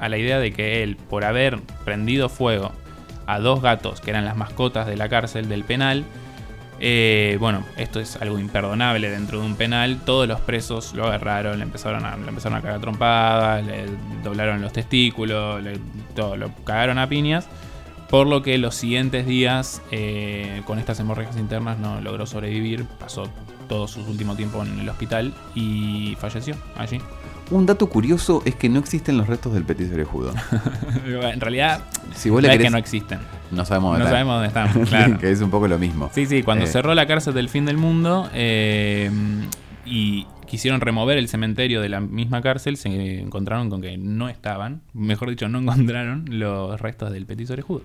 la 0.00 0.18
idea 0.18 0.38
de 0.38 0.52
que 0.52 0.82
él, 0.82 0.96
por 0.96 1.24
haber 1.24 1.60
prendido 1.84 2.28
fuego 2.28 2.72
a 3.26 3.38
dos 3.38 3.62
gatos 3.62 4.00
que 4.00 4.10
eran 4.10 4.24
las 4.24 4.36
mascotas 4.36 4.86
de 4.86 4.96
la 4.96 5.08
cárcel 5.08 5.48
del 5.48 5.64
penal. 5.64 6.04
Eh, 6.80 7.36
bueno, 7.40 7.64
esto 7.76 8.00
es 8.00 8.16
algo 8.16 8.38
imperdonable 8.38 9.10
dentro 9.10 9.40
de 9.40 9.46
un 9.46 9.56
penal. 9.56 10.00
Todos 10.04 10.28
los 10.28 10.40
presos 10.40 10.92
lo 10.94 11.06
agarraron, 11.06 11.58
le 11.58 11.64
empezaron 11.64 12.04
a, 12.04 12.16
le 12.16 12.28
empezaron 12.28 12.58
a 12.58 12.62
cagar 12.62 12.80
trompadas, 12.80 13.64
le 13.64 13.86
doblaron 14.22 14.60
los 14.60 14.72
testículos, 14.72 15.62
le, 15.62 15.78
todo, 16.14 16.36
lo 16.36 16.50
cagaron 16.64 16.98
a 16.98 17.08
piñas. 17.08 17.48
Por 18.10 18.26
lo 18.26 18.42
que 18.42 18.58
los 18.58 18.74
siguientes 18.74 19.26
días, 19.26 19.82
eh, 19.90 20.62
con 20.66 20.78
estas 20.78 21.00
hemorragias 21.00 21.36
internas, 21.36 21.78
no 21.78 22.00
logró 22.00 22.26
sobrevivir. 22.26 22.84
Pasó 22.84 23.28
todo 23.64 23.88
su 23.88 24.00
último 24.00 24.36
tiempo 24.36 24.62
en 24.62 24.78
el 24.78 24.88
hospital 24.88 25.34
y 25.54 26.16
falleció 26.18 26.54
allí. 26.76 27.00
Un 27.50 27.66
dato 27.66 27.88
curioso 27.88 28.42
es 28.46 28.54
que 28.54 28.68
no 28.68 28.78
existen 28.78 29.18
los 29.18 29.26
restos 29.26 29.52
del 29.52 29.64
Petit 29.64 29.92
orejudo. 29.92 30.32
en 31.06 31.40
realidad, 31.40 31.82
si 32.14 32.30
vos 32.30 32.42
es 32.42 32.58
que 32.58 32.70
no 32.70 32.78
existen. 32.78 33.18
No 33.50 33.64
sabemos 33.64 33.92
dónde 33.92 34.04
no 34.04 34.10
sabemos 34.10 34.34
dónde 34.34 34.48
están. 34.48 34.84
Claro. 34.86 35.18
que 35.20 35.30
es 35.30 35.40
un 35.40 35.50
poco 35.50 35.68
lo 35.68 35.78
mismo. 35.78 36.10
Sí, 36.14 36.24
sí, 36.26 36.42
cuando 36.42 36.64
eh, 36.64 36.68
cerró 36.68 36.94
la 36.94 37.06
cárcel 37.06 37.34
del 37.34 37.50
fin 37.50 37.66
del 37.66 37.76
mundo 37.76 38.30
eh, 38.32 39.10
y 39.84 40.26
quisieron 40.46 40.80
remover 40.80 41.18
el 41.18 41.28
cementerio 41.28 41.82
de 41.82 41.90
la 41.90 42.00
misma 42.00 42.40
cárcel, 42.40 42.78
se 42.78 43.20
encontraron 43.20 43.68
con 43.68 43.82
que 43.82 43.98
no 43.98 44.30
estaban, 44.30 44.80
mejor 44.94 45.28
dicho, 45.28 45.48
no 45.48 45.58
encontraron 45.58 46.24
los 46.28 46.80
restos 46.80 47.12
del 47.12 47.26
Petit 47.26 47.50
orejudo 47.50 47.82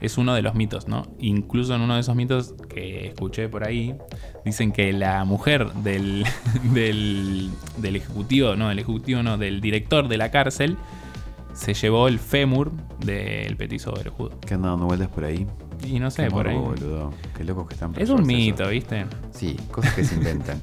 es 0.00 0.18
uno 0.18 0.34
de 0.34 0.42
los 0.42 0.54
mitos, 0.54 0.88
¿no? 0.88 1.06
Incluso 1.18 1.74
en 1.74 1.80
uno 1.80 1.94
de 1.94 2.00
esos 2.00 2.14
mitos 2.14 2.54
que 2.68 3.08
escuché 3.08 3.48
por 3.48 3.66
ahí, 3.66 3.94
dicen 4.44 4.72
que 4.72 4.92
la 4.92 5.24
mujer 5.24 5.72
del, 5.74 6.24
del, 6.72 7.50
ejecutivo, 7.82 8.56
no, 8.56 8.68
del 8.68 8.78
ejecutivo, 8.78 9.22
no, 9.22 9.38
del 9.38 9.60
director 9.60 10.08
de 10.08 10.18
la 10.18 10.30
cárcel, 10.30 10.76
se 11.54 11.72
llevó 11.74 12.08
el 12.08 12.18
fémur 12.18 12.72
del 13.00 13.56
petiso 13.56 13.92
orejudo. 13.92 14.38
¿Qué 14.40 14.54
anda 14.54 14.70
dando 14.70 14.86
vueltas 14.86 15.08
por 15.08 15.24
ahí? 15.24 15.46
Y 15.82 15.98
no 15.98 16.10
sé, 16.10 16.30
por 16.30 16.48
ahí. 16.48 16.56
Boludo. 16.56 17.12
Qué 17.36 17.44
locos 17.44 17.66
que 17.68 17.74
están. 17.74 17.94
Es 17.96 18.10
un 18.10 18.26
mito, 18.26 18.68
¿viste? 18.68 19.06
Sí, 19.30 19.56
cosas 19.70 19.94
que 19.94 20.04
se 20.04 20.14
inventan. 20.14 20.60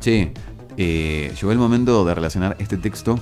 che, 0.00 0.32
eh, 0.76 1.32
llegó 1.34 1.52
el 1.52 1.58
momento 1.58 2.04
de 2.04 2.14
relacionar 2.14 2.56
este 2.60 2.76
texto 2.76 3.18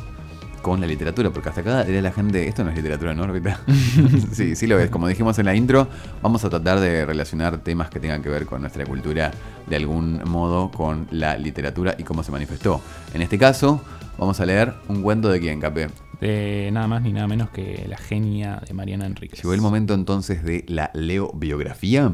con 0.64 0.80
la 0.80 0.86
literatura, 0.86 1.28
porque 1.28 1.50
hasta 1.50 1.60
acá 1.60 1.84
diría 1.84 2.00
la 2.00 2.10
gente, 2.10 2.48
esto 2.48 2.64
no 2.64 2.70
es 2.70 2.76
literatura 2.76 3.12
en 3.12 3.20
órbita. 3.20 3.60
sí, 4.32 4.56
sí 4.56 4.66
lo 4.66 4.78
es. 4.80 4.88
Como 4.88 5.06
dijimos 5.06 5.38
en 5.38 5.44
la 5.44 5.54
intro, 5.54 5.86
vamos 6.22 6.42
a 6.46 6.48
tratar 6.48 6.80
de 6.80 7.04
relacionar 7.04 7.58
temas 7.58 7.90
que 7.90 8.00
tengan 8.00 8.22
que 8.22 8.30
ver 8.30 8.46
con 8.46 8.62
nuestra 8.62 8.86
cultura 8.86 9.30
de 9.66 9.76
algún 9.76 10.22
modo 10.24 10.70
con 10.70 11.06
la 11.10 11.36
literatura 11.36 11.94
y 11.98 12.02
cómo 12.02 12.22
se 12.22 12.32
manifestó. 12.32 12.80
En 13.12 13.20
este 13.20 13.38
caso, 13.38 13.84
vamos 14.16 14.40
a 14.40 14.46
leer 14.46 14.72
un 14.88 15.02
cuento 15.02 15.28
de 15.28 15.38
quién, 15.38 15.60
Capé. 15.60 15.88
De 16.22 16.70
nada 16.72 16.88
más 16.88 17.02
ni 17.02 17.12
nada 17.12 17.28
menos 17.28 17.50
que 17.50 17.84
la 17.86 17.98
genia 17.98 18.62
de 18.66 18.72
Mariana 18.72 19.04
Enríquez. 19.04 19.42
Llegó 19.42 19.52
el 19.52 19.60
momento 19.60 19.92
entonces 19.92 20.42
de 20.44 20.64
la 20.66 20.90
Leo 20.94 21.30
biografía. 21.34 22.10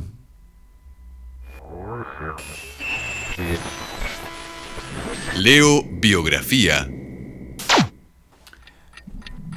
Leo 5.37 5.85
biografía. 5.85 6.89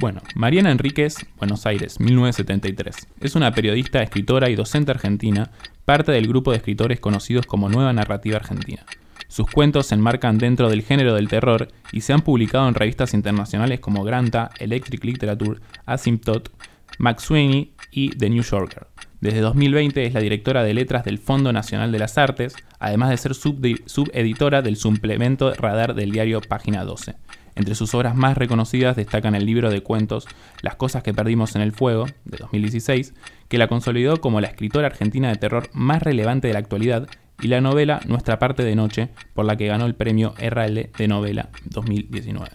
Bueno, 0.04 0.20
Mariana 0.34 0.70
Enríquez, 0.70 1.16
Buenos 1.38 1.64
Aires, 1.64 1.98
1973. 1.98 3.08
Es 3.22 3.36
una 3.36 3.52
periodista, 3.52 4.02
escritora 4.02 4.50
y 4.50 4.54
docente 4.54 4.90
argentina, 4.90 5.50
parte 5.86 6.12
del 6.12 6.28
grupo 6.28 6.50
de 6.50 6.58
escritores 6.58 7.00
conocidos 7.00 7.46
como 7.46 7.70
Nueva 7.70 7.90
Narrativa 7.94 8.36
Argentina. 8.36 8.84
Sus 9.28 9.50
cuentos 9.50 9.86
se 9.86 9.94
enmarcan 9.94 10.36
dentro 10.36 10.68
del 10.68 10.82
género 10.82 11.14
del 11.14 11.28
terror 11.28 11.68
y 11.90 12.02
se 12.02 12.12
han 12.12 12.20
publicado 12.20 12.68
en 12.68 12.74
revistas 12.74 13.14
internacionales 13.14 13.80
como 13.80 14.04
Granta, 14.04 14.50
Electric 14.58 15.02
Literature, 15.02 15.60
Asymptote, 15.86 16.50
Max 16.98 17.22
Sweeney 17.22 17.72
y 17.90 18.10
The 18.10 18.28
New 18.28 18.42
Yorker. 18.42 18.88
Desde 19.22 19.40
2020 19.40 20.04
es 20.04 20.12
la 20.12 20.20
directora 20.20 20.62
de 20.64 20.74
letras 20.74 21.04
del 21.04 21.16
Fondo 21.16 21.50
Nacional 21.50 21.92
de 21.92 21.98
las 21.98 22.18
Artes, 22.18 22.54
además 22.78 23.08
de 23.08 23.16
ser 23.16 23.32
subeditora 23.34 24.60
del 24.60 24.76
suplemento 24.76 25.54
Radar 25.54 25.94
del 25.94 26.10
diario 26.10 26.42
Página 26.42 26.84
12. 26.84 27.14
Entre 27.56 27.74
sus 27.74 27.94
obras 27.94 28.16
más 28.16 28.36
reconocidas 28.36 28.96
destacan 28.96 29.34
el 29.34 29.46
libro 29.46 29.70
de 29.70 29.82
cuentos 29.82 30.26
Las 30.62 30.76
cosas 30.76 31.02
que 31.02 31.14
perdimos 31.14 31.54
en 31.54 31.62
el 31.62 31.72
fuego, 31.72 32.06
de 32.24 32.38
2016, 32.38 33.14
que 33.48 33.58
la 33.58 33.68
consolidó 33.68 34.20
como 34.20 34.40
la 34.40 34.48
escritora 34.48 34.88
argentina 34.88 35.28
de 35.28 35.36
terror 35.36 35.70
más 35.72 36.02
relevante 36.02 36.48
de 36.48 36.54
la 36.54 36.60
actualidad, 36.60 37.08
y 37.40 37.48
la 37.48 37.60
novela 37.60 38.00
Nuestra 38.06 38.38
parte 38.38 38.64
de 38.64 38.74
noche, 38.74 39.10
por 39.34 39.44
la 39.44 39.56
que 39.56 39.66
ganó 39.66 39.86
el 39.86 39.94
premio 39.94 40.34
RL 40.38 40.90
de 40.96 41.08
novela 41.08 41.50
2019. 41.64 42.50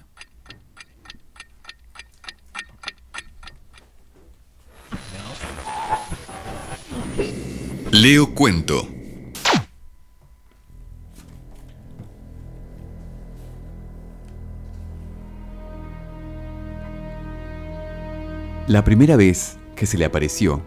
Leo 7.92 8.36
Cuento 8.36 8.99
La 18.70 18.84
primera 18.84 19.16
vez 19.16 19.58
que 19.76 19.88
se 19.88 19.98
le 19.98 20.06
apareció 20.06 20.62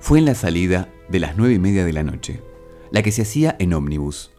fue 0.00 0.18
en 0.18 0.24
la 0.24 0.34
salida 0.34 0.88
de 1.10 1.20
las 1.20 1.36
nueve 1.36 1.52
y 1.52 1.58
media 1.58 1.84
de 1.84 1.92
la 1.92 2.02
noche, 2.02 2.40
la 2.90 3.02
que 3.02 3.12
se 3.12 3.20
hacía 3.20 3.56
en 3.58 3.74
ómnibus. 3.74 4.30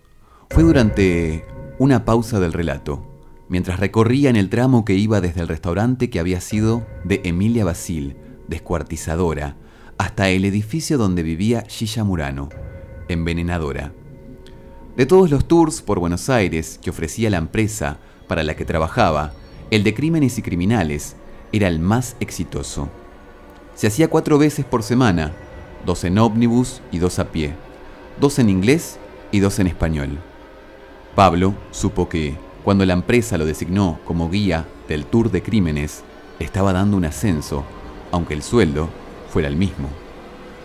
Fue 0.50 0.64
durante 0.64 1.46
una 1.78 2.06
pausa 2.06 2.40
del 2.40 2.54
relato, 2.54 3.06
mientras 3.50 3.80
recorría 3.80 4.32
en 4.32 4.36
el 4.36 4.50
tramo 4.50 4.84
que 4.84 4.96
iba 4.96 5.22
desde 5.22 5.42
el 5.42 5.48
restaurante 5.48 6.10
que 6.10 6.20
había 6.20 6.42
sido 6.42 6.88
de 7.04 7.22
Emilia 7.24 7.64
Basil, 7.64 8.18
descuartizadora, 8.48 9.58
hasta 10.00 10.30
el 10.30 10.44
edificio 10.44 10.98
donde 10.98 11.22
vivía 11.22 11.66
Gilla 11.68 12.04
Murano, 12.04 12.50
envenenadora. 13.10 13.94
De 14.98 15.06
todos 15.06 15.30
los 15.30 15.48
tours 15.48 15.84
por 15.84 16.00
Buenos 16.00 16.32
Aires 16.32 16.80
que 16.82 16.90
ofrecía 16.90 17.30
la 17.30 17.38
empresa 17.38 18.00
para 18.28 18.42
la 18.42 18.56
que 18.56 18.66
trabajaba, 18.66 19.34
el 19.70 19.84
de 19.84 19.94
crímenes 19.94 20.40
y 20.40 20.42
criminales 20.42 21.16
era 21.52 21.68
el 21.68 21.78
más 21.78 22.16
exitoso. 22.20 22.90
Se 23.76 23.88
hacía 23.88 24.10
cuatro 24.10 24.38
veces 24.38 24.66
por 24.66 24.84
semana, 24.84 25.32
dos 25.86 26.04
en 26.04 26.18
ómnibus 26.18 26.82
y 26.92 27.00
dos 27.00 27.20
a 27.20 27.32
pie, 27.32 27.54
dos 28.20 28.40
en 28.40 28.50
inglés 28.50 29.00
y 29.32 29.40
dos 29.40 29.60
en 29.60 29.68
español. 29.68 30.20
Pablo 31.16 31.54
supo 31.72 32.08
que, 32.10 32.36
cuando 32.64 32.86
la 32.86 32.94
empresa 32.94 33.38
lo 33.38 33.46
designó 33.46 34.00
como 34.06 34.30
guía 34.30 34.68
del 34.88 35.06
Tour 35.06 35.32
de 35.32 35.42
Crímenes, 35.42 36.04
estaba 36.40 36.74
dando 36.74 36.98
un 36.98 37.06
ascenso, 37.06 37.64
aunque 38.12 38.34
el 38.34 38.44
sueldo 38.44 38.90
fuera 39.30 39.48
el 39.48 39.56
mismo. 39.56 39.90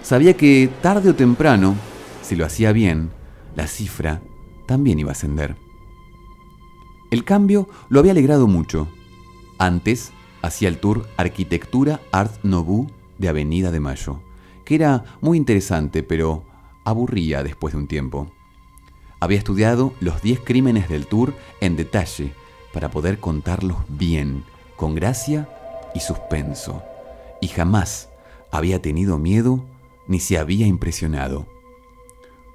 Sabía 0.03 0.37
que 0.37 0.71
tarde 0.81 1.11
o 1.11 1.15
temprano, 1.15 1.75
si 2.23 2.37
lo 2.37 2.47
hacía 2.47 2.73
bien, 2.73 3.11
la 3.57 3.67
cifra 3.67 4.21
también 4.67 4.99
iba 4.99 5.11
a 5.11 5.13
ascender. 5.13 5.57
El 7.11 7.25
cambio 7.25 7.69
lo 7.89 8.01
había 8.01 8.13
alegrado 8.13 8.47
mucho. 8.47 8.89
Antes 9.59 10.13
hacía 10.43 10.69
el 10.69 10.79
tour 10.79 11.09
Arquitectura 11.17 12.01
Art 12.13 12.33
Nouveau 12.43 12.87
de 13.19 13.29
Avenida 13.29 13.71
de 13.71 13.81
Mayo, 13.81 14.21
que 14.65 14.75
era 14.75 15.05
muy 15.21 15.37
interesante, 15.37 16.03
pero 16.03 16.45
aburría 16.85 17.43
después 17.43 17.75
de 17.75 17.81
un 17.81 17.89
tiempo. 17.89 18.31
Había 19.21 19.39
estudiado 19.39 19.93
los 20.01 20.23
10 20.23 20.41
crímenes 20.41 20.89
del 20.89 21.07
tour 21.07 21.35
en 21.61 21.77
detalle 21.77 22.33
para 22.73 22.91
poder 22.91 23.19
contarlos 23.19 23.79
bien, 23.89 24.45
con 24.77 24.95
gracia 24.95 25.49
y 25.95 26.01
suspenso, 26.01 26.83
y 27.41 27.49
jamás 27.49 28.11
había 28.51 28.81
tenido 28.81 29.19
miedo 29.19 29.65
ni 30.07 30.21
se 30.21 30.39
había 30.39 30.67
impresionado. 30.67 31.47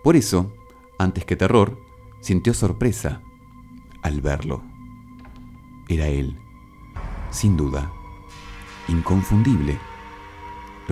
Por 0.04 0.16
eso, 0.16 0.52
antes 0.98 1.26
que 1.26 1.36
terror, 1.36 1.80
sintió 2.22 2.54
sorpresa 2.54 3.22
al 4.02 4.22
verlo. 4.22 4.64
Era 5.90 6.08
él, 6.08 6.38
sin 7.32 7.58
duda, 7.58 7.92
inconfundible. 8.88 9.78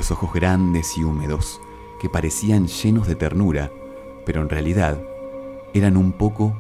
Los 0.02 0.10
ojos 0.10 0.34
grandes 0.34 0.98
y 0.98 1.04
húmedos, 1.04 1.62
que 2.00 2.10
parecían 2.10 2.66
llenos 2.66 3.06
de 3.06 3.14
ternura, 3.14 3.72
pero 4.26 4.42
en 4.42 4.50
realidad 4.50 5.00
eran 5.76 5.96
un 5.96 6.12
poco 6.12 6.58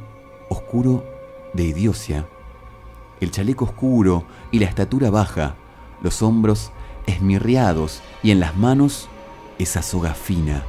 oscuro 0.47 1.03
de 1.51 1.63
idiocia. 1.63 2.27
El 3.19 3.31
chaleco 3.31 3.65
oscuro 3.65 4.25
y 4.51 4.59
la 4.59 4.67
estatura 4.67 5.09
baja, 5.09 5.55
los 6.03 6.21
hombros 6.21 6.71
esmirriados 7.07 8.03
y 8.21 8.29
en 8.29 8.39
las 8.39 8.55
manos 8.55 9.09
esa 9.57 9.81
soga 9.81 10.13
fina, 10.13 10.63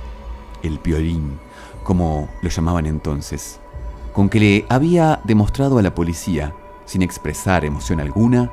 el 0.63 0.79
piolín, 0.79 1.39
como 1.83 2.31
lo 2.41 2.49
llamaban 2.49 2.87
entonces, 2.87 3.61
con 4.15 4.31
que 4.31 4.41
le 4.41 4.67
había 4.71 5.21
demostrado 5.25 5.77
a 5.77 5.83
la 5.83 5.95
policía, 5.95 6.55
sin 6.87 7.03
expresar 7.03 7.67
emoción 7.67 8.01
alguna, 8.01 8.51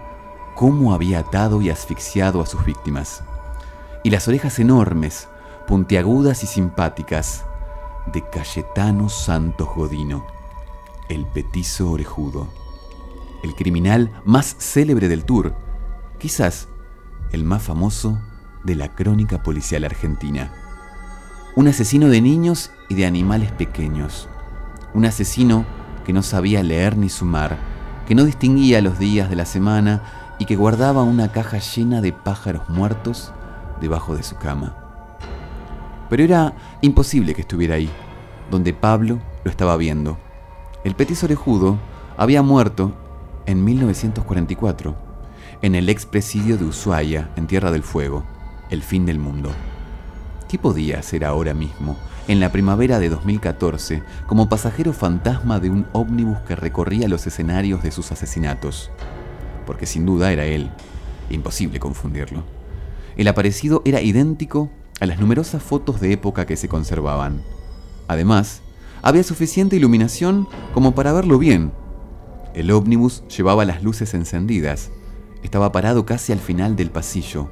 cómo 0.55 0.93
había 0.93 1.20
atado 1.20 1.61
y 1.61 1.70
asfixiado 1.70 2.41
a 2.41 2.45
sus 2.45 2.65
víctimas. 2.65 3.24
Y 4.04 4.10
las 4.10 4.28
orejas 4.28 4.60
enormes, 4.60 5.28
puntiagudas 5.68 6.43
y 6.43 6.47
simpáticas, 6.47 7.45
de 8.14 8.28
Cayetano 8.30 9.10
Santos 9.10 9.70
Godino, 9.76 10.26
el 11.10 11.26
petizo 11.26 11.91
orejudo, 11.91 12.47
el 13.43 13.56
criminal 13.56 14.12
más 14.26 14.56
célebre 14.58 15.08
del 15.08 15.26
tour, 15.26 15.54
quizás 16.18 16.68
el 17.32 17.43
más 17.43 17.62
famoso 17.62 18.20
de 18.64 18.76
la 18.76 18.95
crónica 18.95 19.43
policial 19.43 19.84
argentina. 19.84 20.52
Un 21.56 21.68
asesino 21.68 22.08
de 22.08 22.22
niños 22.22 22.72
y 22.88 22.95
de 22.95 23.06
animales 23.06 23.52
pequeños. 23.52 24.28
Un 24.93 25.06
asesino 25.06 25.66
que 26.06 26.14
no 26.14 26.24
sabía 26.24 26.64
leer 26.64 26.97
ni 26.97 27.10
sumar, 27.10 27.58
que 28.08 28.16
no 28.16 28.24
distinguía 28.24 28.82
los 28.82 28.97
días 28.97 29.30
de 29.30 29.36
la 29.36 29.45
semana 29.45 30.02
y 30.39 30.45
que 30.45 30.56
guardaba 30.56 31.04
una 31.04 31.32
caja 31.32 31.60
llena 31.60 32.02
de 32.02 32.14
pájaros 32.14 32.70
muertos 32.70 33.34
debajo 33.80 34.15
de 34.15 34.23
su 34.23 34.36
cama. 34.36 34.75
Pero 36.09 36.23
era 36.23 36.53
imposible 36.82 37.34
que 37.34 37.41
estuviera 37.41 37.75
ahí, 37.75 37.89
donde 38.49 38.73
Pablo 38.73 39.19
lo 39.43 39.51
estaba 39.51 39.77
viendo. 39.77 40.17
El 40.84 40.95
petiso 40.95 41.25
orejudo 41.25 41.77
había 42.17 42.41
muerto 42.41 42.93
en 43.45 43.63
1944, 43.63 44.95
en 45.61 45.75
el 45.75 45.89
expresidio 45.89 46.57
de 46.57 46.65
Ushuaia, 46.65 47.30
en 47.36 47.47
Tierra 47.47 47.71
del 47.71 47.84
Fuego, 47.84 48.23
el 48.69 48.84
fin 48.84 49.05
del 49.05 49.19
mundo. 49.19 49.51
¿Qué 50.47 50.57
podía 50.57 50.99
hacer 50.99 51.25
ahora 51.25 51.53
mismo, 51.53 51.95
en 52.27 52.39
la 52.39 52.51
primavera 52.51 52.99
de 52.99 53.09
2014, 53.09 54.03
como 54.27 54.49
pasajero 54.49 54.93
fantasma 54.93 55.59
de 55.59 55.69
un 55.69 55.86
ómnibus 55.93 56.39
que 56.39 56.55
recorría 56.55 57.07
los 57.07 57.27
escenarios 57.27 57.84
de 57.84 57.91
sus 57.91 58.11
asesinatos? 58.11 58.91
Porque 59.65 59.86
sin 59.86 60.05
duda 60.05 60.32
era 60.32 60.45
él, 60.45 60.71
imposible 61.30 61.80
confundirlo. 61.80 62.59
El 63.20 63.28
aparecido 63.28 63.82
era 63.84 63.99
idéntico 63.99 64.70
a 65.01 65.05
las 65.05 65.20
numerosas 65.20 65.61
fotos 65.61 65.99
de 65.99 66.13
época 66.13 66.45
que 66.45 66.55
se 66.55 66.70
conservaban. 66.70 67.41
Además, 68.07 68.61
había 69.01 69.24
suficiente 69.24 69.76
iluminación 69.76 70.47
como 70.74 70.95
para 70.95 71.11
verlo 71.11 71.38
bien. 71.38 71.74
El 72.53 72.72
ómnibus 72.72 73.28
llevaba 73.28 73.65
las 73.65 73.84
luces 73.84 74.13
encendidas. 74.13 74.89
Estaba 75.43 75.74
parado 75.74 76.05
casi 76.05 76.32
al 76.32 76.39
final 76.39 76.78
del 76.78 76.91
pasillo, 76.91 77.51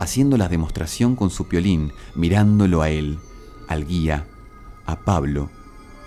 haciendo 0.00 0.36
la 0.36 0.50
demostración 0.50 1.16
con 1.16 1.30
su 1.30 1.48
piolín, 1.48 1.92
mirándolo 2.14 2.82
a 2.82 2.90
él, 2.90 3.18
al 3.68 3.86
guía, 3.86 4.26
a 4.84 5.00
Pablo, 5.06 5.48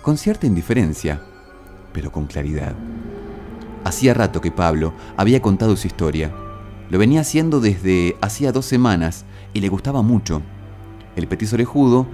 con 0.02 0.18
cierta 0.18 0.46
indiferencia, 0.46 1.20
pero 1.92 2.12
con 2.12 2.26
claridad. 2.26 2.76
Hacía 3.82 4.14
rato 4.14 4.40
que 4.40 4.52
Pablo 4.52 4.94
había 5.16 5.42
contado 5.42 5.76
su 5.76 5.88
historia. 5.88 6.32
Lo 6.90 6.98
venía 6.98 7.20
haciendo 7.20 7.60
desde 7.60 8.16
hacía 8.20 8.50
dos 8.50 8.66
semanas 8.66 9.24
y 9.54 9.60
le 9.60 9.68
gustaba 9.68 10.02
mucho. 10.02 10.42
El 11.14 11.28
petiso 11.28 11.54
orejudo 11.54 12.08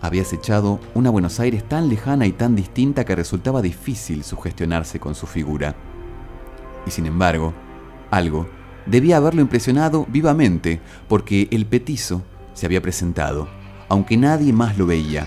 había 0.00 0.22
acechado 0.22 0.78
una 0.94 1.10
Buenos 1.10 1.40
Aires 1.40 1.68
tan 1.68 1.88
lejana 1.88 2.26
y 2.26 2.32
tan 2.32 2.54
distinta 2.54 3.04
que 3.04 3.16
resultaba 3.16 3.60
difícil 3.60 4.22
sugestionarse 4.22 5.00
con 5.00 5.16
su 5.16 5.26
figura. 5.26 5.74
Y 6.86 6.92
sin 6.92 7.06
embargo, 7.06 7.52
algo 8.12 8.48
debía 8.86 9.16
haberlo 9.16 9.40
impresionado 9.40 10.06
vivamente, 10.08 10.80
porque 11.08 11.48
el 11.50 11.66
petizo 11.66 12.22
se 12.54 12.66
había 12.66 12.80
presentado, 12.80 13.48
aunque 13.88 14.16
nadie 14.16 14.52
más 14.52 14.78
lo 14.78 14.86
veía. 14.86 15.26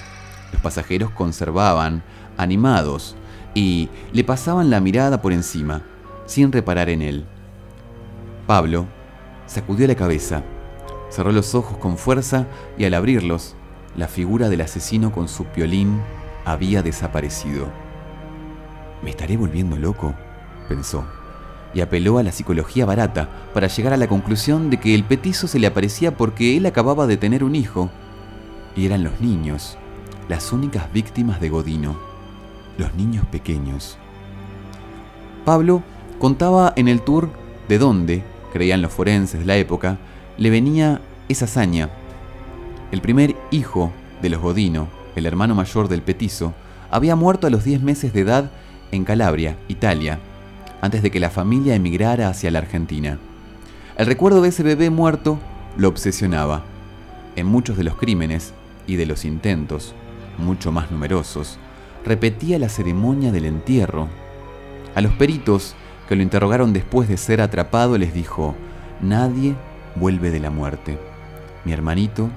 Los 0.53 0.61
pasajeros 0.61 1.11
conservaban, 1.11 2.03
animados, 2.37 3.17
y 3.53 3.89
le 4.13 4.23
pasaban 4.23 4.69
la 4.69 4.79
mirada 4.79 5.21
por 5.21 5.33
encima, 5.33 5.83
sin 6.25 6.53
reparar 6.53 6.89
en 6.89 7.01
él. 7.01 7.25
Pablo 8.47 8.87
sacudió 9.45 9.87
la 9.87 9.95
cabeza, 9.95 10.43
cerró 11.09 11.31
los 11.31 11.55
ojos 11.55 11.77
con 11.77 11.97
fuerza 11.97 12.47
y 12.77 12.85
al 12.85 12.93
abrirlos, 12.93 13.55
la 13.95 14.07
figura 14.07 14.49
del 14.49 14.61
asesino 14.61 15.11
con 15.11 15.27
su 15.27 15.45
piolín 15.45 16.01
había 16.45 16.81
desaparecido. 16.81 17.67
¿Me 19.01 19.11
estaré 19.11 19.37
volviendo 19.37 19.77
loco? 19.77 20.13
pensó 20.67 21.05
y 21.73 21.81
apeló 21.81 22.17
a 22.17 22.23
la 22.23 22.31
psicología 22.31 22.85
barata 22.85 23.29
para 23.53 23.67
llegar 23.67 23.93
a 23.93 23.97
la 23.97 24.07
conclusión 24.07 24.69
de 24.69 24.79
que 24.79 24.93
el 24.93 25.03
petizo 25.03 25.47
se 25.47 25.59
le 25.59 25.67
aparecía 25.67 26.15
porque 26.15 26.55
él 26.55 26.65
acababa 26.65 27.07
de 27.07 27.17
tener 27.17 27.43
un 27.43 27.55
hijo. 27.55 27.89
Y 28.75 28.85
eran 28.85 29.03
los 29.03 29.19
niños, 29.21 29.77
las 30.29 30.51
únicas 30.51 30.91
víctimas 30.93 31.39
de 31.41 31.49
Godino, 31.49 31.97
los 32.77 32.93
niños 32.93 33.25
pequeños. 33.27 33.97
Pablo 35.45 35.83
contaba 36.19 36.73
en 36.75 36.87
el 36.87 37.01
tour 37.01 37.29
de 37.67 37.77
dónde, 37.77 38.23
creían 38.53 38.81
los 38.81 38.93
forenses 38.93 39.39
de 39.39 39.45
la 39.45 39.57
época, 39.57 39.97
le 40.37 40.49
venía 40.49 41.01
esa 41.27 41.45
hazaña. 41.45 41.89
El 42.91 43.01
primer 43.01 43.35
hijo 43.51 43.91
de 44.21 44.29
los 44.29 44.41
Godino, 44.41 44.87
el 45.15 45.25
hermano 45.25 45.55
mayor 45.55 45.87
del 45.89 46.03
petizo, 46.03 46.53
había 46.91 47.15
muerto 47.15 47.47
a 47.47 47.49
los 47.49 47.63
10 47.63 47.81
meses 47.81 48.13
de 48.13 48.21
edad 48.21 48.51
en 48.91 49.03
Calabria, 49.03 49.57
Italia, 49.67 50.19
antes 50.81 51.01
de 51.01 51.09
que 51.09 51.19
la 51.19 51.31
familia 51.31 51.73
emigrara 51.73 52.29
hacia 52.29 52.51
la 52.51 52.59
Argentina. 52.59 53.17
El 53.97 54.05
recuerdo 54.05 54.41
de 54.41 54.49
ese 54.49 54.61
bebé 54.61 54.91
muerto 54.91 55.39
lo 55.75 55.89
obsesionaba. 55.89 56.63
En 57.35 57.47
muchos 57.47 57.75
de 57.75 57.83
los 57.83 57.95
crímenes 57.95 58.53
y 58.85 58.95
de 58.95 59.07
los 59.07 59.25
intentos, 59.25 59.95
mucho 60.37 60.71
más 60.71 60.91
numerosos, 60.91 61.57
repetía 62.05 62.59
la 62.59 62.69
ceremonia 62.69 63.31
del 63.31 63.45
entierro. 63.45 64.07
A 64.93 65.01
los 65.01 65.13
peritos 65.13 65.75
que 66.13 66.17
lo 66.17 66.21
interrogaron 66.21 66.73
después 66.73 67.09
de 67.09 67.17
ser 67.17 67.41
atrapado 67.41 67.97
les 67.97 68.13
dijo, 68.13 68.53
nadie 69.01 69.55
vuelve 69.95 70.29
de 70.29 70.39
la 70.39 70.51
muerte. 70.51 70.99
Mi 71.65 71.73
hermanito 71.73 72.29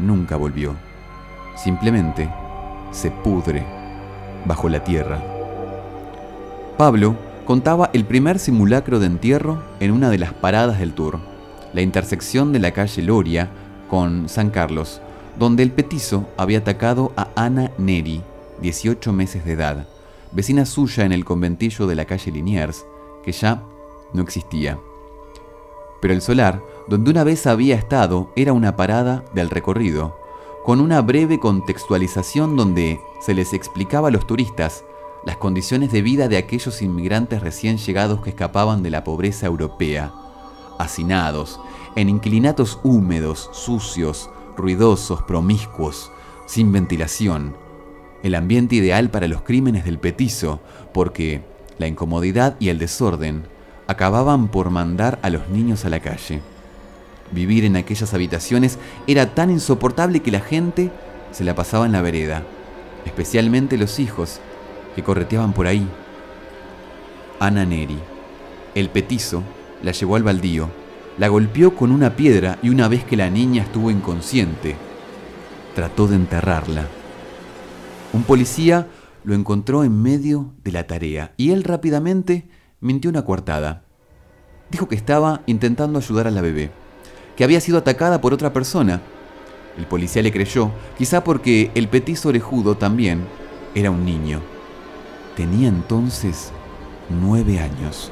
nunca 0.00 0.34
volvió. 0.34 0.74
Simplemente 1.54 2.28
se 2.90 3.12
pudre 3.12 3.64
bajo 4.46 4.68
la 4.68 4.82
tierra. 4.82 5.22
Pablo 6.76 7.14
contaba 7.44 7.90
el 7.92 8.04
primer 8.04 8.40
simulacro 8.40 8.98
de 8.98 9.06
entierro 9.06 9.62
en 9.78 9.92
una 9.92 10.10
de 10.10 10.18
las 10.18 10.32
paradas 10.32 10.80
del 10.80 10.94
tour, 10.94 11.20
la 11.72 11.82
intersección 11.82 12.52
de 12.52 12.58
la 12.58 12.72
calle 12.72 13.00
Loria 13.00 13.48
con 13.88 14.28
San 14.28 14.50
Carlos, 14.50 15.00
donde 15.38 15.62
el 15.62 15.70
petizo 15.70 16.28
había 16.36 16.58
atacado 16.58 17.12
a 17.16 17.28
Ana 17.36 17.70
Neri, 17.78 18.22
18 18.60 19.12
meses 19.12 19.44
de 19.44 19.52
edad, 19.52 19.86
vecina 20.32 20.66
suya 20.66 21.04
en 21.04 21.12
el 21.12 21.24
conventillo 21.24 21.86
de 21.86 21.94
la 21.94 22.06
calle 22.06 22.32
Liniers, 22.32 22.84
que 23.22 23.32
ya 23.32 23.64
no 24.12 24.22
existía. 24.22 24.78
Pero 26.00 26.14
el 26.14 26.22
solar, 26.22 26.62
donde 26.88 27.10
una 27.10 27.24
vez 27.24 27.46
había 27.46 27.76
estado, 27.76 28.30
era 28.36 28.52
una 28.52 28.76
parada 28.76 29.24
del 29.34 29.50
recorrido, 29.50 30.16
con 30.64 30.80
una 30.80 31.00
breve 31.00 31.38
contextualización 31.38 32.56
donde 32.56 33.00
se 33.20 33.34
les 33.34 33.52
explicaba 33.52 34.08
a 34.08 34.10
los 34.10 34.26
turistas 34.26 34.84
las 35.24 35.36
condiciones 35.36 35.92
de 35.92 36.02
vida 36.02 36.28
de 36.28 36.38
aquellos 36.38 36.80
inmigrantes 36.80 37.42
recién 37.42 37.76
llegados 37.76 38.22
que 38.22 38.30
escapaban 38.30 38.82
de 38.82 38.90
la 38.90 39.04
pobreza 39.04 39.46
europea, 39.46 40.12
hacinados, 40.78 41.60
en 41.96 42.08
inclinatos 42.08 42.78
húmedos, 42.82 43.50
sucios, 43.52 44.30
ruidosos, 44.56 45.22
promiscuos, 45.22 46.10
sin 46.46 46.72
ventilación. 46.72 47.54
El 48.22 48.34
ambiente 48.34 48.76
ideal 48.76 49.10
para 49.10 49.28
los 49.28 49.42
crímenes 49.42 49.84
del 49.84 49.98
petizo, 49.98 50.60
porque 50.94 51.42
la 51.80 51.86
incomodidad 51.86 52.56
y 52.60 52.68
el 52.68 52.78
desorden 52.78 53.44
acababan 53.86 54.48
por 54.48 54.68
mandar 54.68 55.18
a 55.22 55.30
los 55.30 55.48
niños 55.48 55.86
a 55.86 55.88
la 55.88 56.00
calle. 56.00 56.42
Vivir 57.32 57.64
en 57.64 57.74
aquellas 57.74 58.12
habitaciones 58.12 58.78
era 59.06 59.34
tan 59.34 59.50
insoportable 59.50 60.20
que 60.20 60.30
la 60.30 60.40
gente 60.40 60.90
se 61.32 61.42
la 61.42 61.54
pasaba 61.54 61.86
en 61.86 61.92
la 61.92 62.02
vereda, 62.02 62.42
especialmente 63.06 63.78
los 63.78 63.98
hijos 63.98 64.40
que 64.94 65.02
correteaban 65.02 65.54
por 65.54 65.66
ahí. 65.66 65.88
Ana 67.38 67.64
Neri, 67.64 67.98
el 68.74 68.90
petizo, 68.90 69.42
la 69.82 69.92
llevó 69.92 70.16
al 70.16 70.22
baldío, 70.22 70.68
la 71.16 71.28
golpeó 71.28 71.74
con 71.74 71.92
una 71.92 72.14
piedra 72.14 72.58
y 72.62 72.68
una 72.68 72.88
vez 72.88 73.04
que 73.04 73.16
la 73.16 73.30
niña 73.30 73.62
estuvo 73.62 73.90
inconsciente, 73.90 74.76
trató 75.74 76.08
de 76.08 76.16
enterrarla. 76.16 76.84
Un 78.12 78.24
policía 78.24 78.86
lo 79.24 79.34
encontró 79.34 79.84
en 79.84 80.02
medio 80.02 80.52
de 80.64 80.72
la 80.72 80.86
tarea 80.86 81.34
y 81.36 81.50
él 81.50 81.64
rápidamente 81.64 82.48
mintió 82.80 83.10
una 83.10 83.24
coartada. 83.24 83.84
Dijo 84.70 84.88
que 84.88 84.94
estaba 84.94 85.42
intentando 85.46 85.98
ayudar 85.98 86.26
a 86.26 86.30
la 86.30 86.40
bebé, 86.40 86.70
que 87.36 87.44
había 87.44 87.60
sido 87.60 87.78
atacada 87.78 88.20
por 88.20 88.32
otra 88.32 88.52
persona. 88.52 89.02
El 89.76 89.86
policía 89.86 90.22
le 90.22 90.32
creyó, 90.32 90.70
quizá 90.96 91.24
porque 91.24 91.70
el 91.74 91.88
petizo 91.88 92.28
orejudo 92.28 92.76
también 92.76 93.24
era 93.74 93.90
un 93.90 94.04
niño. 94.04 94.40
Tenía 95.36 95.68
entonces 95.68 96.52
nueve 97.08 97.58
años. 97.58 98.10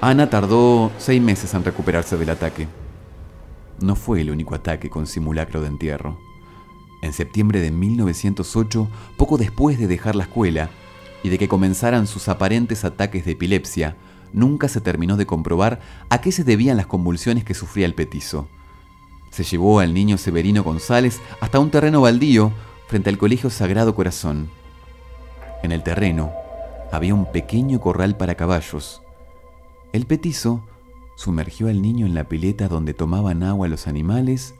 Ana 0.00 0.30
tardó 0.30 0.92
seis 0.98 1.20
meses 1.20 1.54
en 1.54 1.64
recuperarse 1.64 2.16
del 2.16 2.30
ataque. 2.30 2.68
No 3.80 3.94
fue 3.94 4.20
el 4.20 4.30
único 4.30 4.54
ataque 4.54 4.90
con 4.90 5.06
simulacro 5.06 5.60
de 5.60 5.68
entierro. 5.68 6.18
En 7.00 7.12
septiembre 7.12 7.60
de 7.60 7.70
1908, 7.70 8.88
poco 9.16 9.38
después 9.38 9.78
de 9.78 9.86
dejar 9.86 10.16
la 10.16 10.24
escuela 10.24 10.70
y 11.22 11.28
de 11.28 11.38
que 11.38 11.48
comenzaran 11.48 12.06
sus 12.06 12.28
aparentes 12.28 12.84
ataques 12.84 13.24
de 13.24 13.32
epilepsia, 13.32 13.96
nunca 14.32 14.68
se 14.68 14.80
terminó 14.80 15.16
de 15.16 15.26
comprobar 15.26 15.80
a 16.10 16.20
qué 16.20 16.32
se 16.32 16.44
debían 16.44 16.76
las 16.76 16.86
convulsiones 16.86 17.44
que 17.44 17.54
sufría 17.54 17.86
el 17.86 17.94
petizo. 17.94 18.48
Se 19.30 19.44
llevó 19.44 19.80
al 19.80 19.94
niño 19.94 20.18
Severino 20.18 20.62
González 20.62 21.20
hasta 21.40 21.58
un 21.58 21.70
terreno 21.70 22.00
baldío 22.00 22.52
frente 22.88 23.10
al 23.10 23.18
Colegio 23.18 23.50
Sagrado 23.50 23.94
Corazón. 23.94 24.48
En 25.62 25.72
el 25.72 25.82
terreno 25.82 26.32
había 26.90 27.14
un 27.14 27.30
pequeño 27.30 27.80
corral 27.80 28.16
para 28.16 28.34
caballos 28.34 29.02
el 29.92 30.04
petizo 30.04 30.60
sumergió 31.14 31.68
al 31.68 31.80
niño 31.80 32.04
en 32.04 32.14
la 32.14 32.28
pileta 32.28 32.68
donde 32.68 32.92
tomaban 32.92 33.42
agua 33.42 33.68
los 33.68 33.86
animales 33.86 34.54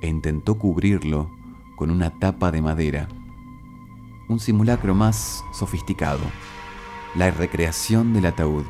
e 0.00 0.06
intentó 0.06 0.54
cubrirlo 0.54 1.30
con 1.78 1.92
una 1.92 2.10
tapa 2.10 2.50
de 2.50 2.60
madera. 2.60 3.08
Un 4.28 4.40
simulacro 4.40 4.96
más 4.96 5.44
sofisticado. 5.54 6.18
La 7.14 7.30
recreación 7.30 8.12
del 8.12 8.26
ataúd. 8.26 8.64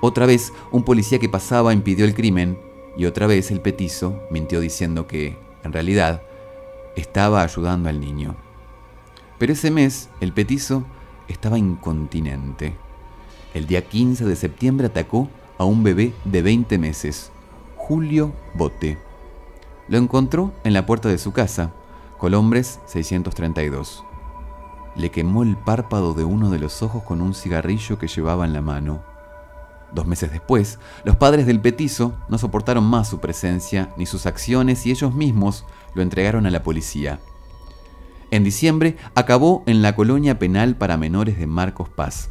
Otra 0.00 0.24
vez 0.24 0.54
un 0.72 0.84
policía 0.84 1.18
que 1.18 1.28
pasaba 1.28 1.74
impidió 1.74 2.06
el 2.06 2.14
crimen 2.14 2.58
y 2.96 3.04
otra 3.04 3.26
vez 3.26 3.50
el 3.50 3.60
petizo 3.60 4.18
mintió 4.30 4.60
diciendo 4.60 5.06
que, 5.06 5.38
en 5.64 5.72
realidad, 5.74 6.22
estaba 6.96 7.42
ayudando 7.42 7.90
al 7.90 8.00
niño. 8.00 8.34
Pero 9.38 9.52
ese 9.52 9.70
mes 9.70 10.08
el 10.20 10.32
petizo 10.32 10.84
estaba 11.28 11.58
incontinente. 11.58 12.74
El 13.52 13.66
día 13.66 13.86
15 13.86 14.24
de 14.24 14.36
septiembre 14.36 14.86
atacó 14.86 15.28
a 15.58 15.64
un 15.64 15.82
bebé 15.82 16.14
de 16.24 16.40
20 16.40 16.78
meses, 16.78 17.30
Julio 17.76 18.32
Bote. 18.54 18.96
Lo 19.88 19.98
encontró 19.98 20.52
en 20.64 20.72
la 20.72 20.86
puerta 20.86 21.10
de 21.10 21.18
su 21.18 21.32
casa, 21.32 21.72
Colombres 22.24 22.80
632. 22.86 24.02
Le 24.96 25.10
quemó 25.10 25.42
el 25.42 25.58
párpado 25.58 26.14
de 26.14 26.24
uno 26.24 26.48
de 26.48 26.58
los 26.58 26.82
ojos 26.82 27.02
con 27.02 27.20
un 27.20 27.34
cigarrillo 27.34 27.98
que 27.98 28.08
llevaba 28.08 28.46
en 28.46 28.54
la 28.54 28.62
mano. 28.62 29.02
Dos 29.92 30.06
meses 30.06 30.32
después, 30.32 30.78
los 31.04 31.16
padres 31.16 31.44
del 31.44 31.60
petizo 31.60 32.14
no 32.30 32.38
soportaron 32.38 32.82
más 32.84 33.10
su 33.10 33.20
presencia 33.20 33.92
ni 33.98 34.06
sus 34.06 34.24
acciones 34.24 34.86
y 34.86 34.90
ellos 34.90 35.14
mismos 35.14 35.66
lo 35.92 36.00
entregaron 36.00 36.46
a 36.46 36.50
la 36.50 36.62
policía. 36.62 37.20
En 38.30 38.42
diciembre 38.42 38.96
acabó 39.14 39.62
en 39.66 39.82
la 39.82 39.94
colonia 39.94 40.38
penal 40.38 40.76
para 40.76 40.96
menores 40.96 41.38
de 41.38 41.46
Marcos 41.46 41.90
Paz. 41.90 42.30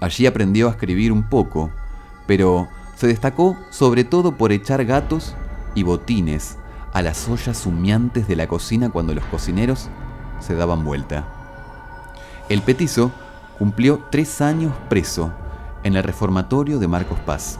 Allí 0.00 0.26
aprendió 0.26 0.66
a 0.66 0.72
escribir 0.72 1.12
un 1.12 1.28
poco, 1.28 1.70
pero 2.26 2.66
se 2.96 3.06
destacó 3.06 3.56
sobre 3.70 4.02
todo 4.02 4.36
por 4.36 4.50
echar 4.50 4.84
gatos 4.84 5.36
y 5.76 5.84
botines 5.84 6.58
a 6.96 7.02
las 7.02 7.28
ollas 7.28 7.66
humeantes 7.66 8.26
de 8.26 8.36
la 8.36 8.46
cocina 8.46 8.88
cuando 8.88 9.12
los 9.12 9.22
cocineros 9.26 9.90
se 10.40 10.54
daban 10.54 10.82
vuelta. 10.82 11.26
El 12.48 12.62
petizo 12.62 13.12
cumplió 13.58 14.06
tres 14.10 14.40
años 14.40 14.72
preso 14.88 15.30
en 15.84 15.94
el 15.94 16.02
reformatorio 16.02 16.78
de 16.78 16.88
Marcos 16.88 17.18
Paz. 17.26 17.58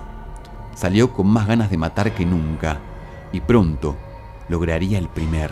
Salió 0.75 1.13
con 1.13 1.27
más 1.27 1.47
ganas 1.47 1.69
de 1.69 1.77
matar 1.77 2.15
que 2.15 2.25
nunca 2.25 2.79
y 3.31 3.41
pronto 3.41 3.95
lograría 4.49 4.97
el 4.97 5.11
primer, 5.11 5.51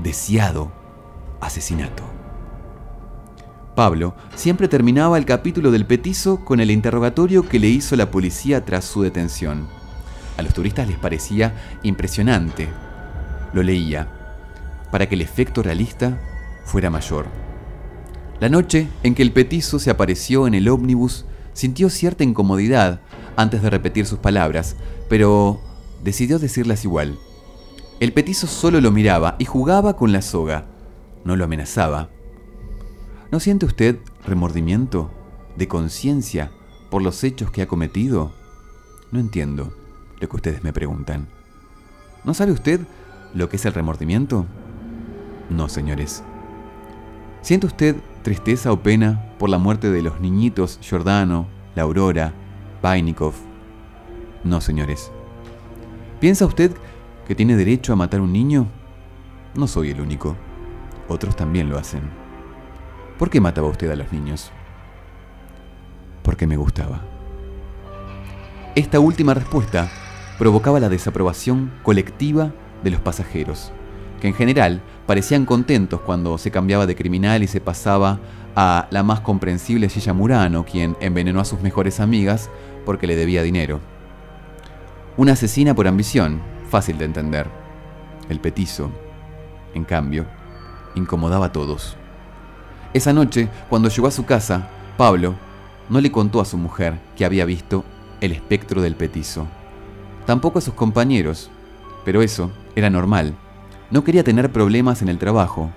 deseado 0.00 0.72
asesinato. 1.40 2.02
Pablo 3.76 4.16
siempre 4.34 4.66
terminaba 4.66 5.18
el 5.18 5.24
capítulo 5.24 5.70
del 5.70 5.86
petizo 5.86 6.44
con 6.44 6.58
el 6.58 6.72
interrogatorio 6.72 7.48
que 7.48 7.60
le 7.60 7.68
hizo 7.68 7.94
la 7.94 8.10
policía 8.10 8.64
tras 8.64 8.84
su 8.84 9.02
detención. 9.02 9.68
A 10.36 10.42
los 10.42 10.52
turistas 10.52 10.88
les 10.88 10.98
parecía 10.98 11.78
impresionante. 11.84 12.68
Lo 13.54 13.62
leía, 13.62 14.08
para 14.90 15.08
que 15.08 15.14
el 15.14 15.22
efecto 15.22 15.62
realista 15.62 16.20
fuera 16.66 16.90
mayor. 16.90 17.26
La 18.40 18.48
noche 18.48 18.88
en 19.04 19.14
que 19.14 19.22
el 19.22 19.32
petizo 19.32 19.78
se 19.78 19.90
apareció 19.90 20.46
en 20.46 20.54
el 20.54 20.68
ómnibus, 20.68 21.24
sintió 21.52 21.88
cierta 21.88 22.24
incomodidad 22.24 23.00
antes 23.36 23.62
de 23.62 23.70
repetir 23.70 24.06
sus 24.06 24.18
palabras, 24.18 24.76
pero 25.08 25.60
decidió 26.02 26.38
decirlas 26.38 26.84
igual. 26.84 27.16
El 28.00 28.12
petizo 28.12 28.48
solo 28.48 28.80
lo 28.80 28.90
miraba 28.90 29.36
y 29.38 29.44
jugaba 29.44 29.96
con 29.96 30.12
la 30.12 30.20
soga. 30.20 30.66
No 31.24 31.36
lo 31.36 31.44
amenazaba. 31.44 32.10
¿No 33.30 33.38
siente 33.38 33.66
usted 33.66 33.98
remordimiento 34.26 35.10
de 35.56 35.68
conciencia 35.68 36.50
por 36.90 37.02
los 37.02 37.22
hechos 37.22 37.52
que 37.52 37.62
ha 37.62 37.68
cometido? 37.68 38.32
No 39.12 39.20
entiendo 39.20 39.72
lo 40.20 40.28
que 40.28 40.36
ustedes 40.36 40.64
me 40.64 40.72
preguntan. 40.72 41.28
¿No 42.24 42.34
sabe 42.34 42.50
usted 42.50 42.80
lo 43.34 43.48
que 43.48 43.56
es 43.56 43.66
el 43.66 43.74
remordimiento? 43.74 44.46
No, 45.50 45.68
señores. 45.68 46.22
¿Siente 47.42 47.66
usted 47.66 47.96
tristeza 48.22 48.72
o 48.72 48.82
pena 48.82 49.32
por 49.38 49.50
la 49.50 49.58
muerte 49.58 49.90
de 49.90 50.02
los 50.02 50.20
niñitos 50.20 50.78
Giordano, 50.80 51.46
La 51.74 51.82
Aurora, 51.82 52.32
Vainikov? 52.80 53.34
No, 54.44 54.60
señores. 54.60 55.10
¿Piensa 56.20 56.46
usted 56.46 56.72
que 57.26 57.34
tiene 57.34 57.56
derecho 57.56 57.92
a 57.92 57.96
matar 57.96 58.20
un 58.20 58.32
niño? 58.32 58.66
No 59.54 59.66
soy 59.66 59.90
el 59.90 60.00
único. 60.00 60.36
Otros 61.08 61.36
también 61.36 61.68
lo 61.68 61.76
hacen. 61.76 62.02
¿Por 63.18 63.30
qué 63.30 63.40
mataba 63.40 63.68
usted 63.68 63.90
a 63.90 63.96
los 63.96 64.10
niños? 64.12 64.50
Porque 66.22 66.46
me 66.46 66.56
gustaba. 66.56 67.02
Esta 68.74 69.00
última 69.00 69.34
respuesta 69.34 69.90
provocaba 70.38 70.80
la 70.80 70.88
desaprobación 70.88 71.72
colectiva 71.82 72.52
de 72.84 72.90
los 72.90 73.00
pasajeros, 73.00 73.72
que 74.20 74.28
en 74.28 74.34
general 74.34 74.80
parecían 75.06 75.46
contentos 75.46 76.00
cuando 76.00 76.38
se 76.38 76.50
cambiaba 76.50 76.86
de 76.86 76.94
criminal 76.94 77.42
y 77.42 77.48
se 77.48 77.60
pasaba 77.60 78.20
a 78.54 78.86
la 78.90 79.02
más 79.02 79.20
comprensible 79.20 79.88
Gilla 79.88 80.12
Murano, 80.12 80.64
quien 80.64 80.96
envenenó 81.00 81.40
a 81.40 81.44
sus 81.44 81.60
mejores 81.60 81.98
amigas 81.98 82.50
porque 82.84 83.06
le 83.06 83.16
debía 83.16 83.42
dinero. 83.42 83.80
Una 85.16 85.32
asesina 85.32 85.74
por 85.74 85.88
ambición, 85.88 86.40
fácil 86.70 86.98
de 86.98 87.06
entender. 87.06 87.46
El 88.28 88.40
petizo, 88.40 88.90
en 89.74 89.84
cambio, 89.84 90.26
incomodaba 90.94 91.46
a 91.46 91.52
todos. 91.52 91.96
Esa 92.92 93.12
noche, 93.12 93.48
cuando 93.68 93.88
llegó 93.88 94.06
a 94.06 94.12
su 94.12 94.24
casa, 94.24 94.68
Pablo 94.96 95.34
no 95.88 96.00
le 96.00 96.12
contó 96.12 96.40
a 96.40 96.44
su 96.44 96.56
mujer 96.56 96.98
que 97.16 97.24
había 97.24 97.44
visto 97.44 97.84
el 98.20 98.32
espectro 98.32 98.80
del 98.80 98.94
petizo. 98.94 99.46
Tampoco 100.26 100.58
a 100.58 100.62
sus 100.62 100.74
compañeros, 100.74 101.50
pero 102.04 102.22
eso 102.22 102.50
era 102.76 102.90
normal. 102.90 103.34
No 103.90 104.04
quería 104.04 104.24
tener 104.24 104.50
problemas 104.50 105.02
en 105.02 105.08
el 105.08 105.18
trabajo. 105.18 105.70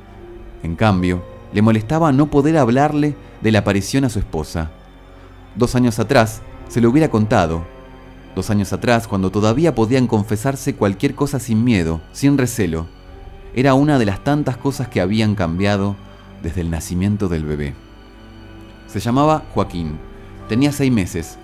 En 0.63 0.75
cambio, 0.75 1.23
le 1.53 1.61
molestaba 1.61 2.11
no 2.11 2.27
poder 2.27 2.57
hablarle 2.57 3.15
de 3.41 3.51
la 3.51 3.59
aparición 3.59 4.05
a 4.05 4.09
su 4.09 4.19
esposa. 4.19 4.71
Dos 5.55 5.75
años 5.75 5.99
atrás 5.99 6.41
se 6.67 6.81
lo 6.81 6.89
hubiera 6.89 7.09
contado. 7.09 7.65
Dos 8.35 8.49
años 8.49 8.73
atrás, 8.73 9.07
cuando 9.07 9.31
todavía 9.31 9.73
podían 9.73 10.07
confesarse 10.07 10.75
cualquier 10.75 11.15
cosa 11.15 11.39
sin 11.39 11.63
miedo, 11.63 12.01
sin 12.11 12.37
recelo. 12.37 12.87
Era 13.55 13.73
una 13.73 13.97
de 13.97 14.05
las 14.05 14.23
tantas 14.23 14.57
cosas 14.57 14.87
que 14.87 15.01
habían 15.01 15.33
cambiado 15.35 15.95
desde 16.43 16.61
el 16.61 16.69
nacimiento 16.69 17.27
del 17.27 17.45
bebé. 17.45 17.73
Se 18.87 18.99
llamaba 18.99 19.43
Joaquín, 19.53 19.97
tenía 20.47 20.71
seis 20.71 20.91
meses, 20.91 21.37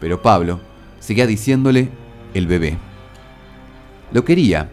pero 0.00 0.20
Pablo 0.22 0.60
seguía 1.00 1.26
diciéndole 1.26 1.90
el 2.34 2.46
bebé. 2.46 2.76
Lo 4.12 4.24
quería, 4.24 4.70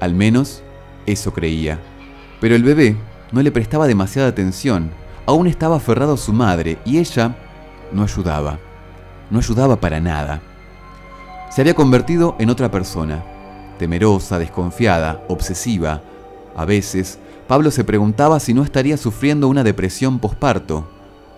al 0.00 0.14
menos 0.14 0.62
eso 1.06 1.32
creía, 1.32 1.80
pero 2.40 2.54
el 2.54 2.62
bebé 2.62 2.96
no 3.32 3.42
le 3.42 3.52
prestaba 3.52 3.86
demasiada 3.86 4.28
atención, 4.28 4.90
aún 5.26 5.46
estaba 5.46 5.76
aferrado 5.76 6.14
a 6.14 6.18
su 6.18 6.32
madre 6.32 6.78
y 6.84 6.98
ella 6.98 7.36
no 7.92 8.02
ayudaba, 8.02 8.58
no 9.30 9.38
ayudaba 9.38 9.76
para 9.80 10.00
nada. 10.00 10.40
Se 11.50 11.60
había 11.60 11.74
convertido 11.74 12.36
en 12.38 12.50
otra 12.50 12.70
persona, 12.70 13.22
temerosa, 13.78 14.38
desconfiada, 14.38 15.22
obsesiva. 15.28 16.02
A 16.56 16.64
veces, 16.64 17.18
Pablo 17.46 17.70
se 17.70 17.84
preguntaba 17.84 18.40
si 18.40 18.54
no 18.54 18.62
estaría 18.62 18.96
sufriendo 18.96 19.48
una 19.48 19.62
depresión 19.62 20.18
posparto. 20.18 20.88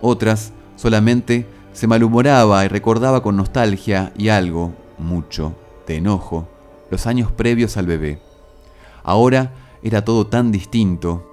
Otras, 0.01 0.53
solamente, 0.75 1.47
se 1.73 1.87
malhumoraba 1.87 2.65
y 2.65 2.67
recordaba 2.67 3.21
con 3.21 3.37
nostalgia 3.37 4.11
y 4.17 4.29
algo, 4.29 4.73
mucho, 4.97 5.55
de 5.85 5.97
enojo, 5.97 6.47
los 6.89 7.05
años 7.05 7.31
previos 7.31 7.77
al 7.77 7.85
bebé. 7.85 8.26
Ahora 9.07 9.53
era 9.81 10.03
todo 10.03 10.27
tan 10.27 10.51
distinto. 10.51 11.23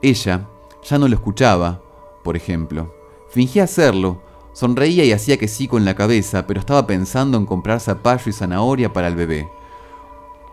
Ella 0.00 0.48
ya 0.82 0.98
no 0.98 1.08
lo 1.08 1.14
escuchaba, 1.14 1.82
por 2.24 2.36
ejemplo. 2.36 2.94
Fingía 3.28 3.64
hacerlo, 3.64 4.22
sonreía 4.54 5.04
y 5.04 5.12
hacía 5.12 5.36
que 5.36 5.46
sí 5.46 5.68
con 5.68 5.84
la 5.84 5.94
cabeza, 5.94 6.46
pero 6.46 6.58
estaba 6.58 6.86
pensando 6.86 7.36
en 7.36 7.44
comprar 7.44 7.80
zapallo 7.80 8.30
y 8.30 8.32
zanahoria 8.32 8.94
para 8.94 9.08
el 9.08 9.14
bebé. 9.14 9.46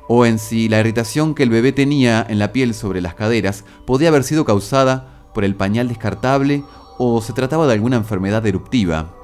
O 0.10 0.26
en 0.26 0.38
si 0.38 0.68
la 0.68 0.82
irritación 0.82 1.34
que 1.34 1.44
el 1.44 1.50
bebé 1.50 1.72
tenía 1.72 2.26
en 2.28 2.40
la 2.40 2.52
piel 2.52 2.74
sobre 2.74 3.00
las 3.00 3.16
caderas 3.16 3.64
podía 3.86 4.10
haber 4.10 4.26
sido 4.26 4.44
causada 4.44 5.30
por 5.34 5.46
el 5.46 5.56
pañal 5.56 5.88
descartable 5.88 6.66
o 6.98 7.22
se 7.22 7.32
trataba 7.32 7.68
de 7.68 7.74
alguna 7.74 7.96
enfermedad 7.96 8.46
eruptiva. 8.46 9.16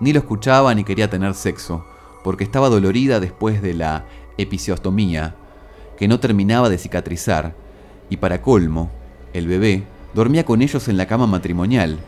Ni 0.00 0.14
lo 0.14 0.20
escuchaba 0.20 0.74
ni 0.74 0.82
quería 0.82 1.10
tener 1.10 1.34
sexo, 1.34 1.84
porque 2.24 2.44
estaba 2.44 2.70
dolorida 2.70 3.20
después 3.20 3.60
de 3.60 3.74
la 3.74 4.06
episiotomía, 4.38 5.36
que 5.98 6.08
no 6.08 6.20
terminaba 6.20 6.68
de 6.68 6.78
cicatrizar, 6.78 7.54
y 8.08 8.18
para 8.18 8.40
colmo, 8.40 8.88
el 9.32 9.48
bebé 9.48 9.82
dormía 10.14 10.44
con 10.44 10.62
ellos 10.62 10.88
en 10.88 10.96
la 10.96 11.06
cama 11.06 11.26
matrimonial. 11.26 11.98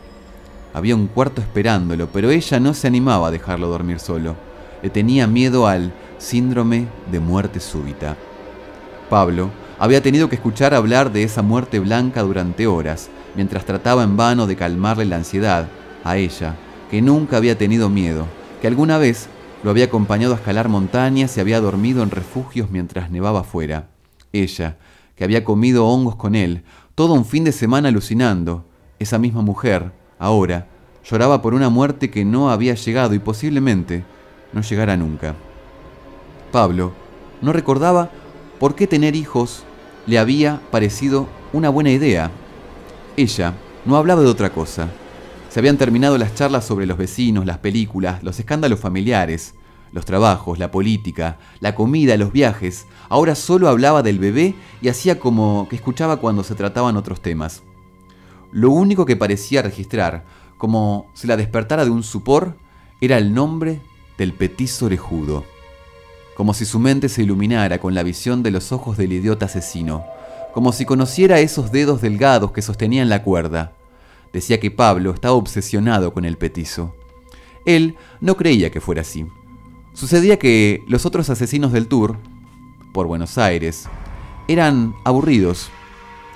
Había 0.73 0.95
un 0.95 1.07
cuarto 1.07 1.41
esperándolo, 1.41 2.07
pero 2.07 2.31
ella 2.31 2.59
no 2.61 2.73
se 2.73 2.87
animaba 2.87 3.27
a 3.27 3.31
dejarlo 3.31 3.67
dormir 3.67 3.99
solo. 3.99 4.35
Le 4.81 4.89
tenía 4.89 5.27
miedo 5.27 5.67
al 5.67 5.91
síndrome 6.17 6.87
de 7.11 7.19
muerte 7.19 7.59
súbita. 7.59 8.15
Pablo 9.09 9.49
había 9.77 10.01
tenido 10.01 10.29
que 10.29 10.35
escuchar 10.35 10.73
hablar 10.73 11.11
de 11.11 11.23
esa 11.23 11.41
muerte 11.41 11.79
blanca 11.79 12.21
durante 12.21 12.67
horas, 12.67 13.09
mientras 13.35 13.65
trataba 13.65 14.03
en 14.03 14.15
vano 14.15 14.47
de 14.47 14.55
calmarle 14.55 15.03
la 15.03 15.17
ansiedad 15.17 15.67
a 16.05 16.15
ella, 16.15 16.55
que 16.89 17.01
nunca 17.01 17.37
había 17.37 17.57
tenido 17.57 17.89
miedo, 17.89 18.25
que 18.61 18.67
alguna 18.67 18.97
vez 18.97 19.27
lo 19.63 19.69
había 19.69 19.85
acompañado 19.85 20.33
a 20.33 20.37
escalar 20.37 20.69
montañas 20.69 21.37
y 21.37 21.39
había 21.39 21.61
dormido 21.61 22.03
en 22.03 22.11
refugios 22.11 22.71
mientras 22.71 23.11
nevaba 23.11 23.41
afuera. 23.41 23.89
Ella, 24.33 24.77
que 25.15 25.23
había 25.23 25.43
comido 25.43 25.87
hongos 25.87 26.15
con 26.15 26.35
él, 26.35 26.63
todo 26.95 27.13
un 27.13 27.25
fin 27.25 27.43
de 27.43 27.51
semana 27.51 27.89
alucinando, 27.89 28.65
esa 28.99 29.17
misma 29.19 29.41
mujer, 29.41 29.91
ahora, 30.19 30.67
lloraba 31.03 31.41
por 31.41 31.53
una 31.53 31.69
muerte 31.69 32.09
que 32.09 32.25
no 32.25 32.49
había 32.49 32.75
llegado 32.75 33.13
y 33.13 33.19
posiblemente 33.19 34.03
no 34.53 34.61
llegara 34.61 34.97
nunca. 34.97 35.35
Pablo 36.51 36.93
no 37.41 37.53
recordaba 37.53 38.09
por 38.59 38.75
qué 38.75 38.87
tener 38.87 39.15
hijos 39.15 39.63
le 40.05 40.19
había 40.19 40.61
parecido 40.71 41.27
una 41.53 41.69
buena 41.69 41.91
idea. 41.91 42.31
Ella 43.17 43.53
no 43.85 43.95
hablaba 43.95 44.21
de 44.21 44.27
otra 44.27 44.51
cosa. 44.51 44.89
Se 45.51 45.59
habían 45.59 45.77
terminado 45.77 46.17
las 46.17 46.33
charlas 46.33 46.63
sobre 46.63 46.85
los 46.85 46.97
vecinos, 46.97 47.45
las 47.45 47.57
películas, 47.57 48.23
los 48.23 48.39
escándalos 48.39 48.79
familiares, 48.79 49.53
los 49.91 50.05
trabajos, 50.05 50.59
la 50.59 50.71
política, 50.71 51.39
la 51.59 51.75
comida, 51.75 52.15
los 52.15 52.31
viajes. 52.31 52.85
Ahora 53.09 53.35
solo 53.35 53.67
hablaba 53.67 54.01
del 54.01 54.17
bebé 54.17 54.55
y 54.81 54.87
hacía 54.87 55.19
como 55.19 55.67
que 55.69 55.75
escuchaba 55.75 56.21
cuando 56.21 56.45
se 56.45 56.55
trataban 56.55 56.95
otros 56.95 57.21
temas. 57.21 57.63
Lo 58.53 58.71
único 58.71 59.05
que 59.05 59.17
parecía 59.17 59.61
registrar, 59.61 60.23
como 60.57 61.11
si 61.13 61.27
la 61.27 61.35
despertara 61.35 61.83
de 61.83 61.91
un 61.91 62.03
supor, 62.03 62.55
era 63.01 63.17
el 63.17 63.33
nombre 63.33 63.81
del 64.17 64.31
petiso 64.31 64.85
orejudo. 64.85 65.43
Como 66.33 66.53
si 66.53 66.63
su 66.63 66.79
mente 66.79 67.09
se 67.09 67.23
iluminara 67.23 67.77
con 67.79 67.93
la 67.93 68.03
visión 68.03 68.41
de 68.41 68.51
los 68.51 68.71
ojos 68.71 68.95
del 68.95 69.11
idiota 69.11 69.47
asesino, 69.47 70.05
como 70.53 70.71
si 70.71 70.85
conociera 70.85 71.41
esos 71.41 71.73
dedos 71.73 71.99
delgados 71.99 72.53
que 72.53 72.61
sostenían 72.61 73.09
la 73.09 73.21
cuerda. 73.21 73.73
Decía 74.33 74.59
que 74.59 74.71
Pablo 74.71 75.11
estaba 75.11 75.35
obsesionado 75.35 76.13
con 76.13 76.25
el 76.25 76.37
petizo. 76.37 76.95
Él 77.65 77.95
no 78.19 78.37
creía 78.37 78.71
que 78.71 78.81
fuera 78.81 79.01
así. 79.01 79.25
Sucedía 79.93 80.39
que 80.39 80.83
los 80.87 81.05
otros 81.05 81.29
asesinos 81.29 81.71
del 81.71 81.87
tour, 81.87 82.17
por 82.93 83.07
Buenos 83.07 83.37
Aires, 83.37 83.87
eran 84.47 84.95
aburridos. 85.03 85.69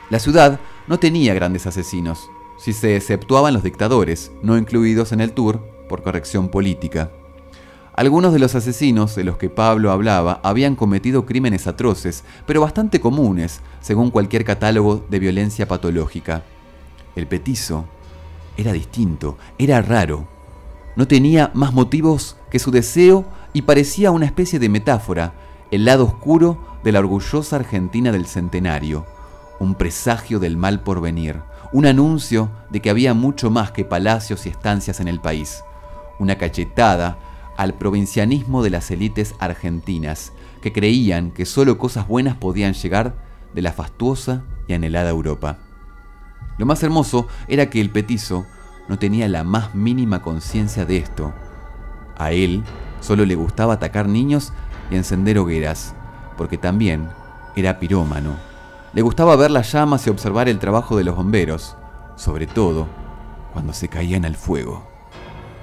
La 0.09 0.19
ciudad 0.19 0.59
no 0.87 0.99
tenía 0.99 1.33
grandes 1.33 1.65
asesinos, 1.65 2.29
si 2.57 2.73
se 2.73 2.95
exceptuaban 2.95 3.53
los 3.53 3.63
dictadores, 3.63 4.31
no 4.41 4.57
incluidos 4.57 5.11
en 5.11 5.21
el 5.21 5.33
tour 5.33 5.61
por 5.89 6.03
corrección 6.03 6.49
política. 6.49 7.11
Algunos 7.93 8.33
de 8.33 8.39
los 8.39 8.55
asesinos 8.55 9.15
de 9.15 9.23
los 9.23 9.37
que 9.37 9.49
Pablo 9.49 9.91
hablaba 9.91 10.41
habían 10.43 10.75
cometido 10.75 11.25
crímenes 11.25 11.65
atroces, 11.65 12.23
pero 12.45 12.61
bastante 12.61 12.99
comunes, 12.99 13.61
según 13.81 14.11
cualquier 14.11 14.43
catálogo 14.43 15.05
de 15.09 15.19
violencia 15.19 15.67
patológica. 15.67 16.43
El 17.15 17.27
petizo 17.27 17.85
era 18.57 18.73
distinto, 18.73 19.37
era 19.57 19.81
raro. 19.81 20.27
No 20.95 21.07
tenía 21.07 21.51
más 21.53 21.73
motivos 21.73 22.37
que 22.49 22.59
su 22.59 22.71
deseo 22.71 23.25
y 23.53 23.63
parecía 23.63 24.11
una 24.11 24.25
especie 24.25 24.59
de 24.59 24.69
metáfora, 24.69 25.33
el 25.71 25.85
lado 25.85 26.05
oscuro 26.05 26.57
de 26.83 26.91
la 26.91 26.99
orgullosa 26.99 27.55
Argentina 27.57 28.11
del 28.11 28.27
centenario, 28.27 29.05
un 29.59 29.75
presagio 29.75 30.39
del 30.39 30.57
mal 30.57 30.81
por 30.83 31.01
venir, 31.01 31.41
un 31.73 31.85
anuncio 31.85 32.51
de 32.69 32.81
que 32.81 32.89
había 32.89 33.13
mucho 33.13 33.49
más 33.49 33.71
que 33.71 33.85
palacios 33.85 34.45
y 34.45 34.49
estancias 34.49 34.99
en 34.99 35.07
el 35.07 35.19
país, 35.19 35.63
una 36.19 36.37
cachetada 36.37 37.17
al 37.57 37.73
provincianismo 37.73 38.63
de 38.63 38.69
las 38.69 38.91
élites 38.91 39.35
argentinas, 39.39 40.31
que 40.61 40.73
creían 40.73 41.31
que 41.31 41.45
solo 41.45 41.77
cosas 41.77 42.07
buenas 42.07 42.37
podían 42.37 42.73
llegar 42.73 43.15
de 43.53 43.61
la 43.61 43.71
fastuosa 43.71 44.43
y 44.67 44.73
anhelada 44.73 45.09
Europa. 45.09 45.64
Lo 46.57 46.65
más 46.65 46.81
hermoso 46.83 47.27
era 47.47 47.69
que 47.69 47.81
el 47.81 47.89
petizo 47.89 48.45
no 48.87 48.99
tenía 48.99 49.27
la 49.27 49.43
más 49.43 49.75
mínima 49.75 50.21
conciencia 50.21 50.85
de 50.85 50.97
esto. 50.97 51.33
A 52.17 52.31
él 52.31 52.63
solo 53.01 53.25
le 53.25 53.35
gustaba 53.35 53.73
atacar 53.73 54.07
niños 54.07 54.53
y 54.89 54.95
encender 54.95 55.37
hogueras, 55.37 55.95
porque 56.37 56.57
también 56.57 57.09
era 57.55 57.79
pirómano. 57.79 58.35
Le 58.93 59.01
gustaba 59.01 59.35
ver 59.35 59.51
las 59.51 59.71
llamas 59.71 60.07
y 60.07 60.09
observar 60.09 60.47
el 60.47 60.59
trabajo 60.59 60.97
de 60.97 61.03
los 61.03 61.15
bomberos, 61.15 61.75
sobre 62.15 62.47
todo 62.47 62.87
cuando 63.53 63.73
se 63.73 63.89
caían 63.89 64.25
al 64.25 64.35
fuego. 64.35 64.87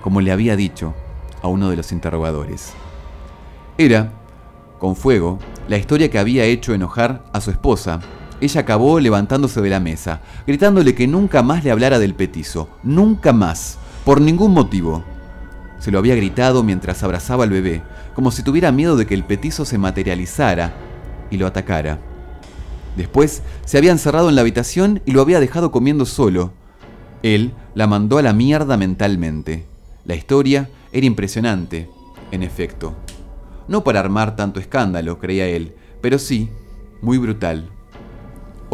Como 0.03 0.21
le 0.21 0.33
había 0.33 0.57
dicho, 0.57 0.95
a 1.43 1.49
uno 1.49 1.71
de 1.71 1.77
los 1.77 1.93
interrogadores. 1.93 2.73
Era, 3.77 4.13
con 4.79 4.97
fuego, 4.97 5.39
la 5.69 5.77
historia 5.77 6.11
que 6.11 6.19
había 6.19 6.45
hecho 6.45 6.75
enojar 6.75 7.25
a 7.33 7.41
su 7.41 7.51
esposa. 7.51 8.01
Ella 8.43 8.63
acabó 8.63 8.99
levantándose 8.99 9.61
de 9.61 9.71
la 9.71 9.79
mesa, 9.79 10.21
gritándole 10.49 10.97
que 10.97 11.07
nunca 11.07 11.45
más 11.45 11.63
le 11.63 11.71
hablara 11.71 12.01
del 12.01 12.17
petizo, 12.17 12.69
nunca 12.83 13.33
más, 13.33 13.79
por 14.05 14.21
ningún 14.21 14.53
motivo. 14.53 15.05
Se 15.79 15.93
lo 15.93 16.01
había 16.01 16.17
gritado 16.17 16.65
mientras 16.65 17.05
abrazaba 17.05 17.45
al 17.45 17.51
bebé, 17.51 17.83
como 18.17 18.33
si 18.33 18.43
tuviera 18.43 18.73
miedo 18.73 18.97
de 18.97 19.07
que 19.07 19.15
el 19.15 19.23
petizo 19.23 19.65
se 19.65 19.79
materializara 19.79 20.73
y 21.31 21.37
lo 21.37 21.47
atacara. 21.47 22.01
Después 22.97 23.45
se 23.65 23.79
había 23.79 23.93
encerrado 23.93 24.29
en 24.29 24.35
la 24.35 24.41
habitación 24.41 25.03
y 25.07 25.13
lo 25.13 25.23
había 25.23 25.39
dejado 25.39 25.71
comiendo 25.71 26.05
solo. 26.05 26.53
Él 27.23 27.53
la 27.77 27.87
mandó 27.87 28.19
a 28.19 28.23
la 28.23 28.33
mierda 28.33 28.77
mentalmente. 28.77 29.67
La 30.05 30.17
historia 30.17 30.69
era 30.91 31.07
impresionante, 31.07 31.89
en 32.33 32.43
efecto. 32.43 32.97
No 33.69 33.85
para 33.85 34.01
armar 34.01 34.35
tanto 34.35 34.59
escándalo, 34.59 35.21
creía 35.21 35.47
él, 35.47 35.77
pero 36.01 36.19
sí, 36.19 36.51
muy 37.03 37.19
brutal. 37.19 37.72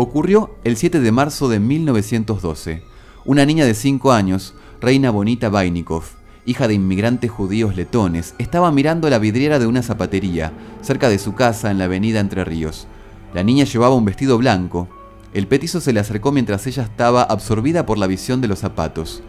Ocurrió 0.00 0.54
el 0.62 0.76
7 0.76 1.00
de 1.00 1.10
marzo 1.10 1.48
de 1.48 1.58
1912. 1.58 2.84
Una 3.24 3.44
niña 3.44 3.64
de 3.64 3.74
5 3.74 4.12
años, 4.12 4.54
Reina 4.80 5.10
Bonita 5.10 5.48
Vainikov, 5.48 6.04
hija 6.46 6.68
de 6.68 6.74
inmigrantes 6.74 7.32
judíos 7.32 7.74
letones, 7.74 8.36
estaba 8.38 8.70
mirando 8.70 9.10
la 9.10 9.18
vidriera 9.18 9.58
de 9.58 9.66
una 9.66 9.82
zapatería, 9.82 10.52
cerca 10.82 11.08
de 11.08 11.18
su 11.18 11.34
casa 11.34 11.72
en 11.72 11.78
la 11.78 11.86
avenida 11.86 12.20
Entre 12.20 12.44
Ríos. 12.44 12.86
La 13.34 13.42
niña 13.42 13.64
llevaba 13.64 13.96
un 13.96 14.04
vestido 14.04 14.38
blanco. 14.38 14.86
El 15.34 15.48
petizo 15.48 15.80
se 15.80 15.92
le 15.92 15.98
acercó 15.98 16.30
mientras 16.30 16.64
ella 16.68 16.84
estaba 16.84 17.24
absorbida 17.24 17.84
por 17.84 17.98
la 17.98 18.06
visión 18.06 18.40
de 18.40 18.46
los 18.46 18.60
zapatos. 18.60 19.24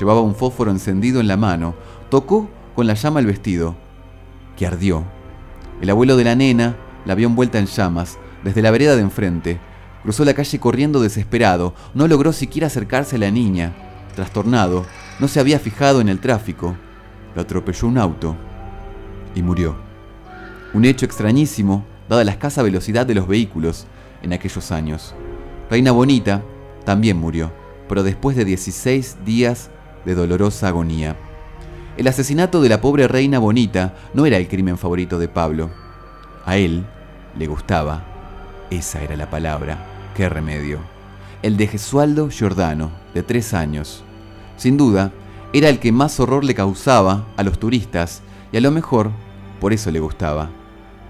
Llevaba 0.00 0.20
un 0.20 0.34
fósforo 0.34 0.72
encendido 0.72 1.20
en 1.20 1.28
la 1.28 1.36
mano, 1.36 1.76
Tocó 2.10 2.50
con 2.74 2.88
la 2.88 2.94
llama 2.94 3.20
el 3.20 3.26
vestido, 3.26 3.76
que 4.56 4.66
ardió. 4.66 5.04
El 5.80 5.90
abuelo 5.90 6.16
de 6.16 6.24
la 6.24 6.34
nena 6.34 6.76
la 7.04 7.14
vio 7.14 7.28
envuelta 7.28 7.60
en 7.60 7.66
llamas, 7.66 8.18
desde 8.42 8.62
la 8.62 8.72
vereda 8.72 8.96
de 8.96 9.02
enfrente. 9.02 9.67
Cruzó 10.02 10.24
la 10.24 10.34
calle 10.34 10.58
corriendo 10.58 11.00
desesperado, 11.00 11.74
no 11.94 12.06
logró 12.08 12.32
siquiera 12.32 12.68
acercarse 12.68 13.16
a 13.16 13.18
la 13.18 13.30
niña. 13.30 13.74
Trastornado, 14.14 14.86
no 15.18 15.28
se 15.28 15.40
había 15.40 15.58
fijado 15.58 16.00
en 16.00 16.08
el 16.08 16.20
tráfico. 16.20 16.76
Lo 17.34 17.42
atropelló 17.42 17.88
un 17.88 17.98
auto 17.98 18.36
y 19.34 19.42
murió. 19.42 19.76
Un 20.72 20.84
hecho 20.84 21.06
extrañísimo, 21.06 21.84
dada 22.08 22.24
la 22.24 22.32
escasa 22.32 22.62
velocidad 22.62 23.06
de 23.06 23.14
los 23.14 23.26
vehículos 23.26 23.86
en 24.22 24.32
aquellos 24.32 24.70
años. 24.70 25.14
Reina 25.70 25.92
Bonita 25.92 26.42
también 26.84 27.18
murió, 27.18 27.52
pero 27.88 28.02
después 28.02 28.36
de 28.36 28.44
16 28.44 29.24
días 29.24 29.70
de 30.04 30.14
dolorosa 30.14 30.68
agonía. 30.68 31.16
El 31.98 32.06
asesinato 32.06 32.60
de 32.62 32.68
la 32.68 32.80
pobre 32.80 33.08
reina 33.08 33.40
bonita 33.40 33.96
no 34.14 34.24
era 34.24 34.36
el 34.36 34.46
crimen 34.46 34.78
favorito 34.78 35.18
de 35.18 35.28
Pablo. 35.28 35.70
A 36.46 36.56
él 36.56 36.86
le 37.36 37.46
gustaba, 37.48 38.04
esa 38.70 39.02
era 39.02 39.16
la 39.16 39.30
palabra, 39.30 39.78
qué 40.14 40.28
remedio. 40.28 40.78
El 41.42 41.56
de 41.56 41.66
Gesualdo 41.66 42.28
Giordano, 42.30 42.90
de 43.14 43.22
tres 43.22 43.54
años. 43.54 44.02
Sin 44.56 44.76
duda, 44.76 45.12
era 45.52 45.68
el 45.68 45.78
que 45.78 45.92
más 45.92 46.20
horror 46.20 46.44
le 46.44 46.54
causaba 46.54 47.26
a 47.36 47.42
los 47.42 47.58
turistas 47.58 48.22
y 48.52 48.56
a 48.58 48.60
lo 48.60 48.70
mejor 48.70 49.10
por 49.60 49.72
eso 49.72 49.90
le 49.90 50.00
gustaba, 50.00 50.50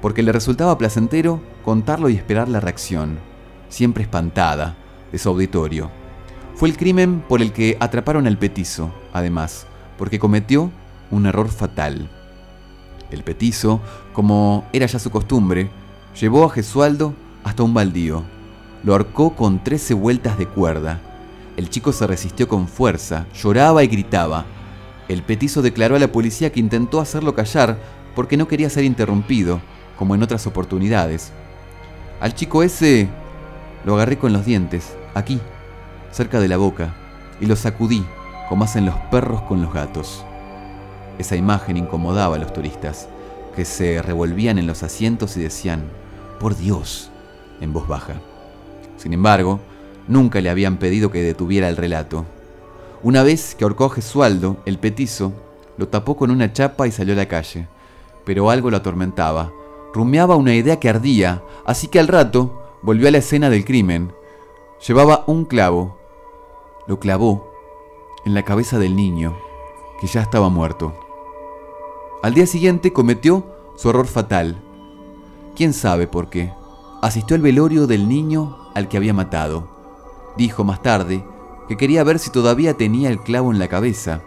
porque 0.01 0.23
le 0.23 0.33
resultaba 0.33 0.79
placentero 0.79 1.41
contarlo 1.65 2.09
y 2.09 2.17
esperar 2.17 2.49
la 2.49 2.61
reacción, 2.61 3.19
siempre 3.69 4.05
espantada, 4.05 4.77
de 5.11 5.19
su 5.19 5.29
auditorio. 5.29 5.91
Fue 6.55 6.69
el 6.69 6.77
crimen 6.77 7.25
por 7.29 7.41
el 7.41 7.53
que 7.53 7.77
atraparon 7.81 8.27
al 8.27 8.39
petizo, 8.39 8.93
además, 9.13 9.67
porque 9.97 10.19
cometió 10.19 10.71
un 11.11 11.27
error 11.27 11.49
fatal. 11.49 12.11
El 13.11 13.23
petizo, 13.23 13.81
como 14.13 14.67
era 14.73 14.87
ya 14.87 14.99
su 14.99 15.11
costumbre, 15.11 15.71
llevó 16.19 16.45
a 16.45 16.51
Gesualdo 16.51 17.15
hasta 17.49 17.63
un 17.63 17.75
baldío. 17.75 18.23
Lo 18.85 18.95
arcó 18.95 19.35
con 19.35 19.63
trece 19.65 19.95
vueltas 19.95 20.39
de 20.39 20.47
cuerda. 20.47 21.01
El 21.57 21.71
chico 21.71 21.93
se 21.93 22.07
resistió 22.07 22.47
con 22.47 22.69
fuerza, 22.69 23.27
lloraba 23.35 23.83
y 23.83 23.89
gritaba. 23.89 24.45
El 25.09 25.23
petizo 25.23 25.63
declaró 25.63 25.97
a 25.97 25.99
la 25.99 26.13
policía 26.13 26.53
que 26.53 26.61
intentó 26.61 27.01
hacerlo 27.01 27.35
callar 27.35 27.79
porque 28.15 28.37
no 28.37 28.47
quería 28.47 28.71
ser 28.71 28.85
interrumpido, 28.85 29.61
como 29.99 30.15
en 30.15 30.23
otras 30.23 30.47
oportunidades. 30.47 31.33
Al 32.21 32.35
chico 32.35 32.63
ese 32.63 33.09
lo 33.85 33.95
agarré 33.95 34.19
con 34.19 34.33
los 34.33 34.45
dientes, 34.45 34.97
aquí, 35.15 35.41
cerca 36.11 36.41
de 36.41 36.49
la 36.49 36.57
boca, 36.57 36.95
y 37.41 37.47
lo 37.47 37.57
sacudí, 37.57 38.05
como 38.49 38.65
hacen 38.65 38.87
los 38.87 38.97
perros 39.11 39.43
con 39.43 39.63
los 39.63 39.73
gatos. 39.73 40.25
Esa 41.19 41.37
imagen 41.37 41.77
incomodaba 41.77 42.37
a 42.37 42.39
los 42.39 42.53
turistas, 42.53 43.09
que 43.57 43.65
se 43.65 44.03
revolvían 44.03 44.59
en 44.59 44.67
los 44.67 44.83
asientos 44.83 45.37
y 45.37 45.41
decían, 45.41 45.83
por 46.39 46.57
Dios, 46.57 47.11
en 47.61 47.73
voz 47.73 47.87
baja. 47.89 48.21
Sin 48.97 49.13
embargo, 49.13 49.61
nunca 50.07 50.41
le 50.41 50.51
habían 50.51 50.79
pedido 50.79 51.11
que 51.11 51.23
detuviera 51.23 51.69
el 51.69 51.77
relato. 51.77 52.25
Una 53.03 53.23
vez 53.23 53.55
que 53.55 53.65
ahorcó 53.65 53.85
a 53.85 53.91
Gesualdo, 53.91 54.57
el 54.67 54.79
petizo, 54.79 55.33
lo 55.77 55.89
tapó 55.89 56.17
con 56.17 56.31
una 56.31 56.53
chapa 56.53 56.87
y 56.87 56.91
salió 56.91 57.15
a 57.15 57.17
la 57.17 57.29
calle. 57.29 57.69
Pero 58.25 58.51
algo 58.51 58.71
lo 58.71 58.77
atormentaba. 58.77 59.53
Rumiaba 59.95 60.37
una 60.37 60.55
idea 60.55 60.81
que 60.81 60.89
ardía, 60.89 61.43
así 61.65 61.89
que 61.89 62.01
al 62.01 62.09
rato 62.09 62.77
volvió 62.83 63.09
a 63.09 63.11
la 63.11 63.19
escena 63.19 63.49
del 63.51 63.65
crimen. 63.65 64.13
Llevaba 64.87 65.25
un 65.27 65.45
clavo. 65.45 65.97
Lo 66.87 66.99
clavó 66.99 67.53
en 68.25 68.35
la 68.35 68.45
cabeza 68.45 68.79
del 68.79 68.97
niño, 68.97 69.37
que 70.01 70.07
ya 70.07 70.21
estaba 70.23 70.49
muerto. 70.49 70.99
Al 72.23 72.35
día 72.35 72.47
siguiente 72.47 72.93
cometió 72.93 73.47
su 73.77 73.91
error 73.91 74.07
fatal. 74.07 74.61
¿Quién 75.55 75.73
sabe 75.73 76.07
por 76.07 76.29
qué? 76.29 76.53
Asistió 77.01 77.37
al 77.37 77.43
velorio 77.43 77.87
del 77.87 78.09
niño 78.09 78.57
al 78.75 78.89
que 78.89 78.97
había 78.97 79.15
matado. 79.15 79.69
Dijo 80.37 80.65
más 80.65 80.83
tarde 80.83 81.25
que 81.69 81.77
quería 81.77 82.03
ver 82.03 82.19
si 82.19 82.31
todavía 82.31 82.75
tenía 82.75 83.09
el 83.09 83.21
clavo 83.21 83.53
en 83.53 83.61
la 83.61 83.69
cabeza. 83.69 84.21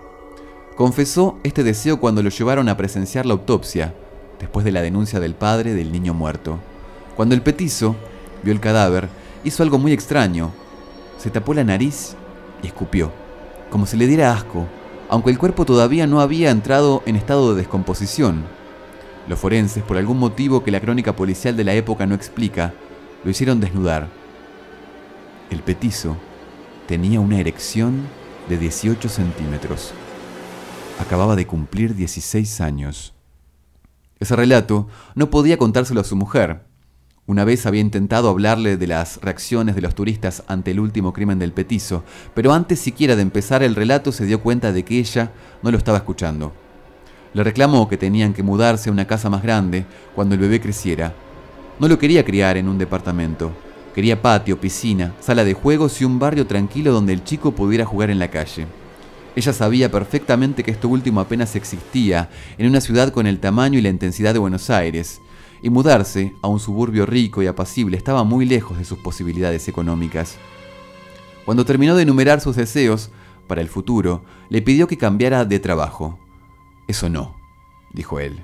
Confesó 0.78 1.38
este 1.43 1.63
deseo 1.63 1.99
cuando 1.99 2.24
lo 2.24 2.30
llevaron 2.30 2.69
a 2.69 2.78
presenciar 2.78 3.26
la 3.26 3.34
autopsia, 3.34 3.93
después 4.39 4.63
de 4.63 4.72
la 4.72 4.82
denuncia 4.82 5.19
del 5.19 5.36
padre 5.36 5.74
del 5.74 5.91
niño 5.91 6.13
muerto. 6.13 6.59
Cuando 7.17 7.36
el 7.36 7.41
petizo 7.41 7.97
vio 8.41 8.53
el 8.53 8.61
cadáver, 8.61 9.09
hizo 9.43 9.63
algo 9.63 9.78
muy 9.78 9.91
extraño. 9.91 10.51
Se 11.17 11.30
tapó 11.30 11.53
la 11.53 11.65
nariz 11.65 12.15
y 12.63 12.67
escupió, 12.67 13.11
como 13.69 13.86
si 13.86 13.97
le 13.97 14.07
diera 14.07 14.32
asco, 14.32 14.65
aunque 15.09 15.30
el 15.30 15.38
cuerpo 15.38 15.65
todavía 15.65 16.07
no 16.07 16.22
había 16.22 16.51
entrado 16.51 17.03
en 17.05 17.17
estado 17.17 17.51
de 17.51 17.57
descomposición. 17.57 18.45
Los 19.28 19.39
forenses, 19.39 19.84
por 19.84 19.97
algún 19.97 20.17
motivo 20.17 20.63
que 20.63 20.72
la 20.72 20.80
crónica 20.80 21.15
policial 21.15 21.55
de 21.55 21.63
la 21.63 21.74
época 21.74 22.05
no 22.05 22.15
explica, 22.15 22.74
lo 23.24 23.30
hicieron 23.30 23.59
desnudar. 23.59 24.09
El 25.49 25.59
petizo 25.59 26.17
tenía 26.88 27.19
una 27.19 27.39
erección 27.39 28.01
de 28.49 28.57
18 28.57 29.09
centímetros. 29.09 29.93
Acababa 30.99 31.36
de 31.36 31.45
cumplir 31.45 31.95
16 31.95 32.61
años. 32.61 33.13
Ese 34.19 34.36
relato 34.36 34.88
no 35.15 35.30
podía 35.30 35.57
contárselo 35.57 36.01
a 36.01 36.03
su 36.05 36.15
mujer. 36.15 36.65
Una 37.28 37.45
vez 37.45 37.65
había 37.65 37.82
intentado 37.82 38.30
hablarle 38.30 38.78
de 38.78 38.88
las 38.88 39.22
reacciones 39.22 39.76
de 39.76 39.82
los 39.82 39.95
turistas 39.95 40.43
ante 40.47 40.72
el 40.72 40.80
último 40.80 41.13
crimen 41.13 41.39
del 41.39 41.53
petizo, 41.53 42.03
pero 42.34 42.53
antes 42.53 42.80
siquiera 42.80 43.15
de 43.15 43.22
empezar 43.22 43.63
el 43.63 43.76
relato 43.76 44.11
se 44.11 44.26
dio 44.26 44.41
cuenta 44.41 44.72
de 44.74 44.84
que 44.84 44.99
ella 44.99 45.32
no 45.63 45.72
lo 45.72 45.78
estaba 45.78 45.99
escuchando. 45.99 46.53
Le 47.34 47.44
reclamó 47.44 47.88
que 47.88 47.98
tenían 47.98 48.34
que 48.34 48.44
mudarse 48.44 48.90
a 48.90 48.94
una 48.94 49.08
casa 49.08 49.30
más 49.30 49.42
grande 49.42 49.86
cuando 50.16 50.36
el 50.36 50.42
bebé 50.42 50.60
creciera. 50.60 51.14
No 51.80 51.88
lo 51.88 51.98
quería 51.98 52.26
criar 52.26 52.58
en 52.58 52.68
un 52.68 52.78
departamento. 52.78 53.52
Quería 53.96 54.22
patio, 54.22 54.60
piscina, 54.60 55.14
sala 55.20 55.44
de 55.44 55.54
juegos 55.54 56.02
y 56.02 56.06
un 56.06 56.20
barrio 56.20 56.48
tranquilo 56.48 56.92
donde 56.92 57.14
el 57.14 57.24
chico 57.24 57.52
pudiera 57.54 57.86
jugar 57.86 58.10
en 58.10 58.20
la 58.20 58.30
calle. 58.30 58.68
Ella 59.36 59.54
sabía 59.54 59.90
perfectamente 59.90 60.64
que 60.64 60.72
esto 60.72 60.90
último 60.90 61.22
apenas 61.22 61.56
existía 61.56 62.30
en 62.58 62.68
una 62.68 62.82
ciudad 62.82 63.12
con 63.12 63.28
el 63.28 63.40
tamaño 63.40 63.80
y 63.80 63.82
la 63.82 63.90
intensidad 63.90 64.34
de 64.34 64.40
Buenos 64.40 64.70
Aires, 64.70 65.22
y 65.62 65.70
mudarse 65.70 66.34
a 66.42 66.48
un 66.48 66.60
suburbio 66.60 67.06
rico 67.06 67.42
y 67.42 67.48
apacible 67.48 67.96
estaba 67.96 68.24
muy 68.24 68.46
lejos 68.46 68.78
de 68.78 68.86
sus 68.86 68.98
posibilidades 68.98 69.68
económicas. 69.68 70.38
Cuando 71.46 71.66
terminó 71.66 71.96
de 71.96 72.04
enumerar 72.04 72.42
sus 72.42 72.56
deseos 72.56 73.10
para 73.48 73.62
el 73.62 73.70
futuro, 73.70 74.24
le 74.50 74.62
pidió 74.62 74.88
que 74.88 74.98
cambiara 74.98 75.46
de 75.46 75.60
trabajo. 75.60 76.20
Eso 76.88 77.10
no, 77.10 77.36
dijo 77.94 78.20
él. 78.20 78.44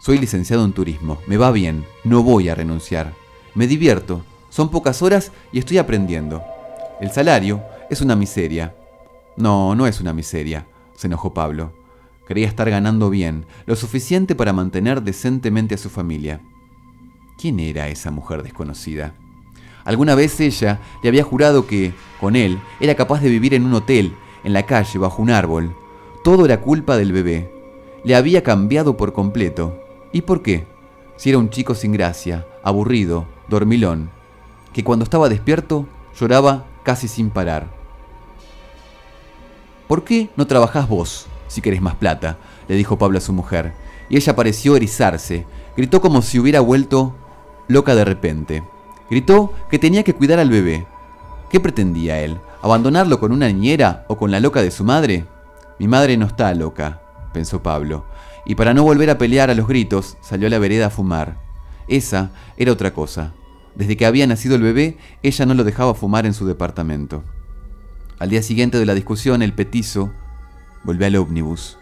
Soy 0.00 0.18
licenciado 0.18 0.64
en 0.64 0.72
turismo, 0.72 1.18
me 1.26 1.36
va 1.36 1.50
bien, 1.52 1.84
no 2.04 2.22
voy 2.22 2.48
a 2.48 2.54
renunciar. 2.54 3.12
Me 3.54 3.66
divierto, 3.66 4.24
son 4.48 4.70
pocas 4.70 5.02
horas 5.02 5.32
y 5.52 5.58
estoy 5.58 5.78
aprendiendo. 5.78 6.42
El 7.00 7.10
salario 7.10 7.62
es 7.88 8.00
una 8.00 8.16
miseria. 8.16 8.74
No, 9.36 9.74
no 9.74 9.86
es 9.86 10.00
una 10.00 10.12
miseria, 10.12 10.66
se 10.96 11.06
enojó 11.06 11.32
Pablo. 11.32 11.72
Quería 12.26 12.46
estar 12.46 12.70
ganando 12.70 13.10
bien, 13.10 13.46
lo 13.66 13.76
suficiente 13.76 14.34
para 14.34 14.52
mantener 14.52 15.02
decentemente 15.02 15.74
a 15.74 15.78
su 15.78 15.90
familia. 15.90 16.40
¿Quién 17.38 17.58
era 17.58 17.88
esa 17.88 18.10
mujer 18.10 18.42
desconocida? 18.42 19.14
Alguna 19.84 20.14
vez 20.14 20.38
ella 20.40 20.80
le 21.02 21.08
había 21.08 21.24
jurado 21.24 21.66
que, 21.66 21.92
con 22.20 22.36
él, 22.36 22.60
era 22.80 22.94
capaz 22.94 23.20
de 23.20 23.30
vivir 23.30 23.54
en 23.54 23.64
un 23.64 23.74
hotel, 23.74 24.14
en 24.44 24.52
la 24.52 24.64
calle, 24.64 24.98
bajo 24.98 25.22
un 25.22 25.30
árbol. 25.30 25.74
Todo 26.22 26.44
era 26.44 26.60
culpa 26.60 26.96
del 26.96 27.12
bebé. 27.12 27.50
Le 28.04 28.14
había 28.14 28.42
cambiado 28.42 28.96
por 28.96 29.12
completo. 29.12 29.78
¿Y 30.12 30.22
por 30.22 30.42
qué? 30.42 30.66
Si 31.16 31.28
era 31.28 31.38
un 31.38 31.50
chico 31.50 31.74
sin 31.74 31.92
gracia, 31.92 32.46
aburrido, 32.62 33.26
dormilón, 33.48 34.10
que 34.72 34.84
cuando 34.84 35.04
estaba 35.04 35.28
despierto 35.28 35.86
lloraba 36.18 36.64
casi 36.82 37.08
sin 37.08 37.30
parar. 37.30 37.68
¿Por 39.86 40.04
qué 40.04 40.30
no 40.36 40.46
trabajás 40.46 40.88
vos, 40.88 41.26
si 41.48 41.60
querés 41.60 41.82
más 41.82 41.96
plata? 41.96 42.38
le 42.68 42.76
dijo 42.76 42.96
Pablo 42.96 43.18
a 43.18 43.20
su 43.20 43.32
mujer, 43.32 43.74
y 44.08 44.16
ella 44.16 44.36
pareció 44.36 44.76
erizarse, 44.76 45.46
gritó 45.76 46.00
como 46.00 46.22
si 46.22 46.38
hubiera 46.38 46.60
vuelto 46.60 47.14
loca 47.68 47.94
de 47.94 48.04
repente. 48.04 48.62
Gritó 49.10 49.52
que 49.68 49.78
tenía 49.78 50.04
que 50.04 50.14
cuidar 50.14 50.38
al 50.38 50.50
bebé. 50.50 50.86
¿Qué 51.50 51.58
pretendía 51.58 52.20
él? 52.20 52.38
¿Abandonarlo 52.62 53.18
con 53.18 53.32
una 53.32 53.48
niñera 53.48 54.04
o 54.08 54.16
con 54.16 54.30
la 54.30 54.40
loca 54.40 54.62
de 54.62 54.70
su 54.70 54.84
madre? 54.84 55.26
Mi 55.78 55.88
madre 55.88 56.16
no 56.16 56.26
está 56.26 56.54
loca, 56.54 57.00
pensó 57.32 57.62
Pablo, 57.62 58.04
y 58.44 58.54
para 58.54 58.74
no 58.74 58.82
volver 58.82 59.10
a 59.10 59.18
pelear 59.18 59.50
a 59.50 59.54
los 59.54 59.68
gritos, 59.68 60.16
salió 60.20 60.46
a 60.46 60.50
la 60.50 60.58
vereda 60.58 60.86
a 60.86 60.90
fumar. 60.90 61.38
Esa 61.88 62.30
era 62.56 62.72
otra 62.72 62.92
cosa. 62.92 63.32
Desde 63.74 63.96
que 63.96 64.06
había 64.06 64.26
nacido 64.26 64.56
el 64.56 64.62
bebé, 64.62 64.98
ella 65.22 65.46
no 65.46 65.54
lo 65.54 65.64
dejaba 65.64 65.94
fumar 65.94 66.26
en 66.26 66.34
su 66.34 66.46
departamento. 66.46 67.24
Al 68.18 68.30
día 68.30 68.42
siguiente 68.42 68.78
de 68.78 68.86
la 68.86 68.94
discusión, 68.94 69.42
el 69.42 69.54
petizo 69.54 70.12
volvió 70.84 71.06
al 71.06 71.16
ómnibus. 71.16 71.78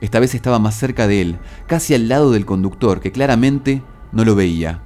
Esta 0.00 0.20
vez 0.20 0.34
estaba 0.34 0.58
más 0.58 0.74
cerca 0.74 1.06
de 1.06 1.20
él, 1.20 1.38
casi 1.66 1.94
al 1.94 2.08
lado 2.08 2.32
del 2.32 2.46
conductor, 2.46 3.00
que 3.00 3.12
claramente 3.12 3.82
no 4.10 4.24
lo 4.24 4.34
veía. 4.34 4.82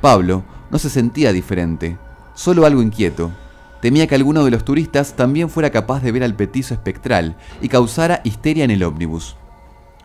Pablo 0.00 0.44
no 0.70 0.78
se 0.78 0.90
sentía 0.90 1.32
diferente, 1.32 1.98
solo 2.34 2.66
algo 2.66 2.82
inquieto. 2.82 3.32
Temía 3.80 4.06
que 4.06 4.14
alguno 4.14 4.44
de 4.44 4.50
los 4.50 4.64
turistas 4.64 5.14
también 5.14 5.50
fuera 5.50 5.70
capaz 5.70 6.02
de 6.02 6.12
ver 6.12 6.22
al 6.22 6.36
petizo 6.36 6.74
espectral 6.74 7.36
y 7.60 7.68
causara 7.68 8.20
histeria 8.24 8.64
en 8.64 8.70
el 8.70 8.82
ómnibus. 8.82 9.36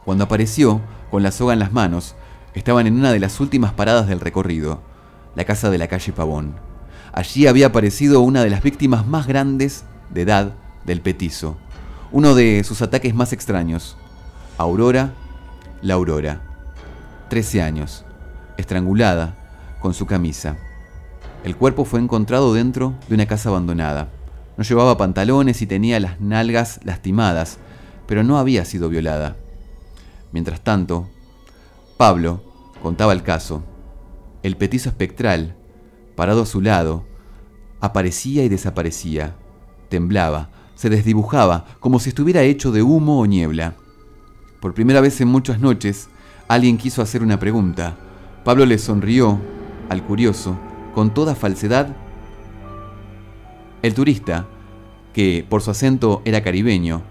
Cuando 0.09 0.23
apareció, 0.23 0.81
con 1.11 1.21
la 1.21 1.31
soga 1.31 1.53
en 1.53 1.59
las 1.59 1.71
manos, 1.71 2.15
estaban 2.55 2.87
en 2.87 2.95
una 2.95 3.11
de 3.11 3.19
las 3.19 3.39
últimas 3.39 3.73
paradas 3.73 4.07
del 4.07 4.19
recorrido, 4.19 4.81
la 5.35 5.45
casa 5.45 5.69
de 5.69 5.77
la 5.77 5.87
calle 5.87 6.11
Pavón. 6.11 6.55
Allí 7.13 7.45
había 7.45 7.67
aparecido 7.67 8.21
una 8.21 8.43
de 8.43 8.49
las 8.49 8.63
víctimas 8.63 9.05
más 9.05 9.27
grandes 9.27 9.83
de 10.09 10.23
edad 10.23 10.55
del 10.83 11.01
petizo, 11.01 11.57
uno 12.11 12.33
de 12.33 12.63
sus 12.63 12.81
ataques 12.81 13.13
más 13.13 13.33
extraños. 13.33 13.97
Aurora, 14.57 15.13
la 15.83 15.93
Aurora, 15.93 16.41
13 17.29 17.61
años, 17.61 18.03
estrangulada, 18.57 19.35
con 19.79 19.93
su 19.93 20.07
camisa. 20.07 20.57
El 21.43 21.55
cuerpo 21.55 21.85
fue 21.85 21.99
encontrado 21.99 22.55
dentro 22.55 22.95
de 23.09 23.13
una 23.13 23.27
casa 23.27 23.49
abandonada. 23.49 24.07
No 24.57 24.63
llevaba 24.63 24.97
pantalones 24.97 25.61
y 25.61 25.67
tenía 25.67 25.99
las 25.99 26.19
nalgas 26.19 26.79
lastimadas, 26.83 27.59
pero 28.07 28.23
no 28.23 28.39
había 28.39 28.65
sido 28.65 28.89
violada. 28.89 29.35
Mientras 30.31 30.61
tanto, 30.61 31.09
Pablo 31.97 32.41
contaba 32.81 33.13
el 33.13 33.23
caso. 33.23 33.63
El 34.43 34.55
petizo 34.55 34.89
espectral, 34.89 35.55
parado 36.15 36.43
a 36.43 36.45
su 36.45 36.61
lado, 36.61 37.05
aparecía 37.81 38.43
y 38.43 38.49
desaparecía, 38.49 39.35
temblaba, 39.89 40.49
se 40.75 40.89
desdibujaba, 40.89 41.65
como 41.79 41.99
si 41.99 42.09
estuviera 42.09 42.43
hecho 42.43 42.71
de 42.71 42.83
humo 42.83 43.19
o 43.19 43.25
niebla. 43.25 43.75
Por 44.61 44.73
primera 44.73 45.01
vez 45.01 45.19
en 45.21 45.27
muchas 45.27 45.59
noches, 45.59 46.09
alguien 46.47 46.77
quiso 46.77 47.01
hacer 47.01 47.21
una 47.21 47.39
pregunta. 47.39 47.97
Pablo 48.45 48.65
le 48.65 48.77
sonrió 48.77 49.39
al 49.89 50.03
curioso, 50.05 50.57
con 50.95 51.13
toda 51.13 51.35
falsedad. 51.35 51.95
El 53.81 53.93
turista, 53.93 54.47
que 55.13 55.45
por 55.49 55.61
su 55.61 55.71
acento 55.71 56.21
era 56.25 56.43
caribeño, 56.43 57.01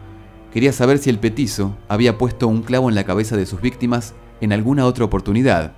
quería 0.53 0.73
saber 0.73 0.99
si 0.99 1.11
el 1.11 1.19
petizo 1.19 1.77
había 1.89 2.19
puesto 2.19 2.49
un 2.49 2.63
clavo 2.63 2.89
en 2.89 2.95
la 2.95 3.05
cabeza 3.05 3.37
de 3.37 3.47
sus 3.47 3.61
víctimas 3.61 4.15
en 4.41 4.53
alguna 4.53 4.87
otra 4.87 5.05
oportunidad. 5.05 5.73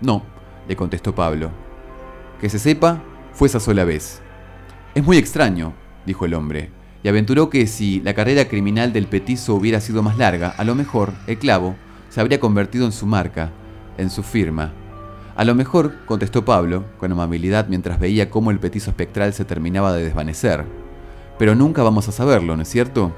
No, 0.00 0.22
le 0.68 0.76
contestó 0.76 1.14
Pablo. 1.14 1.50
Que 2.40 2.48
se 2.48 2.58
sepa, 2.58 3.02
fue 3.32 3.48
esa 3.48 3.60
sola 3.60 3.84
vez. 3.84 4.20
Es 4.94 5.04
muy 5.04 5.16
extraño, 5.16 5.72
dijo 6.06 6.24
el 6.24 6.34
hombre, 6.34 6.70
y 7.02 7.08
aventuró 7.08 7.50
que 7.50 7.66
si 7.66 8.00
la 8.00 8.14
carrera 8.14 8.46
criminal 8.46 8.92
del 8.92 9.06
petizo 9.06 9.54
hubiera 9.54 9.80
sido 9.80 10.02
más 10.02 10.18
larga, 10.18 10.54
a 10.56 10.64
lo 10.64 10.74
mejor 10.74 11.12
el 11.26 11.38
clavo 11.38 11.76
se 12.08 12.20
habría 12.20 12.40
convertido 12.40 12.84
en 12.84 12.92
su 12.92 13.06
marca, 13.06 13.50
en 13.98 14.10
su 14.10 14.22
firma. 14.22 14.72
A 15.34 15.44
lo 15.44 15.54
mejor, 15.54 16.04
contestó 16.04 16.44
Pablo, 16.44 16.84
con 16.98 17.10
amabilidad 17.10 17.66
mientras 17.68 17.98
veía 17.98 18.28
cómo 18.28 18.50
el 18.50 18.58
petizo 18.58 18.90
espectral 18.90 19.32
se 19.32 19.44
terminaba 19.44 19.92
de 19.94 20.04
desvanecer. 20.04 20.64
Pero 21.38 21.54
nunca 21.54 21.82
vamos 21.82 22.08
a 22.08 22.12
saberlo, 22.12 22.54
¿no 22.54 22.62
es 22.62 22.68
cierto? 22.68 23.16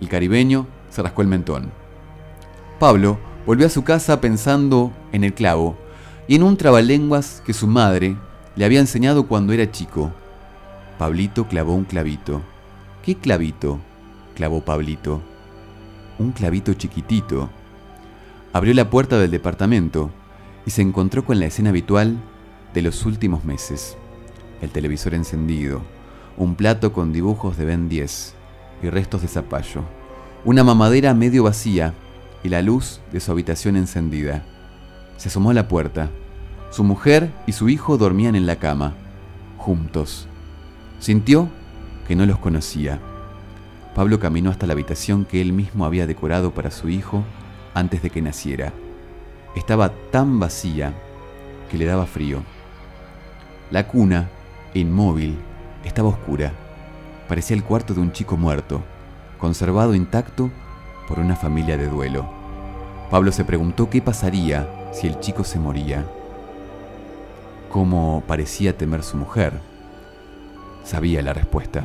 El 0.00 0.08
caribeño 0.08 0.66
se 0.90 1.02
rascó 1.02 1.22
el 1.22 1.28
mentón. 1.28 1.72
Pablo 2.78 3.18
volvió 3.46 3.66
a 3.66 3.70
su 3.70 3.84
casa 3.84 4.20
pensando 4.20 4.92
en 5.12 5.24
el 5.24 5.34
clavo 5.34 5.76
y 6.26 6.36
en 6.36 6.42
un 6.42 6.56
trabalenguas 6.56 7.42
que 7.44 7.52
su 7.52 7.66
madre 7.66 8.16
le 8.56 8.64
había 8.64 8.80
enseñado 8.80 9.26
cuando 9.26 9.52
era 9.52 9.70
chico. 9.70 10.12
Pablito 10.98 11.46
clavó 11.48 11.74
un 11.74 11.84
clavito. 11.84 12.42
¿Qué 13.02 13.16
clavito? 13.16 13.80
clavó 14.34 14.64
Pablito. 14.64 15.20
Un 16.18 16.32
clavito 16.32 16.74
chiquitito. 16.74 17.50
Abrió 18.52 18.72
la 18.74 18.90
puerta 18.90 19.18
del 19.18 19.30
departamento 19.30 20.10
y 20.64 20.70
se 20.70 20.82
encontró 20.82 21.24
con 21.24 21.40
la 21.40 21.46
escena 21.46 21.70
habitual 21.70 22.16
de 22.72 22.82
los 22.82 23.04
últimos 23.04 23.44
meses. 23.44 23.96
El 24.62 24.70
televisor 24.70 25.14
encendido, 25.14 25.82
un 26.36 26.54
plato 26.54 26.92
con 26.92 27.12
dibujos 27.12 27.56
de 27.56 27.64
Ben 27.64 27.88
10 27.88 28.34
y 28.84 28.90
restos 28.90 29.22
de 29.22 29.28
zapallo, 29.28 29.82
una 30.44 30.62
mamadera 30.62 31.14
medio 31.14 31.42
vacía 31.42 31.94
y 32.42 32.48
la 32.48 32.62
luz 32.62 33.00
de 33.12 33.20
su 33.20 33.32
habitación 33.32 33.76
encendida. 33.76 34.44
Se 35.16 35.28
asomó 35.28 35.50
a 35.50 35.54
la 35.54 35.68
puerta. 35.68 36.10
Su 36.70 36.84
mujer 36.84 37.32
y 37.46 37.52
su 37.52 37.68
hijo 37.68 37.96
dormían 37.96 38.34
en 38.34 38.46
la 38.46 38.56
cama, 38.56 38.94
juntos. 39.56 40.28
Sintió 40.98 41.48
que 42.06 42.14
no 42.16 42.26
los 42.26 42.38
conocía. 42.38 43.00
Pablo 43.94 44.18
caminó 44.18 44.50
hasta 44.50 44.66
la 44.66 44.72
habitación 44.72 45.24
que 45.24 45.40
él 45.40 45.52
mismo 45.52 45.86
había 45.86 46.06
decorado 46.06 46.52
para 46.52 46.70
su 46.70 46.88
hijo 46.88 47.24
antes 47.74 48.02
de 48.02 48.10
que 48.10 48.20
naciera. 48.20 48.72
Estaba 49.56 49.92
tan 50.10 50.40
vacía 50.40 50.92
que 51.70 51.78
le 51.78 51.86
daba 51.86 52.06
frío. 52.06 52.42
La 53.70 53.86
cuna, 53.86 54.28
inmóvil, 54.74 55.38
estaba 55.84 56.08
oscura. 56.08 56.52
Parecía 57.28 57.56
el 57.56 57.64
cuarto 57.64 57.94
de 57.94 58.00
un 58.00 58.12
chico 58.12 58.36
muerto, 58.36 58.82
conservado 59.38 59.94
intacto 59.94 60.50
por 61.08 61.18
una 61.18 61.36
familia 61.36 61.76
de 61.76 61.88
duelo. 61.88 62.26
Pablo 63.10 63.32
se 63.32 63.44
preguntó 63.44 63.88
qué 63.88 64.02
pasaría 64.02 64.68
si 64.92 65.06
el 65.06 65.20
chico 65.20 65.44
se 65.44 65.58
moría. 65.58 66.04
¿Cómo 67.70 68.22
parecía 68.26 68.76
temer 68.76 69.02
su 69.02 69.16
mujer? 69.16 69.60
Sabía 70.84 71.22
la 71.22 71.32
respuesta. 71.32 71.84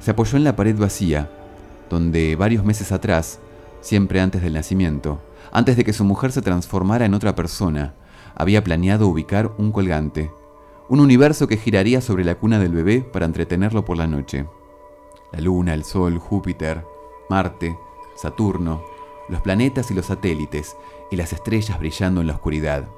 Se 0.00 0.10
apoyó 0.10 0.36
en 0.36 0.44
la 0.44 0.54
pared 0.54 0.76
vacía, 0.76 1.30
donde 1.88 2.36
varios 2.36 2.64
meses 2.64 2.92
atrás, 2.92 3.40
siempre 3.80 4.20
antes 4.20 4.42
del 4.42 4.52
nacimiento, 4.52 5.20
antes 5.50 5.76
de 5.76 5.84
que 5.84 5.92
su 5.92 6.04
mujer 6.04 6.30
se 6.32 6.42
transformara 6.42 7.06
en 7.06 7.14
otra 7.14 7.34
persona, 7.34 7.94
había 8.34 8.62
planeado 8.62 9.08
ubicar 9.08 9.52
un 9.58 9.72
colgante, 9.72 10.30
un 10.88 11.00
universo 11.00 11.48
que 11.48 11.56
giraría 11.56 12.00
sobre 12.00 12.24
la 12.24 12.34
cuna 12.34 12.58
del 12.58 12.72
bebé 12.72 13.00
para 13.00 13.26
entretenerlo 13.26 13.84
por 13.84 13.96
la 13.96 14.06
noche. 14.06 14.46
La 15.32 15.40
luna, 15.40 15.74
el 15.74 15.84
sol, 15.84 16.18
Júpiter, 16.18 16.84
Marte, 17.30 17.78
Saturno, 18.16 18.82
los 19.28 19.40
planetas 19.40 19.90
y 19.90 19.94
los 19.94 20.06
satélites, 20.06 20.76
y 21.10 21.16
las 21.16 21.32
estrellas 21.32 21.78
brillando 21.78 22.20
en 22.20 22.26
la 22.26 22.34
oscuridad. 22.34 22.88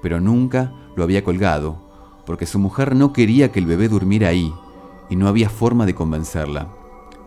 Pero 0.00 0.20
nunca 0.20 0.72
lo 0.94 1.02
había 1.02 1.24
colgado, 1.24 1.78
porque 2.24 2.46
su 2.46 2.58
mujer 2.58 2.94
no 2.94 3.12
quería 3.12 3.50
que 3.50 3.58
el 3.58 3.66
bebé 3.66 3.88
durmiera 3.88 4.28
ahí, 4.28 4.54
y 5.08 5.16
no 5.16 5.28
había 5.28 5.48
forma 5.48 5.86
de 5.86 5.94
convencerla. 5.94 6.68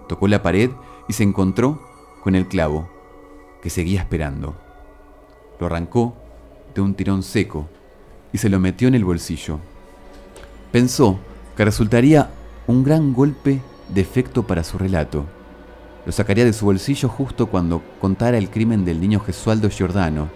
Tocó 0.08 0.28
la 0.28 0.42
pared 0.44 0.72
y 1.08 1.14
se 1.14 1.24
encontró 1.24 1.82
con 2.24 2.36
el 2.36 2.48
clavo, 2.48 2.89
que 3.62 3.70
seguía 3.70 4.02
esperando. 4.02 4.56
Lo 5.60 5.66
arrancó 5.66 6.14
de 6.74 6.82
un 6.82 6.94
tirón 6.94 7.24
seco 7.24 7.68
y 8.32 8.38
se 8.38 8.50
lo 8.50 8.60
metió 8.60 8.88
en 8.88 8.96
el 8.96 9.04
bolsillo. 9.04 9.60
Pensó 10.72 11.19
que 11.55 11.65
resultaría 11.65 12.30
un 12.67 12.84
gran 12.84 13.13
golpe 13.13 13.61
de 13.89 14.01
efecto 14.01 14.47
para 14.47 14.63
su 14.63 14.78
relato 14.78 15.26
lo 16.05 16.11
sacaría 16.11 16.45
de 16.45 16.53
su 16.53 16.65
bolsillo 16.65 17.09
justo 17.09 17.47
cuando 17.47 17.84
contara 17.99 18.38
el 18.38 18.49
crimen 18.49 18.86
del 18.86 18.99
niño 18.99 19.19
Gesualdo 19.19 19.69
Giordano, 19.69 20.30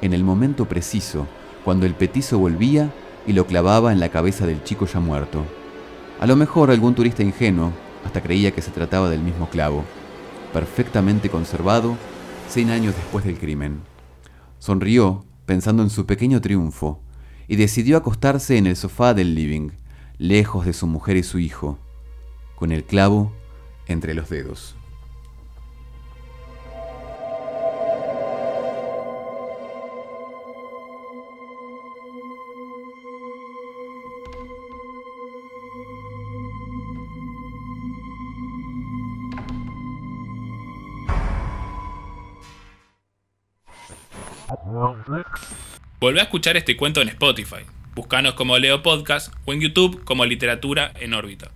en 0.00 0.12
el 0.12 0.22
momento 0.22 0.66
preciso, 0.66 1.26
cuando 1.64 1.86
el 1.86 1.94
petizo 1.94 2.38
volvía 2.38 2.92
y 3.26 3.32
lo 3.32 3.46
clavaba 3.46 3.92
en 3.92 4.00
la 4.00 4.10
cabeza 4.10 4.46
del 4.46 4.62
chico 4.62 4.86
ya 4.86 5.00
muerto. 5.00 5.44
A 6.20 6.26
lo 6.26 6.36
mejor 6.36 6.70
algún 6.70 6.94
turista 6.94 7.22
ingenuo 7.22 7.72
hasta 8.04 8.22
creía 8.22 8.52
que 8.52 8.62
se 8.62 8.70
trataba 8.70 9.10
del 9.10 9.22
mismo 9.22 9.48
clavo, 9.48 9.84
perfectamente 10.52 11.30
conservado 11.30 11.96
100 12.48 12.70
años 12.70 12.94
después 12.94 13.24
del 13.24 13.38
crimen. 13.38 13.80
Sonrió 14.60 15.24
pensando 15.46 15.82
en 15.82 15.90
su 15.90 16.06
pequeño 16.06 16.40
triunfo 16.40 17.00
y 17.48 17.56
decidió 17.56 17.96
acostarse 17.96 18.56
en 18.56 18.66
el 18.66 18.76
sofá 18.76 19.14
del 19.14 19.34
living, 19.34 19.70
lejos 20.18 20.66
de 20.66 20.72
su 20.72 20.86
mujer 20.86 21.16
y 21.16 21.22
su 21.22 21.38
hijo, 21.38 21.78
con 22.54 22.72
el 22.72 22.84
clavo 22.84 23.32
entre 23.86 24.14
los 24.14 24.28
dedos. 24.28 24.76
Volvé 46.02 46.18
a 46.18 46.24
escuchar 46.24 46.56
este 46.56 46.76
cuento 46.76 47.00
en 47.00 47.10
Spotify. 47.10 47.62
Búscanos 47.94 48.34
como 48.34 48.58
Leo 48.58 48.82
Podcast 48.82 49.32
o 49.44 49.52
en 49.52 49.60
YouTube 49.60 50.02
como 50.02 50.24
Literatura 50.24 50.92
en 50.98 51.14
órbita. 51.14 51.52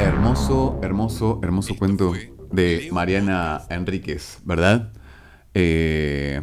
Hermoso, 0.00 0.80
hermoso, 0.82 1.40
hermoso 1.42 1.76
cuento 1.76 2.14
de 2.50 2.88
Mariana 2.90 3.60
Enríquez, 3.68 4.38
¿verdad? 4.46 4.90
Eh, 5.52 6.40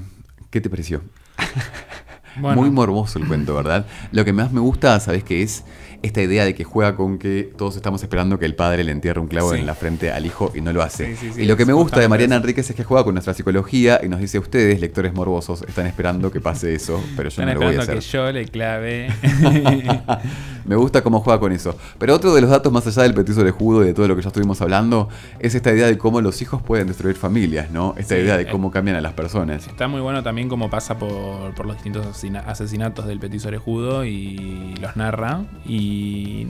¿Qué 0.52 0.62
te 0.62 0.70
pareció? 0.70 1.02
Muy 2.36 2.70
morboso 2.70 3.18
el 3.18 3.28
cuento, 3.28 3.56
¿verdad? 3.56 3.88
Lo 4.12 4.24
que 4.26 4.32
más 4.32 4.52
me 4.52 4.60
gusta, 4.60 5.00
¿sabes 5.00 5.24
qué 5.24 5.42
es? 5.42 5.66
Esta 6.02 6.22
idea 6.22 6.46
de 6.46 6.56
que 6.56 6.64
juega 6.64 6.96
con 6.96 7.18
que 7.20 7.52
todos 7.58 7.76
estamos 7.76 8.02
esperando 8.02 8.40
que 8.40 8.46
el 8.46 8.56
padre 8.56 8.84
le 8.84 8.92
entierre 8.92 9.20
un 9.20 9.28
clavo 9.28 9.54
en 9.54 9.66
la 9.66 9.76
frente 9.76 10.12
al 10.12 10.26
hijo 10.26 10.52
y 10.56 10.62
no 10.62 10.72
lo 10.72 10.82
hace. 10.82 11.16
y 11.38 11.46
lo 11.46 11.58
que 11.58 11.66
me 11.66 11.74
gusta 11.74 12.00
de 12.00 12.08
Mariana 12.08 12.38
Enríquez 12.38 12.70
es 12.70 12.76
que 12.76 12.84
juega 12.84 13.04
con 13.04 13.14
nuestra 13.14 13.34
psicología 13.34 14.00
y 14.04 14.08
nos 14.08 14.20
dice, 14.20 14.40
ustedes, 14.40 14.80
lectores 14.80 15.14
morbosos, 15.14 15.64
están 15.64 15.88
esperando 15.88 16.32
que 16.32 16.40
pase 16.40 16.74
eso, 16.74 17.04
pero 17.18 17.30
yo 17.30 17.46
no 17.46 17.54
lo 17.54 17.60
voy 17.62 17.76
a 17.76 17.82
hacer. 17.82 17.96
que 17.96 18.02
yo 18.02 18.32
le 18.32 18.46
clave. 18.46 19.10
me 20.66 20.76
gusta 20.76 21.02
cómo 21.02 21.20
juega 21.20 21.40
con 21.40 21.52
eso. 21.52 21.76
Pero 21.98 22.16
otro 22.16 22.34
de 22.34 22.42
los 22.42 22.50
datos 22.50 22.72
más 22.72 22.88
allá 22.88 23.04
del 23.04 23.14
petiso 23.14 23.44
de 23.44 23.52
judo 23.52 23.84
y 23.84 23.88
de 23.88 23.94
todo 23.94 24.08
lo 24.08 24.16
que 24.16 24.22
ya 24.22 24.30
estuvimos 24.30 24.62
hablando 24.62 25.10
es 25.40 25.56
esta 25.56 25.72
idea 25.72 25.88
de 25.88 25.98
cómo 25.98 26.22
los 26.22 26.42
hijos 26.42 26.62
pueden 26.62 26.88
destruir 26.88 27.16
familias, 27.16 27.72
¿no? 27.72 27.94
Esta 27.98 28.18
idea 28.18 28.38
de 28.38 28.48
cómo 28.48 28.72
cambian 28.72 28.96
a 28.96 29.02
las 29.02 29.14
personas. 29.14 29.68
Está 29.68 29.88
muy 29.88 30.02
bueno 30.02 30.24
también 30.24 30.48
cómo 30.48 30.70
pasa 30.70 30.98
por, 30.98 31.54
por 31.56 31.66
los 31.66 31.76
distintos 31.76 32.06
asesinatos 32.46 33.06
del 33.06 33.20
petiso 33.20 33.50
judo 33.58 34.06
y 34.06 34.76
los 34.80 34.96
narra 34.96 35.42
y 35.66 35.89
y 35.90 36.48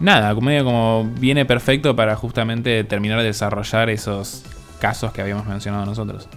nada, 0.00 0.34
medio 0.34 0.64
como 0.64 1.10
viene 1.18 1.44
perfecto 1.44 1.96
para 1.96 2.16
justamente 2.16 2.84
terminar 2.84 3.18
de 3.18 3.26
desarrollar 3.26 3.90
esos 3.90 4.44
casos 4.80 5.12
que 5.12 5.22
habíamos 5.22 5.46
mencionado 5.46 5.86
nosotros. 5.86 6.28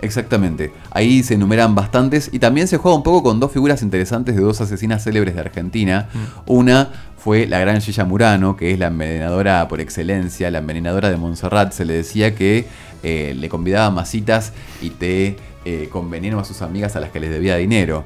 Exactamente. 0.00 0.72
Ahí 0.90 1.24
se 1.24 1.34
enumeran 1.34 1.74
bastantes 1.74 2.30
y 2.32 2.38
también 2.38 2.68
se 2.68 2.76
juega 2.76 2.96
un 2.96 3.02
poco 3.02 3.24
con 3.24 3.40
dos 3.40 3.50
figuras 3.50 3.82
interesantes 3.82 4.36
de 4.36 4.42
dos 4.42 4.60
asesinas 4.60 5.02
célebres 5.02 5.34
de 5.34 5.40
Argentina. 5.40 6.08
Mm. 6.12 6.52
Una 6.52 6.88
fue 7.18 7.46
la 7.46 7.58
gran 7.58 7.80
Gilla 7.80 8.04
Murano, 8.04 8.56
que 8.56 8.72
es 8.72 8.78
la 8.78 8.86
envenenadora 8.86 9.66
por 9.68 9.80
excelencia, 9.80 10.50
la 10.50 10.58
envenenadora 10.58 11.10
de 11.10 11.16
Montserrat. 11.16 11.72
Se 11.72 11.84
le 11.84 11.94
decía 11.94 12.34
que 12.34 12.66
eh, 13.02 13.34
le 13.36 13.48
convidaba 13.48 13.90
masitas 13.90 14.52
y 14.80 14.90
te 14.90 15.36
eh, 15.64 15.88
con 15.92 16.08
veneno 16.10 16.38
a 16.38 16.44
sus 16.44 16.62
amigas 16.62 16.96
a 16.96 17.00
las 17.00 17.10
que 17.10 17.20
les 17.20 17.28
debía 17.30 17.56
dinero. 17.56 18.04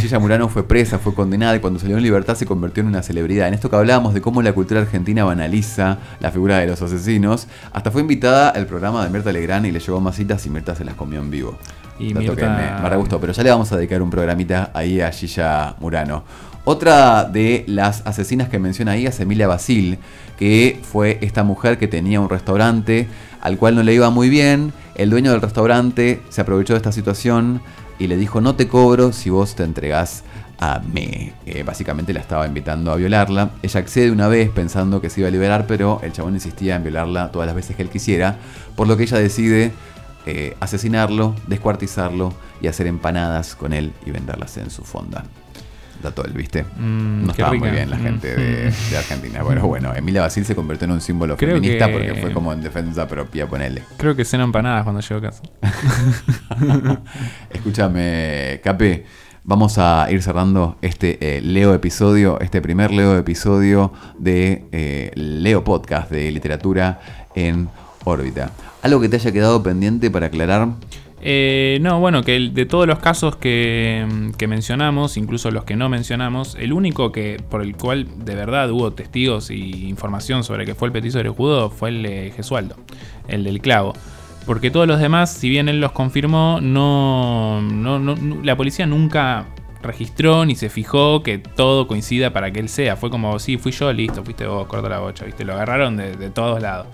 Gilla 0.00 0.18
Murano 0.18 0.48
fue 0.48 0.66
presa, 0.66 0.98
fue 0.98 1.14
condenada 1.14 1.54
y 1.54 1.60
cuando 1.60 1.78
salió 1.78 1.96
en 1.96 2.02
libertad 2.02 2.34
se 2.34 2.46
convirtió 2.46 2.80
en 2.80 2.88
una 2.88 3.02
celebridad. 3.02 3.46
En 3.46 3.54
esto 3.54 3.70
que 3.70 3.76
hablábamos 3.76 4.14
de 4.14 4.20
cómo 4.20 4.42
la 4.42 4.52
cultura 4.52 4.80
argentina 4.80 5.22
banaliza 5.24 5.98
la 6.18 6.32
figura 6.32 6.58
de 6.58 6.66
los 6.66 6.82
asesinos, 6.82 7.46
hasta 7.72 7.90
fue 7.92 8.00
invitada 8.00 8.48
al 8.48 8.66
programa 8.66 9.04
de 9.04 9.10
Mirta 9.10 9.30
Legrand 9.30 9.66
y 9.66 9.70
le 9.72 9.78
llevó 9.78 10.00
masitas 10.00 10.44
y 10.46 10.50
Mirta 10.50 10.74
se 10.74 10.84
las 10.84 10.94
comió 10.94 11.20
en 11.20 11.30
vivo. 11.30 11.56
Y 12.00 12.12
que 12.12 12.18
Mirta- 12.20 12.80
me, 12.82 12.88
me 12.90 12.96
gustó, 12.96 13.20
pero 13.20 13.32
ya 13.32 13.42
le 13.44 13.50
vamos 13.50 13.70
a 13.70 13.76
dedicar 13.76 14.02
un 14.02 14.10
programita 14.10 14.72
ahí 14.74 15.00
a 15.00 15.12
Gilla 15.12 15.76
Murano. 15.78 16.24
Otra 16.64 17.24
de 17.24 17.64
las 17.66 18.06
asesinas 18.06 18.48
que 18.48 18.58
menciona 18.58 18.92
ahí 18.92 19.04
es 19.06 19.20
Emilia 19.20 19.46
Basil, 19.46 19.98
que 20.38 20.80
fue 20.82 21.18
esta 21.20 21.44
mujer 21.44 21.76
que 21.78 21.88
tenía 21.88 22.20
un 22.20 22.30
restaurante 22.30 23.06
al 23.42 23.58
cual 23.58 23.74
no 23.74 23.82
le 23.82 23.92
iba 23.92 24.08
muy 24.08 24.30
bien. 24.30 24.72
El 24.94 25.10
dueño 25.10 25.32
del 25.32 25.42
restaurante 25.42 26.22
se 26.30 26.40
aprovechó 26.40 26.72
de 26.72 26.78
esta 26.78 26.92
situación 26.92 27.60
y 27.98 28.06
le 28.06 28.16
dijo, 28.16 28.40
no 28.40 28.54
te 28.54 28.66
cobro 28.66 29.12
si 29.12 29.28
vos 29.28 29.54
te 29.54 29.62
entregás 29.62 30.24
a 30.58 30.80
mí. 30.80 31.32
Eh, 31.44 31.64
básicamente 31.64 32.14
la 32.14 32.20
estaba 32.20 32.46
invitando 32.46 32.92
a 32.92 32.96
violarla. 32.96 33.50
Ella 33.62 33.80
accede 33.80 34.10
una 34.10 34.28
vez 34.28 34.48
pensando 34.48 35.02
que 35.02 35.10
se 35.10 35.20
iba 35.20 35.28
a 35.28 35.32
liberar, 35.32 35.66
pero 35.66 36.00
el 36.02 36.12
chabón 36.12 36.32
insistía 36.32 36.76
en 36.76 36.82
violarla 36.82 37.30
todas 37.30 37.46
las 37.46 37.54
veces 37.54 37.76
que 37.76 37.82
él 37.82 37.90
quisiera, 37.90 38.38
por 38.74 38.88
lo 38.88 38.96
que 38.96 39.02
ella 39.02 39.18
decide 39.18 39.72
eh, 40.24 40.56
asesinarlo, 40.60 41.34
descuartizarlo 41.46 42.32
y 42.62 42.68
hacer 42.68 42.86
empanadas 42.86 43.54
con 43.54 43.74
él 43.74 43.92
y 44.06 44.12
venderlas 44.12 44.56
en 44.56 44.70
su 44.70 44.82
fonda. 44.82 45.24
Dato 46.04 46.22
del, 46.22 46.32
¿viste? 46.32 46.62
Mm, 46.62 47.24
no 47.26 47.32
estaba 47.32 47.52
muy 47.54 47.70
bien 47.70 47.90
la 47.90 47.96
Mm. 47.96 48.02
gente 48.02 48.36
de, 48.36 48.70
de 48.90 48.96
Argentina. 48.96 49.42
Bueno, 49.42 49.66
bueno, 49.66 49.92
Emilia 49.94 50.20
Basil 50.20 50.44
se 50.44 50.54
convirtió 50.54 50.84
en 50.84 50.92
un 50.92 51.00
símbolo 51.00 51.36
Creo 51.36 51.56
feminista 51.56 51.86
que- 51.88 51.92
porque 51.92 52.14
fue 52.20 52.32
como 52.32 52.52
en 52.52 52.62
defensa 52.62 53.08
propia, 53.08 53.48
ponele. 53.48 53.82
Creo 53.96 54.14
que 54.14 54.24
ceno 54.24 54.44
empanadas 54.44 54.84
cuando 54.84 55.00
llego 55.00 55.18
a 55.18 55.22
casa. 55.22 55.42
Escúchame, 57.50 58.60
Cape, 58.62 59.04
vamos 59.44 59.78
a 59.78 60.06
ir 60.10 60.22
cerrando 60.22 60.76
este 60.82 61.36
eh, 61.38 61.40
Leo 61.40 61.74
episodio, 61.74 62.38
este 62.40 62.60
primer 62.60 62.90
Leo 62.92 63.16
episodio 63.16 63.92
de 64.18 64.64
eh, 64.72 65.10
Leo 65.14 65.64
Podcast 65.64 66.10
de 66.10 66.30
literatura 66.30 67.00
en 67.34 67.68
órbita. 68.04 68.50
¿Algo 68.82 69.00
que 69.00 69.08
te 69.08 69.16
haya 69.16 69.32
quedado 69.32 69.62
pendiente 69.62 70.10
para 70.10 70.26
aclarar? 70.26 70.68
Eh, 71.26 71.78
no, 71.80 72.00
bueno, 72.00 72.22
que 72.22 72.38
de 72.52 72.66
todos 72.66 72.86
los 72.86 72.98
casos 72.98 73.36
que, 73.36 74.06
que 74.36 74.46
mencionamos, 74.46 75.16
incluso 75.16 75.50
los 75.50 75.64
que 75.64 75.74
no 75.74 75.88
mencionamos, 75.88 76.54
el 76.60 76.74
único 76.74 77.12
que 77.12 77.42
por 77.48 77.62
el 77.62 77.74
cual 77.76 78.06
de 78.26 78.34
verdad 78.34 78.70
hubo 78.70 78.92
testigos 78.92 79.50
y 79.50 79.88
información 79.88 80.44
sobre 80.44 80.66
que 80.66 80.74
fue 80.74 80.88
el 80.88 80.92
petiso 80.92 81.22
de 81.22 81.30
Judo 81.30 81.70
fue 81.70 81.88
el 81.88 82.02
de 82.02 82.32
Gesualdo, 82.36 82.76
el 83.26 83.42
del 83.44 83.60
clavo. 83.62 83.94
Porque 84.44 84.70
todos 84.70 84.86
los 84.86 85.00
demás, 85.00 85.32
si 85.32 85.48
bien 85.48 85.70
él 85.70 85.80
los 85.80 85.92
confirmó, 85.92 86.58
no, 86.60 87.62
no- 87.62 87.98
no- 87.98 88.16
no- 88.16 88.42
la 88.44 88.54
policía 88.58 88.84
nunca 88.86 89.46
registró 89.82 90.44
ni 90.44 90.54
se 90.56 90.68
fijó 90.68 91.22
que 91.22 91.38
todo 91.38 91.86
coincida 91.86 92.34
para 92.34 92.50
que 92.50 92.60
él 92.60 92.68
sea. 92.68 92.96
Fue 92.96 93.08
como, 93.08 93.38
sí, 93.38 93.56
fui 93.56 93.72
yo, 93.72 93.90
listo, 93.94 94.22
fuiste 94.22 94.46
vos, 94.46 94.66
corta 94.66 94.90
la 94.90 94.98
bocha, 94.98 95.24
¿viste? 95.24 95.46
Lo 95.46 95.54
agarraron 95.54 95.96
de, 95.96 96.16
de 96.16 96.28
todos 96.28 96.60
lados. 96.60 96.86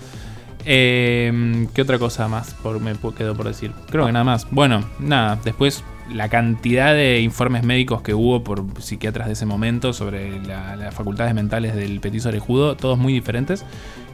Eh, 0.64 1.66
¿Qué 1.74 1.82
otra 1.82 1.98
cosa 1.98 2.28
más 2.28 2.54
me 2.80 2.94
quedó 3.16 3.34
por 3.34 3.46
decir? 3.46 3.72
Creo 3.90 4.06
que 4.06 4.12
nada 4.12 4.24
más. 4.24 4.46
Bueno, 4.50 4.84
nada, 4.98 5.38
después 5.44 5.84
la 6.12 6.28
cantidad 6.28 6.92
de 6.92 7.20
informes 7.20 7.62
médicos 7.62 8.02
que 8.02 8.14
hubo 8.14 8.42
por 8.42 8.64
psiquiatras 8.82 9.28
de 9.28 9.34
ese 9.34 9.46
momento 9.46 9.92
sobre 9.92 10.40
la- 10.42 10.74
las 10.76 10.94
facultades 10.94 11.34
mentales 11.34 11.74
del 11.74 12.00
petiso 12.00 12.28
orejudo, 12.28 12.76
todos 12.76 12.98
muy 12.98 13.12
diferentes 13.12 13.64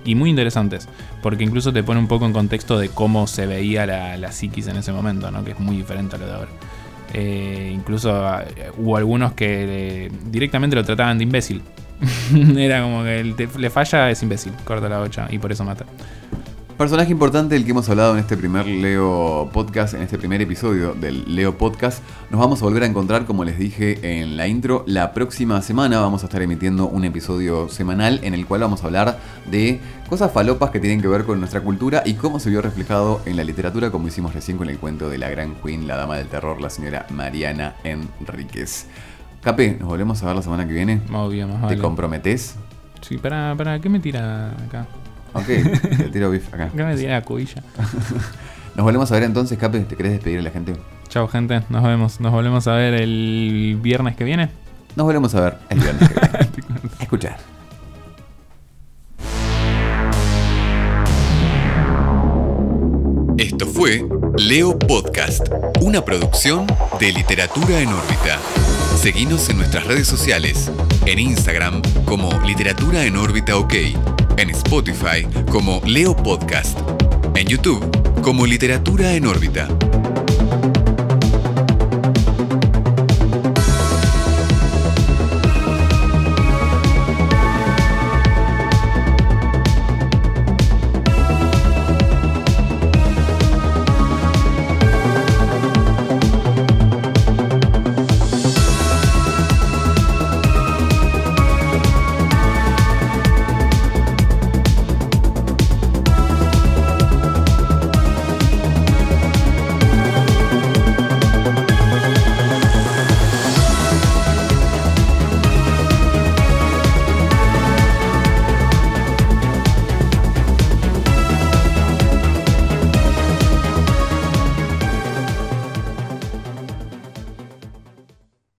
y 0.05 0.15
muy 0.15 0.31
interesantes, 0.31 0.89
porque 1.23 1.43
incluso 1.45 1.73
te 1.73 1.83
pone 1.83 1.99
un 1.99 2.07
poco 2.07 2.27
en 2.27 2.33
contexto 2.33 2.79
de 2.79 2.91
cómo 2.91 3.27
se 3.27 3.47
veía 3.47 3.87
la, 3.87 4.17
psiquis 4.31 4.69
en 4.69 4.77
ese 4.77 4.93
momento, 4.93 5.31
¿no? 5.31 5.43
que 5.43 5.53
es 5.53 5.59
muy 5.59 5.77
diferente 5.77 6.17
a 6.17 6.19
lo 6.19 6.27
de 6.27 6.33
ahora. 6.35 6.51
Eh, 7.15 7.73
incluso 7.75 8.11
eh, 8.41 8.71
hubo 8.77 8.97
algunos 8.97 9.33
que 9.33 10.07
eh, 10.07 10.13
directamente 10.31 10.77
lo 10.77 10.85
trataban 10.85 11.17
de 11.19 11.25
imbécil. 11.25 11.63
Era 12.57 12.83
como 12.83 13.03
que 13.05 13.21
el 13.21 13.35
le 13.59 13.71
falla 13.71 14.11
es 14.11 14.23
imbécil, 14.23 14.53
corta 14.65 14.89
la 14.89 14.99
bocha 14.99 15.29
y 15.31 15.39
por 15.39 15.51
eso 15.51 15.65
mata. 15.65 15.87
Personaje 16.79 17.11
importante 17.11 17.55
del 17.55 17.65
que 17.65 17.71
hemos 17.71 17.89
hablado 17.89 18.13
en 18.13 18.19
este 18.19 18.37
primer 18.37 18.67
Leo 18.67 19.49
Podcast, 19.51 19.95
en 19.95 20.03
este 20.03 20.19
primer 20.19 20.43
episodio 20.43 20.93
del 20.93 21.35
Leo 21.35 21.57
Podcast. 21.57 22.03
Nos 22.31 22.39
vamos 22.39 22.61
a 22.61 22.67
volver 22.67 22.83
a 22.83 22.87
encontrar, 22.87 23.25
como 23.25 23.45
les 23.45 23.59
dije 23.59 24.21
en 24.21 24.37
la 24.37 24.47
intro, 24.47 24.85
la 24.87 25.15
próxima 25.15 25.63
semana 25.63 26.01
vamos 26.01 26.23
a 26.23 26.27
estar 26.27 26.43
emitiendo 26.43 26.87
un 26.87 27.07
episodio 27.07 27.71
semanal 27.71 28.21
en 28.25 28.35
el 28.35 28.45
cual 28.45 28.61
vamos 28.61 28.83
a 28.83 28.87
hablar 28.89 29.19
de 29.51 29.81
cosas 30.11 30.31
falopas 30.33 30.69
que 30.69 30.79
tienen 30.79 31.01
que 31.01 31.09
ver 31.09 31.25
con 31.25 31.39
nuestra 31.39 31.63
cultura 31.63 32.03
y 32.05 32.13
cómo 32.13 32.39
se 32.41 32.51
vio 32.51 32.61
reflejado 32.61 33.23
en 33.25 33.37
la 33.37 33.45
literatura, 33.45 33.91
como 33.91 34.09
hicimos 34.09 34.35
recién 34.35 34.59
con 34.59 34.69
el 34.69 34.77
cuento 34.77 35.09
de 35.09 35.17
la 35.17 35.31
gran 35.31 35.55
queen, 35.55 35.89
la 35.89 35.97
dama 35.97 36.19
del 36.19 36.27
terror, 36.27 36.61
la 36.61 36.69
señora 36.69 37.07
Mariana 37.09 37.77
Enríquez. 37.85 38.87
Cape, 39.41 39.79
nos 39.81 39.89
volvemos 39.89 40.23
a 40.23 40.27
ver 40.27 40.37
la 40.37 40.43
semana 40.43 40.67
que 40.67 40.75
viene. 40.75 41.01
Obvio, 41.11 41.49
más 41.49 41.61
¿Te 41.61 41.67
vale. 41.69 41.79
comprometés? 41.79 42.55
Sí, 43.01 43.17
para, 43.17 43.55
para, 43.57 43.81
¿qué 43.81 43.89
me 43.89 43.99
tira 43.99 44.51
acá? 44.51 44.87
Ok, 45.37 45.47
te 45.99 46.09
tiro 46.11 46.31
bif 46.31 46.53
acá. 46.53 46.71
¿Qué 46.75 46.83
me 46.83 46.97
tira 46.97 47.13
la 47.15 47.23
cubilla? 47.23 47.63
Nos 48.75 48.85
volvemos 48.85 49.11
a 49.11 49.15
ver 49.15 49.23
entonces, 49.25 49.59
Cape. 49.59 49.81
¿Te 49.81 49.97
querés 49.97 50.13
despedir 50.13 50.39
a 50.41 50.43
la 50.43 50.51
gente? 50.51 50.75
Chao, 51.09 51.27
gente, 51.29 51.63
nos 51.71 51.83
vemos. 51.83 52.21
Nos 52.21 52.31
volvemos 52.33 52.67
a 52.67 52.75
ver 52.75 52.93
el 52.95 53.79
viernes 53.81 54.17
que 54.17 54.25
viene. 54.25 54.51
Nos 54.97 55.07
volvemos 55.07 55.35
a 55.35 55.41
ver 55.41 55.57
el 55.71 55.81
viernes 55.81 56.09
que 56.11 56.15
viene. 56.21 56.39
A 56.99 57.03
escuchar. 57.03 57.37
Esto 63.39 63.67
fue 63.67 64.07
Leo 64.39 64.79
Podcast, 64.79 65.49
una 65.81 66.03
producción 66.03 66.67
de 66.99 67.13
literatura 67.13 67.81
en 67.81 67.89
órbita. 67.89 68.66
Seguinos 68.97 69.49
en 69.51 69.59
nuestras 69.59 69.87
redes 69.87 70.09
sociales, 70.09 70.71
en 71.05 71.19
Instagram 71.19 71.83
como 72.07 72.31
Literatura 72.41 73.05
en 73.05 73.17
órbita 73.17 73.57
OK, 73.57 73.75
en 74.37 74.51
Spotify 74.51 75.27
como 75.51 75.81
Leo 75.85 76.17
Podcast, 76.17 76.79
en 77.35 77.47
YouTube 77.47 77.85
como 78.23 78.47
Literatura 78.47 79.13
en 79.13 79.27
órbita. 79.27 79.69